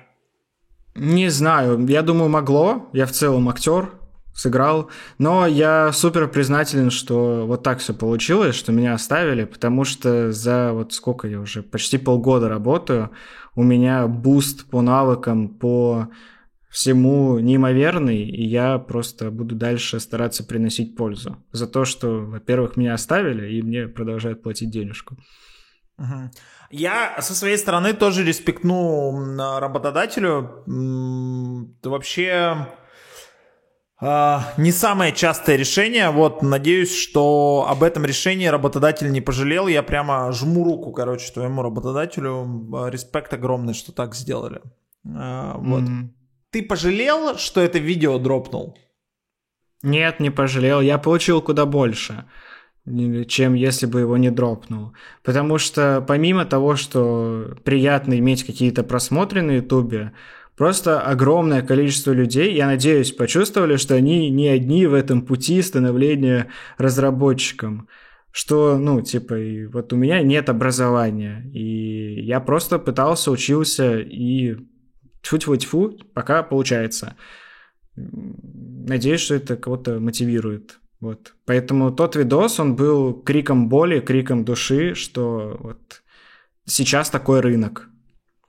Не 0.94 1.30
знаю, 1.30 1.86
я 1.88 2.04
думаю, 2.04 2.30
могло. 2.30 2.88
Я 2.94 3.06
в 3.06 3.12
целом 3.12 3.50
актер, 3.50 3.90
сыграл. 4.36 4.90
Но 5.18 5.48
я 5.48 5.92
супер 5.94 6.28
признателен, 6.28 6.92
что 6.92 7.46
вот 7.48 7.64
так 7.64 7.80
все 7.80 7.94
получилось, 7.94 8.56
что 8.56 8.72
меня 8.72 8.94
оставили, 8.94 9.46
потому 9.46 9.86
что 9.86 10.32
за 10.32 10.74
вот 10.74 10.94
сколько 10.94 11.28
я 11.28 11.40
уже, 11.40 11.64
почти 11.64 11.98
полгода 11.98 12.50
работаю, 12.50 13.12
у 13.56 13.64
меня 13.64 14.06
буст 14.08 14.70
по 14.70 14.82
навыкам, 14.82 15.48
по 15.48 16.10
всему 16.70 17.40
неимоверный, 17.40 18.24
и 18.24 18.46
я 18.46 18.78
просто 18.78 19.32
буду 19.32 19.56
дальше 19.56 20.02
стараться 20.02 20.44
приносить 20.44 20.98
пользу. 20.98 21.38
За 21.54 21.68
то, 21.68 21.86
что, 21.86 22.26
во-первых, 22.26 22.76
меня 22.76 22.94
оставили, 22.94 23.56
и 23.56 23.62
мне 23.62 23.88
продолжают 23.88 24.44
платить 24.44 24.72
денежку. 24.72 25.16
Я 26.70 27.22
со 27.22 27.34
своей 27.34 27.58
стороны 27.58 27.94
тоже 27.94 28.26
респектну 28.26 29.38
работодателю. 29.38 30.64
Вообще 31.82 32.68
не 34.02 34.72
самое 34.72 35.14
частое 35.14 35.56
решение. 35.56 36.10
Вот, 36.10 36.42
надеюсь, 36.42 36.94
что 36.94 37.66
об 37.70 37.82
этом 37.82 38.06
решении 38.06 38.48
работодатель 38.48 39.12
не 39.12 39.22
пожалел. 39.22 39.68
Я 39.68 39.84
прямо 39.84 40.32
жму 40.32 40.64
руку, 40.64 40.92
короче, 40.92 41.32
твоему 41.32 41.62
работодателю. 41.62 42.70
А, 42.74 42.90
респект 42.90 43.34
огромный, 43.34 43.74
что 43.74 43.92
так 43.94 44.16
сделали. 44.16 44.62
А, 45.06 45.58
вот. 45.58 45.84
Mm-hmm. 45.84 46.10
Ты 46.52 46.64
пожалел, 46.64 47.38
что 47.38 47.62
это 47.62 47.80
видео 47.80 48.18
дропнул? 48.20 48.78
Нет, 49.82 50.20
не 50.20 50.30
пожалел. 50.30 50.82
Я 50.82 50.98
получил 50.98 51.42
куда 51.42 51.66
больше, 51.66 52.26
чем 52.86 53.54
если 53.54 53.86
бы 53.86 54.02
его 54.02 54.18
не 54.18 54.30
дропнул. 54.30 54.94
Потому 55.24 55.58
что 55.58 56.04
помимо 56.06 56.46
того, 56.46 56.76
что 56.76 57.56
приятно 57.64 58.18
иметь 58.20 58.46
какие-то 58.46 58.84
просмотры 58.84 59.42
на 59.42 59.52
ютубе, 59.52 60.14
Просто 60.58 61.02
огромное 61.02 61.62
количество 61.62 62.12
людей, 62.12 62.56
я 62.56 62.66
надеюсь, 62.66 63.12
почувствовали, 63.12 63.76
что 63.76 63.96
они 63.96 64.30
не 64.30 64.48
одни 64.48 64.86
в 64.88 64.94
этом 64.94 65.22
пути 65.22 65.62
становления 65.62 66.48
разработчиком. 66.78 67.90
Что, 68.32 68.78
ну, 68.78 69.02
типа, 69.02 69.36
и 69.36 69.66
вот 69.66 69.94
у 69.94 69.96
меня 69.96 70.22
нет 70.22 70.50
образования, 70.50 71.50
и 71.54 72.22
я 72.22 72.42
просто 72.42 72.80
пытался, 72.80 73.32
учился, 73.32 74.00
и 74.00 74.58
тьфу-тьфу-тьфу, 75.22 76.00
пока 76.14 76.44
получается. 76.44 77.16
Надеюсь, 77.96 79.22
что 79.22 79.36
это 79.36 79.56
кого-то 79.56 80.00
мотивирует. 80.00 80.80
Вот. 81.00 81.34
Поэтому 81.46 81.92
тот 81.92 82.16
видос, 82.16 82.60
он 82.60 82.76
был 82.76 83.14
криком 83.14 83.70
боли, 83.70 84.00
криком 84.00 84.44
души, 84.44 84.96
что 84.96 85.58
вот 85.60 86.04
сейчас 86.66 87.10
такой 87.10 87.42
рынок. 87.42 87.90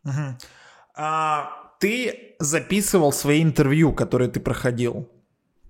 Uh-huh. 0.05 0.35
А, 0.97 1.66
ты 1.79 2.37
записывал 2.39 3.13
свои 3.13 3.43
интервью, 3.43 3.93
которые 3.93 4.31
ты 4.31 4.41
проходил. 4.41 5.09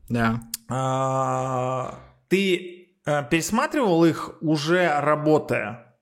Да. 0.08 0.40
А, 0.68 1.98
ты 2.28 2.96
а, 3.04 3.22
пересматривал 3.22 4.04
их 4.04 4.36
уже 4.40 5.00
работая? 5.00 5.96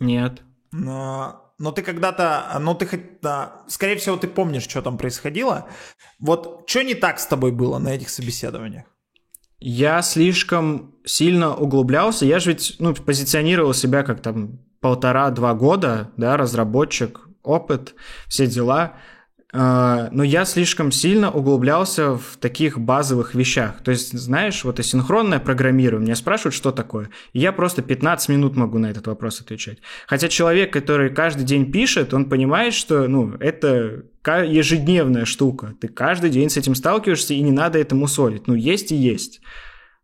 Нет. 0.00 0.42
А, 0.86 1.42
но 1.58 1.72
ты 1.72 1.82
когда-то, 1.82 2.56
ну 2.60 2.74
ты 2.74 2.86
хоть, 2.86 3.20
да, 3.20 3.62
скорее 3.66 3.96
всего, 3.96 4.16
ты 4.16 4.28
помнишь, 4.28 4.68
что 4.68 4.82
там 4.82 4.98
происходило. 4.98 5.68
Вот 6.18 6.64
что 6.68 6.82
не 6.82 6.94
так 6.94 7.18
с 7.18 7.26
тобой 7.26 7.52
было 7.52 7.78
на 7.78 7.88
этих 7.88 8.10
собеседованиях? 8.10 8.84
Я 9.60 10.02
слишком 10.02 10.94
сильно 11.04 11.54
углублялся. 11.54 12.24
Я 12.24 12.38
же 12.38 12.52
ведь, 12.52 12.76
ну, 12.78 12.94
позиционировал 12.94 13.74
себя 13.74 14.04
как 14.04 14.22
там 14.22 14.60
полтора-два 14.80 15.54
года, 15.54 16.12
да, 16.16 16.36
разработчик, 16.36 17.28
опыт, 17.42 17.94
все 18.28 18.46
дела. 18.46 18.94
А, 19.50 20.10
но 20.12 20.24
я 20.24 20.44
слишком 20.44 20.92
сильно 20.92 21.30
углублялся 21.30 22.18
в 22.18 22.36
таких 22.38 22.78
базовых 22.78 23.34
вещах. 23.34 23.82
То 23.82 23.90
есть, 23.90 24.12
знаешь, 24.12 24.62
вот 24.62 24.78
асинхронное 24.78 25.38
программирование, 25.38 26.08
меня 26.08 26.16
спрашивают, 26.16 26.54
что 26.54 26.70
такое, 26.70 27.08
и 27.32 27.38
я 27.38 27.52
просто 27.52 27.80
15 27.80 28.28
минут 28.28 28.56
могу 28.56 28.78
на 28.78 28.90
этот 28.90 29.06
вопрос 29.06 29.40
отвечать. 29.40 29.78
Хотя 30.06 30.28
человек, 30.28 30.70
который 30.72 31.08
каждый 31.08 31.44
день 31.44 31.72
пишет, 31.72 32.12
он 32.12 32.28
понимает, 32.28 32.74
что, 32.74 33.08
ну, 33.08 33.34
это 33.40 34.04
ежедневная 34.26 35.24
штука. 35.24 35.74
Ты 35.80 35.88
каждый 35.88 36.28
день 36.28 36.50
с 36.50 36.58
этим 36.58 36.74
сталкиваешься, 36.74 37.32
и 37.32 37.40
не 37.40 37.52
надо 37.52 37.78
этому 37.78 38.06
солить. 38.06 38.46
Ну, 38.46 38.54
есть 38.54 38.92
и 38.92 38.96
есть. 38.96 39.40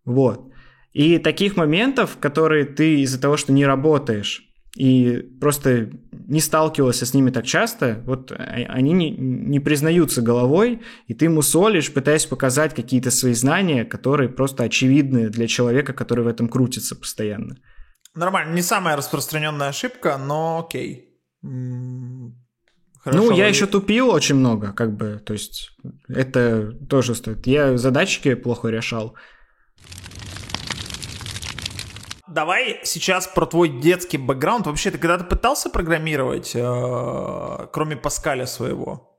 Вот. 0.07 0.49
И 0.95 1.19
таких 1.19 1.57
моментов, 1.57 2.17
которые 2.19 2.65
ты 2.65 3.01
из-за 3.01 3.21
того, 3.21 3.37
что 3.37 3.53
не 3.53 3.67
работаешь, 3.67 4.43
и 4.77 5.29
просто 5.41 5.91
не 6.27 6.41
сталкивался 6.41 7.07
с 7.07 7.15
ними 7.15 7.31
так 7.31 7.45
часто, 7.45 8.03
вот 8.07 8.33
а, 8.33 8.37
они 8.37 8.93
не, 8.93 9.11
не 9.11 9.61
признаются 9.61 10.23
головой, 10.23 10.81
и 11.07 11.15
ты 11.15 11.29
мусолишь, 11.29 11.93
пытаясь 11.93 12.27
показать 12.27 12.75
какие-то 12.75 13.11
свои 13.11 13.35
знания, 13.35 13.85
которые 13.85 14.29
просто 14.29 14.65
очевидны 14.65 15.29
для 15.29 15.47
человека, 15.47 15.93
который 15.93 16.25
в 16.25 16.29
этом 16.29 16.49
крутится 16.49 16.97
постоянно. 16.97 17.57
Нормально, 18.15 18.55
не 18.55 18.63
самая 18.63 18.97
распространенная 18.97 19.69
ошибка, 19.69 20.19
но 20.19 20.65
окей. 20.67 21.21
Хорошо. 23.03 23.23
Ну, 23.23 23.37
я 23.37 23.49
еще 23.49 23.67
тупил 23.67 24.09
очень 24.11 24.37
много, 24.37 24.73
как 24.73 24.97
бы, 24.97 25.21
то 25.25 25.35
есть 25.35 25.73
это 26.09 26.73
тоже 26.89 27.15
стоит. 27.15 27.47
Я 27.47 27.77
задачки 27.77 28.35
плохо 28.35 28.69
решал. 28.69 29.15
Давай 32.35 32.81
сейчас 32.83 33.29
про 33.29 33.47
твой 33.47 33.69
детский 33.69 34.19
бэкграунд. 34.19 34.67
Вообще, 34.67 34.91
ты 34.91 34.99
когда-то 34.99 35.23
пытался 35.23 35.71
программировать, 35.71 36.51
э, 36.57 37.67
кроме 37.73 37.97
Паскаля 37.97 38.47
своего? 38.47 39.17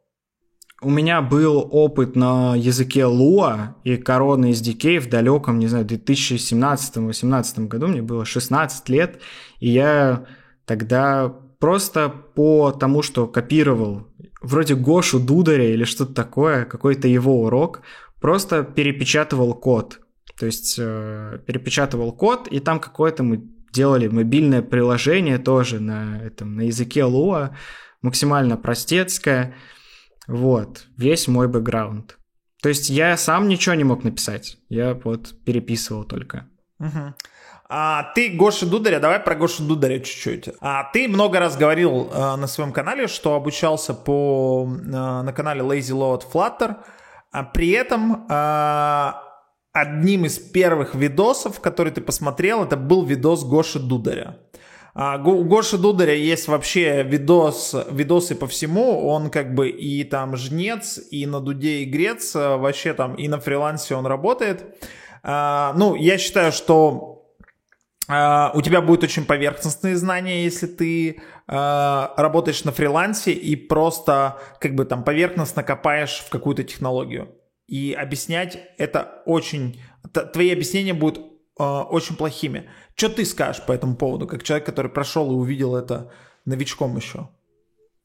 У 0.82 0.90
меня 0.90 1.22
был 1.22 1.66
опыт 1.72 2.18
на 2.18 2.56
языке 2.58 3.04
Lua 3.04 3.76
и 3.86 3.96
Corona 3.96 4.52
SDK 4.52 5.00
в 5.00 5.08
далеком, 5.08 5.60
не 5.60 5.68
знаю, 5.68 5.86
2017-2018 5.86 7.68
году. 7.70 7.88
Мне 7.88 8.02
было 8.02 8.26
16 8.26 8.90
лет, 8.90 9.22
и 9.60 9.70
я 9.70 10.26
тогда 10.66 11.34
просто 11.60 12.10
по 12.10 12.74
тому, 12.74 13.02
что 13.02 13.28
копировал 13.28 14.08
вроде 14.42 14.76
Гошу 14.76 15.22
Дударя 15.22 15.70
или 15.74 15.86
что-то 15.86 16.14
такое, 16.14 16.66
какой-то 16.66 17.08
его 17.08 17.44
урок, 17.44 17.82
просто 18.20 18.64
перепечатывал 18.64 19.54
код. 19.54 20.02
То 20.38 20.46
есть 20.46 20.76
э, 20.78 21.40
перепечатывал 21.46 22.12
код, 22.12 22.48
и 22.48 22.60
там 22.60 22.80
какое-то 22.80 23.24
мы 23.24 23.44
делали 23.72 24.08
мобильное 24.08 24.62
приложение 24.62 25.38
тоже 25.38 25.80
на, 25.80 26.22
этом, 26.22 26.56
на 26.56 26.62
языке 26.62 27.02
Lua, 27.02 27.56
максимально 28.02 28.58
простецкое. 28.58 29.56
Вот, 30.28 30.86
весь 30.98 31.28
мой 31.28 31.48
бэкграунд. 31.48 32.18
То 32.62 32.70
есть 32.70 32.90
я 32.90 33.16
сам 33.18 33.48
ничего 33.48 33.76
не 33.76 33.84
мог 33.84 34.04
написать, 34.04 34.58
я 34.70 34.96
вот 34.96 35.36
переписывал 35.46 36.04
только. 36.04 36.50
Угу. 36.80 37.14
А, 37.68 38.12
ты 38.14 38.30
Гоша 38.30 38.66
Дударя, 38.66 39.00
давай 39.00 39.20
про 39.20 39.36
Гошу 39.36 39.64
Дударя 39.64 40.00
чуть-чуть. 40.00 40.50
А, 40.62 40.90
ты 40.92 41.08
много 41.08 41.40
раз 41.40 41.58
говорил 41.58 42.10
а, 42.14 42.38
на 42.38 42.48
своем 42.48 42.72
канале, 42.72 43.08
что 43.08 43.36
обучался 43.36 43.94
по, 43.94 44.68
а, 44.68 45.24
на 45.24 45.34
канале 45.34 45.62
Lazy 45.62 45.94
Load 45.94 46.24
Flutter, 46.32 46.78
а 47.32 47.44
при 47.44 47.72
этом 47.72 48.26
а, 48.30 49.25
одним 49.76 50.24
из 50.24 50.40
первых 50.40 50.96
видосов, 50.96 51.60
который 51.60 51.92
ты 51.92 52.00
посмотрел, 52.00 52.64
это 52.64 52.78
был 52.78 53.04
видос 53.04 53.44
Гоши 53.44 53.78
Дударя. 53.78 54.38
А, 54.94 55.18
у 55.18 55.44
Гоши 55.44 55.78
Дударя 55.78 56.16
есть 56.16 56.48
вообще 56.48 57.04
видос, 57.04 57.76
видосы 57.92 58.36
по 58.36 58.48
всему. 58.48 59.06
Он 59.06 59.30
как 59.30 59.54
бы 59.54 59.68
и 59.68 60.06
там 60.06 60.38
жнец, 60.38 60.98
и 61.12 61.26
на 61.26 61.42
дуде 61.42 61.80
и 61.80 61.86
грец. 61.86 62.34
А, 62.38 62.56
вообще 62.58 62.94
там 62.94 63.16
и 63.16 63.28
на 63.28 63.38
фрилансе 63.38 63.96
он 63.96 64.06
работает. 64.06 64.64
А, 65.24 65.74
ну, 65.76 65.96
я 65.96 66.18
считаю, 66.18 66.54
что 66.54 67.12
у 68.08 68.62
тебя 68.62 68.82
будут 68.82 69.04
очень 69.04 69.26
поверхностные 69.26 69.96
знания, 69.96 70.44
если 70.44 70.68
ты 70.68 71.22
работаешь 71.48 72.64
на 72.64 72.72
фрилансе 72.72 73.32
и 73.32 73.56
просто 73.56 74.38
как 74.62 74.76
бы 74.76 74.86
там 74.86 75.04
поверхностно 75.04 75.64
копаешь 75.64 76.24
в 76.24 76.30
какую-то 76.30 76.64
технологию. 76.64 77.30
И 77.68 77.94
объяснять 77.94 78.60
это 78.78 79.22
очень... 79.26 79.82
Твои 80.34 80.52
объяснения 80.52 80.94
будут 80.94 81.20
очень 81.58 82.16
плохими. 82.16 82.70
Что 82.96 83.10
ты 83.10 83.26
скажешь 83.26 83.66
по 83.66 83.72
этому 83.72 83.96
поводу, 83.96 84.28
как 84.28 84.44
человек, 84.44 84.66
который 84.66 84.92
прошел 84.92 85.32
и 85.32 85.36
увидел 85.36 85.76
это 85.76 86.12
новичком 86.46 86.96
еще? 86.98 87.30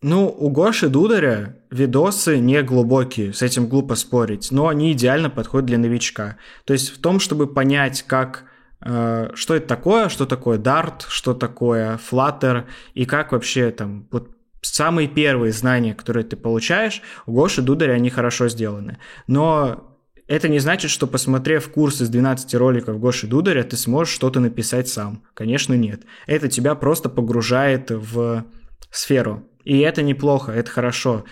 Ну, 0.03 0.29
у 0.29 0.49
Гоши 0.49 0.89
Дударя 0.89 1.59
видосы 1.71 2.39
не 2.39 2.63
глубокие, 2.63 3.35
с 3.35 3.43
этим 3.43 3.69
глупо 3.69 3.97
спорить, 3.97 4.51
но 4.51 4.69
они 4.69 4.93
идеально 4.93 5.29
подходят 5.29 5.67
для 5.67 5.77
новичка. 5.77 6.39
То 6.65 6.73
есть 6.73 6.89
в 6.89 7.01
том, 7.01 7.21
чтобы 7.21 7.47
понять, 7.47 8.03
как 8.07 8.45
э, 8.81 9.31
что 9.35 9.55
это 9.55 9.67
такое, 9.67 10.09
что 10.09 10.25
такое 10.25 10.59
Dart, 10.59 11.05
что 11.09 11.35
такое 11.35 11.99
Flutter 11.99 12.65
и 12.95 13.05
как 13.05 13.33
вообще 13.33 13.71
там 13.73 14.09
вот 14.11 14.31
самые 14.61 15.09
первые 15.09 15.53
знания, 15.53 15.95
которые 15.95 16.25
ты 16.25 16.37
получаешь, 16.37 17.03
у 17.27 17.33
Гоши 17.33 17.63
Дударя 17.63 17.93
они 17.93 18.11
хорошо 18.11 18.49
сделаны. 18.49 18.99
Но 19.27 19.99
это 20.27 20.49
не 20.49 20.61
значит, 20.61 20.91
что 20.91 21.07
посмотрев 21.07 21.69
курс 21.71 22.01
из 22.01 22.09
12 22.09 22.55
роликов 22.55 23.01
Гоши 23.01 23.27
Дударя, 23.27 23.65
ты 23.65 23.77
сможешь 23.77 24.15
что-то 24.15 24.41
написать 24.41 24.89
сам. 24.89 25.25
Конечно, 25.35 25.75
нет. 25.75 26.03
Это 26.27 26.49
тебя 26.49 26.75
просто 26.75 27.09
погружает 27.09 27.91
в 27.91 28.45
сферу. 28.91 29.49
И 29.65 29.79
это 29.81 30.03
неплохо, 30.03 30.53
это 30.53 30.71
хорошо. 30.71 31.25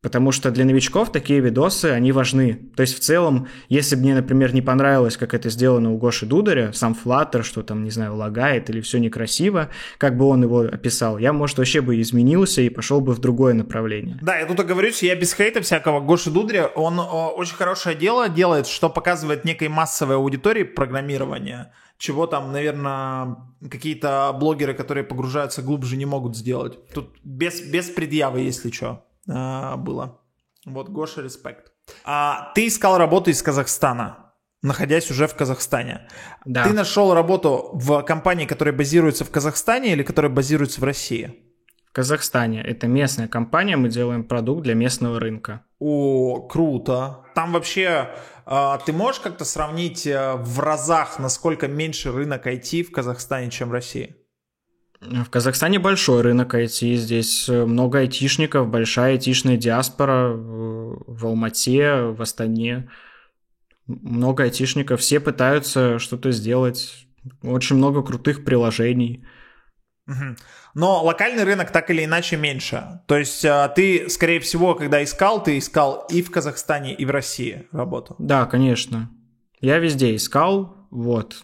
Потому 0.00 0.30
что 0.30 0.52
для 0.52 0.64
новичков 0.64 1.10
такие 1.10 1.40
видосы, 1.40 1.86
они 1.86 2.12
важны. 2.12 2.70
То 2.76 2.82
есть 2.82 2.96
в 2.96 3.00
целом, 3.00 3.48
если 3.68 3.96
бы 3.96 4.02
мне, 4.02 4.14
например, 4.14 4.54
не 4.54 4.62
понравилось, 4.62 5.16
как 5.16 5.34
это 5.34 5.50
сделано 5.50 5.92
у 5.92 5.98
Гоши 5.98 6.24
Дударя, 6.24 6.72
сам 6.72 6.96
Flutter, 7.04 7.42
что 7.42 7.64
там, 7.64 7.82
не 7.82 7.90
знаю, 7.90 8.14
лагает 8.14 8.70
или 8.70 8.80
все 8.80 9.00
некрасиво, 9.00 9.70
как 9.98 10.16
бы 10.16 10.26
он 10.26 10.44
его 10.44 10.60
описал, 10.60 11.18
я, 11.18 11.32
может, 11.32 11.58
вообще 11.58 11.80
бы 11.80 12.00
изменился 12.00 12.62
и 12.62 12.68
пошел 12.68 13.00
бы 13.00 13.12
в 13.12 13.18
другое 13.18 13.54
направление. 13.54 14.18
Да, 14.22 14.38
я 14.38 14.46
тут 14.46 14.60
оговорюсь, 14.60 15.02
я 15.02 15.16
без 15.16 15.34
хейта 15.34 15.62
всякого. 15.62 15.98
Гоши 15.98 16.30
Дударя, 16.30 16.68
он 16.68 17.00
о, 17.00 17.34
очень 17.36 17.56
хорошее 17.56 17.96
дело 17.96 18.28
делает, 18.28 18.68
что 18.68 18.88
показывает 18.88 19.44
некой 19.44 19.66
массовой 19.66 20.14
аудитории 20.14 20.62
программирования, 20.62 21.72
чего 21.98 22.28
там, 22.28 22.52
наверное, 22.52 23.36
какие-то 23.68 24.32
блогеры, 24.38 24.74
которые 24.74 25.02
погружаются 25.02 25.60
глубже, 25.60 25.96
не 25.96 26.06
могут 26.06 26.36
сделать. 26.36 26.78
Тут 26.94 27.16
без, 27.24 27.60
без 27.60 27.90
предъявы, 27.90 28.42
если 28.42 28.70
что 28.70 29.07
а, 29.28 29.76
было. 29.76 30.20
Вот, 30.66 30.88
Гоша, 30.88 31.22
респект. 31.22 31.72
А, 32.04 32.52
ты 32.54 32.66
искал 32.66 32.98
работу 32.98 33.30
из 33.30 33.42
Казахстана, 33.42 34.32
находясь 34.62 35.10
уже 35.10 35.26
в 35.26 35.34
Казахстане. 35.34 36.08
Да. 36.44 36.64
Ты 36.64 36.72
нашел 36.72 37.14
работу 37.14 37.70
в 37.72 38.02
компании, 38.02 38.46
которая 38.46 38.74
базируется 38.74 39.24
в 39.24 39.30
Казахстане 39.30 39.92
или 39.92 40.02
которая 40.02 40.30
базируется 40.30 40.80
в 40.80 40.84
России? 40.84 41.34
В 41.88 41.92
Казахстане. 41.92 42.62
Это 42.62 42.86
местная 42.86 43.28
компания, 43.28 43.76
мы 43.76 43.88
делаем 43.88 44.24
продукт 44.24 44.62
для 44.62 44.74
местного 44.74 45.18
рынка. 45.18 45.64
О, 45.78 46.46
круто. 46.46 47.24
Там 47.34 47.52
вообще 47.52 48.10
а, 48.50 48.78
ты 48.78 48.94
можешь 48.94 49.20
как-то 49.20 49.44
сравнить 49.44 50.06
э, 50.06 50.34
в 50.36 50.60
разах, 50.60 51.18
насколько 51.18 51.68
меньше 51.68 52.10
рынок 52.12 52.46
IT 52.46 52.84
в 52.84 52.92
Казахстане, 52.92 53.50
чем 53.50 53.68
в 53.68 53.72
России? 53.72 54.16
В 55.00 55.30
Казахстане 55.30 55.78
большой 55.78 56.22
рынок 56.22 56.54
IT, 56.54 56.94
здесь 56.96 57.48
э, 57.48 57.64
много 57.64 58.00
айтишников, 58.00 58.68
большая 58.68 59.12
айтишная 59.12 59.56
диаспора 59.56 60.32
в 60.32 61.24
Алмате, 61.24 62.02
в 62.02 62.20
Астане. 62.20 62.90
Много 63.86 64.42
айтишников, 64.42 65.00
все 65.00 65.20
пытаются 65.20 65.98
что-то 66.00 66.32
сделать, 66.32 67.06
очень 67.42 67.76
много 67.76 68.02
крутых 68.02 68.44
приложений. 68.44 69.24
Но 70.74 71.02
локальный 71.04 71.44
рынок 71.44 71.70
так 71.70 71.90
или 71.90 72.04
иначе 72.04 72.36
меньше. 72.36 73.00
То 73.06 73.16
есть 73.16 73.44
э, 73.44 73.70
ты, 73.76 74.08
скорее 74.08 74.40
всего, 74.40 74.74
когда 74.74 75.02
искал, 75.04 75.42
ты 75.42 75.58
искал 75.58 76.06
и 76.10 76.22
в 76.22 76.30
Казахстане, 76.30 76.94
и 76.94 77.04
в 77.04 77.10
России 77.10 77.68
работу. 77.72 78.16
Да, 78.18 78.46
конечно. 78.46 79.10
Я 79.60 79.78
везде 79.78 80.16
искал, 80.16 80.88
вот. 80.90 81.42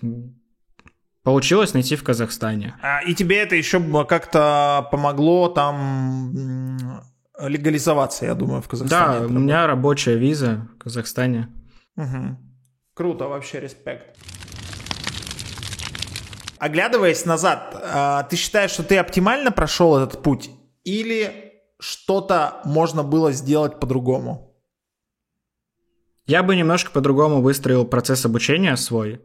Получилось 1.24 1.72
найти 1.72 1.96
в 1.96 2.04
Казахстане. 2.04 2.76
А, 2.82 3.02
и 3.02 3.14
тебе 3.14 3.38
это 3.38 3.56
еще 3.56 3.80
как-то 4.04 4.86
помогло 4.90 5.48
там 5.48 7.02
легализоваться, 7.38 8.26
я 8.26 8.34
думаю, 8.34 8.60
в 8.60 8.68
Казахстане. 8.68 9.20
Да, 9.20 9.26
у 9.26 9.30
меня 9.30 9.66
рабочая 9.66 10.16
виза 10.16 10.68
в 10.74 10.78
Казахстане. 10.78 11.48
Угу. 11.96 12.38
Круто, 12.92 13.26
вообще 13.26 13.60
респект. 13.60 14.16
Оглядываясь 16.58 17.24
назад, 17.24 17.74
а, 17.74 18.22
ты 18.24 18.36
считаешь, 18.36 18.72
что 18.72 18.82
ты 18.82 18.98
оптимально 18.98 19.50
прошел 19.50 19.96
этот 19.96 20.22
путь? 20.22 20.50
Или 20.84 21.54
что-то 21.80 22.60
можно 22.64 23.02
было 23.02 23.32
сделать 23.32 23.80
по-другому? 23.80 24.54
Я 26.26 26.42
бы 26.42 26.54
немножко 26.54 26.90
по-другому 26.90 27.40
выстроил 27.40 27.86
процесс 27.86 28.24
обучения 28.24 28.76
свой. 28.76 29.22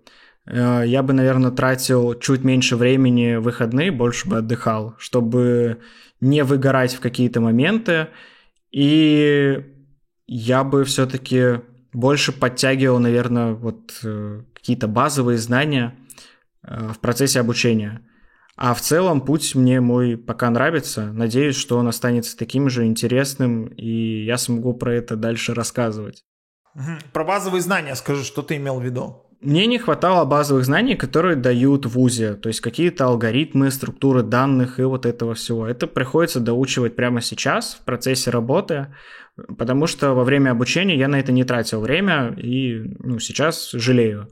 Э, 0.50 0.84
я 0.86 1.04
бы, 1.04 1.14
наверное, 1.14 1.52
тратил 1.52 2.16
чуть 2.20 2.44
меньше 2.44 2.76
времени 2.76 3.36
в 3.36 3.44
выходные, 3.44 3.92
больше 3.92 4.28
бы 4.28 4.38
отдыхал, 4.38 4.96
чтобы 4.98 5.80
не 6.20 6.44
выгорать 6.44 6.94
в 6.94 7.00
какие-то 7.00 7.40
моменты. 7.40 8.08
И 8.72 9.64
я 10.28 10.64
бы 10.64 10.84
все-таки 10.84 11.62
больше 11.94 12.32
подтягивал, 12.32 13.00
наверное, 13.00 13.54
вот 13.54 14.00
э, 14.04 14.42
какие-то 14.54 14.88
базовые 14.88 15.38
знания 15.38 15.96
э, 16.64 16.90
в 16.94 17.00
процессе 17.00 17.40
обучения. 17.40 18.02
А 18.56 18.74
в 18.74 18.82
целом 18.82 19.22
путь 19.22 19.56
мне 19.56 19.80
мой 19.80 20.18
пока 20.18 20.50
нравится. 20.50 21.14
Надеюсь, 21.14 21.56
что 21.56 21.78
он 21.78 21.88
останется 21.88 22.38
таким 22.38 22.70
же 22.70 22.86
интересным, 22.86 23.68
и 23.68 24.26
я 24.26 24.38
смогу 24.38 24.74
про 24.74 24.96
это 24.96 25.16
дальше 25.16 25.54
рассказывать. 25.54 26.26
Про 27.14 27.24
базовые 27.24 27.62
знания 27.62 27.96
скажи, 27.96 28.24
что 28.26 28.42
ты 28.42 28.58
имел 28.58 28.80
в 28.80 28.84
виду? 28.84 29.29
Мне 29.42 29.68
не 29.68 29.78
хватало 29.78 30.26
базовых 30.26 30.66
знаний, 30.66 30.96
которые 30.96 31.36
дают 31.36 31.86
в 31.86 31.92
ВУЗе, 31.92 32.34
то 32.34 32.50
есть 32.50 32.60
какие-то 32.60 33.06
алгоритмы, 33.06 33.72
структуры 33.72 34.22
данных 34.22 34.80
и 34.80 34.84
вот 34.84 35.06
этого 35.06 35.34
всего. 35.34 35.66
Это 35.66 35.88
приходится 35.88 36.40
доучивать 36.40 36.96
прямо 36.96 37.22
сейчас 37.22 37.76
в 37.76 37.86
процессе 37.86 38.32
работы, 38.32 38.94
потому 39.58 39.88
что 39.88 40.14
во 40.14 40.26
время 40.26 40.52
обучения 40.52 40.98
я 40.98 41.08
на 41.08 41.20
это 41.20 41.32
не 41.32 41.46
тратил 41.46 41.80
время 41.80 42.34
и 42.38 42.82
ну, 43.00 43.20
сейчас 43.20 43.72
жалею. 43.72 44.28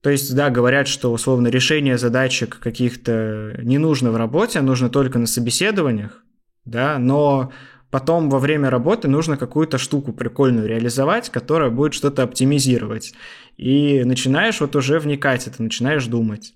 То 0.00 0.10
есть, 0.10 0.34
да, 0.34 0.50
говорят, 0.50 0.88
что 0.88 1.12
условно 1.12 1.46
решение 1.46 1.96
задачек 1.96 2.58
каких-то 2.58 3.54
не 3.62 3.78
нужно 3.78 4.10
в 4.10 4.16
работе, 4.16 4.58
а 4.58 4.62
нужно 4.62 4.90
только 4.90 5.20
на 5.20 5.26
собеседованиях, 5.26 6.24
да, 6.64 6.98
но 6.98 7.52
потом 7.92 8.28
во 8.28 8.40
время 8.40 8.70
работы 8.70 9.06
нужно 9.06 9.36
какую-то 9.36 9.78
штуку 9.78 10.12
прикольную 10.12 10.66
реализовать, 10.66 11.30
которая 11.30 11.70
будет 11.70 11.94
что-то 11.94 12.24
оптимизировать. 12.24 13.12
И 13.56 14.02
начинаешь 14.04 14.60
вот 14.60 14.74
уже 14.76 14.98
вникать 14.98 15.46
это, 15.46 15.62
начинаешь 15.62 16.06
думать. 16.06 16.54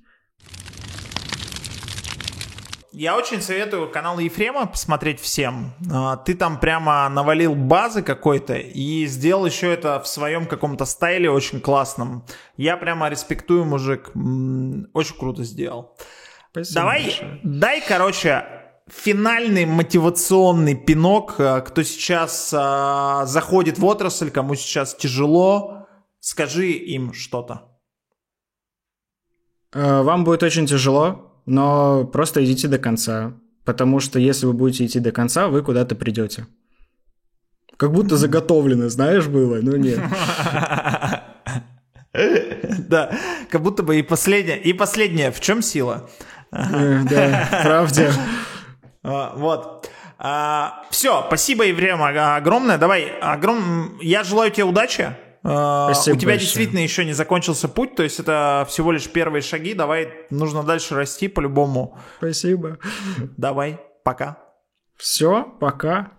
Я 2.99 3.15
очень 3.15 3.43
советую 3.43 3.91
канал 3.91 4.19
Ефрема 4.19 4.65
посмотреть 4.65 5.21
всем. 5.21 5.75
А, 5.93 6.17
ты 6.17 6.35
там 6.35 6.59
прямо 6.59 7.07
навалил 7.11 7.55
базы 7.55 8.01
какой-то 8.01 8.55
и 8.55 9.05
сделал 9.05 9.45
еще 9.45 9.71
это 9.71 10.01
в 10.01 10.09
своем 10.09 10.47
каком-то 10.47 10.87
стайле 10.87 11.31
очень 11.31 11.61
классном. 11.61 12.25
Я 12.57 12.79
прямо 12.79 13.11
респектую, 13.11 13.67
мужик. 13.67 14.13
Очень 14.15 15.19
круто 15.19 15.45
сделал. 15.45 15.95
Спасибо 16.53 16.81
Давай, 16.81 17.03
большое. 17.03 17.41
дай, 17.43 17.83
короче, 17.87 18.47
финальный 18.89 19.67
мотивационный 19.67 20.75
пинок, 20.75 21.35
а, 21.39 21.61
кто 21.61 21.83
сейчас 21.83 22.51
а, 22.57 23.27
заходит 23.27 23.79
в 23.79 23.85
отрасль, 23.85 24.31
кому 24.31 24.55
сейчас 24.55 24.95
тяжело, 24.95 25.86
Скажи 26.27 26.73
им 26.73 27.13
что-то. 27.13 27.79
Э, 29.73 30.03
вам 30.03 30.25
будет 30.25 30.43
очень 30.43 30.67
тяжело, 30.67 31.41
но 31.47 32.05
просто 32.05 32.45
идите 32.45 32.67
до 32.67 32.79
конца. 32.79 33.35
Потому 33.65 34.01
что 34.01 34.19
если 34.19 34.47
вы 34.47 34.53
будете 34.53 34.87
идти 34.87 34.99
до 34.99 35.13
конца, 35.13 35.47
вы 35.47 35.63
куда-то 35.63 35.95
придете. 35.95 36.49
Как 37.77 37.93
будто 37.93 38.17
заготовлено, 38.17 38.89
знаешь, 38.89 39.29
было, 39.29 39.61
но 39.63 39.77
нет. 39.77 40.01
Да, 42.13 43.13
как 43.51 43.63
будто 43.63 43.85
бы 43.85 43.99
и 43.99 44.03
последнее. 44.03 44.61
И 44.61 44.73
последнее, 44.73 45.31
в 45.31 45.41
чем 45.41 45.63
сила? 45.63 46.11
Э, 46.51 47.03
да, 47.09 47.49
правда. 47.63 48.13
А, 49.05 49.37
вот. 49.37 49.89
А, 50.19 50.83
Все, 50.91 51.23
спасибо, 51.29 51.65
Еврем, 51.67 52.03
огромное. 52.03 52.79
Давай, 52.79 53.17
огром... 53.21 54.01
я 54.01 54.25
желаю 54.25 54.51
тебе 54.51 54.65
удачи. 54.65 55.15
А, 55.49 55.93
Спасибо 55.95 56.17
У 56.17 56.19
тебя 56.19 56.31
большое. 56.33 56.45
действительно 56.47 56.81
еще 56.81 57.05
не 57.05 57.13
закончился 57.13 57.69
путь, 57.69 57.95
то 57.95 58.03
есть 58.03 58.19
это 58.19 58.67
всего 58.69 58.91
лишь 58.91 59.09
первые 59.09 59.43
шаги. 59.43 59.75
Давай, 59.75 60.09
нужно 60.31 60.65
дальше 60.65 60.97
расти 60.97 61.29
по-любому. 61.29 61.97
Спасибо. 62.19 62.79
Давай, 63.37 63.81
пока. 64.03 64.39
Все, 64.97 65.45
пока. 65.61 66.13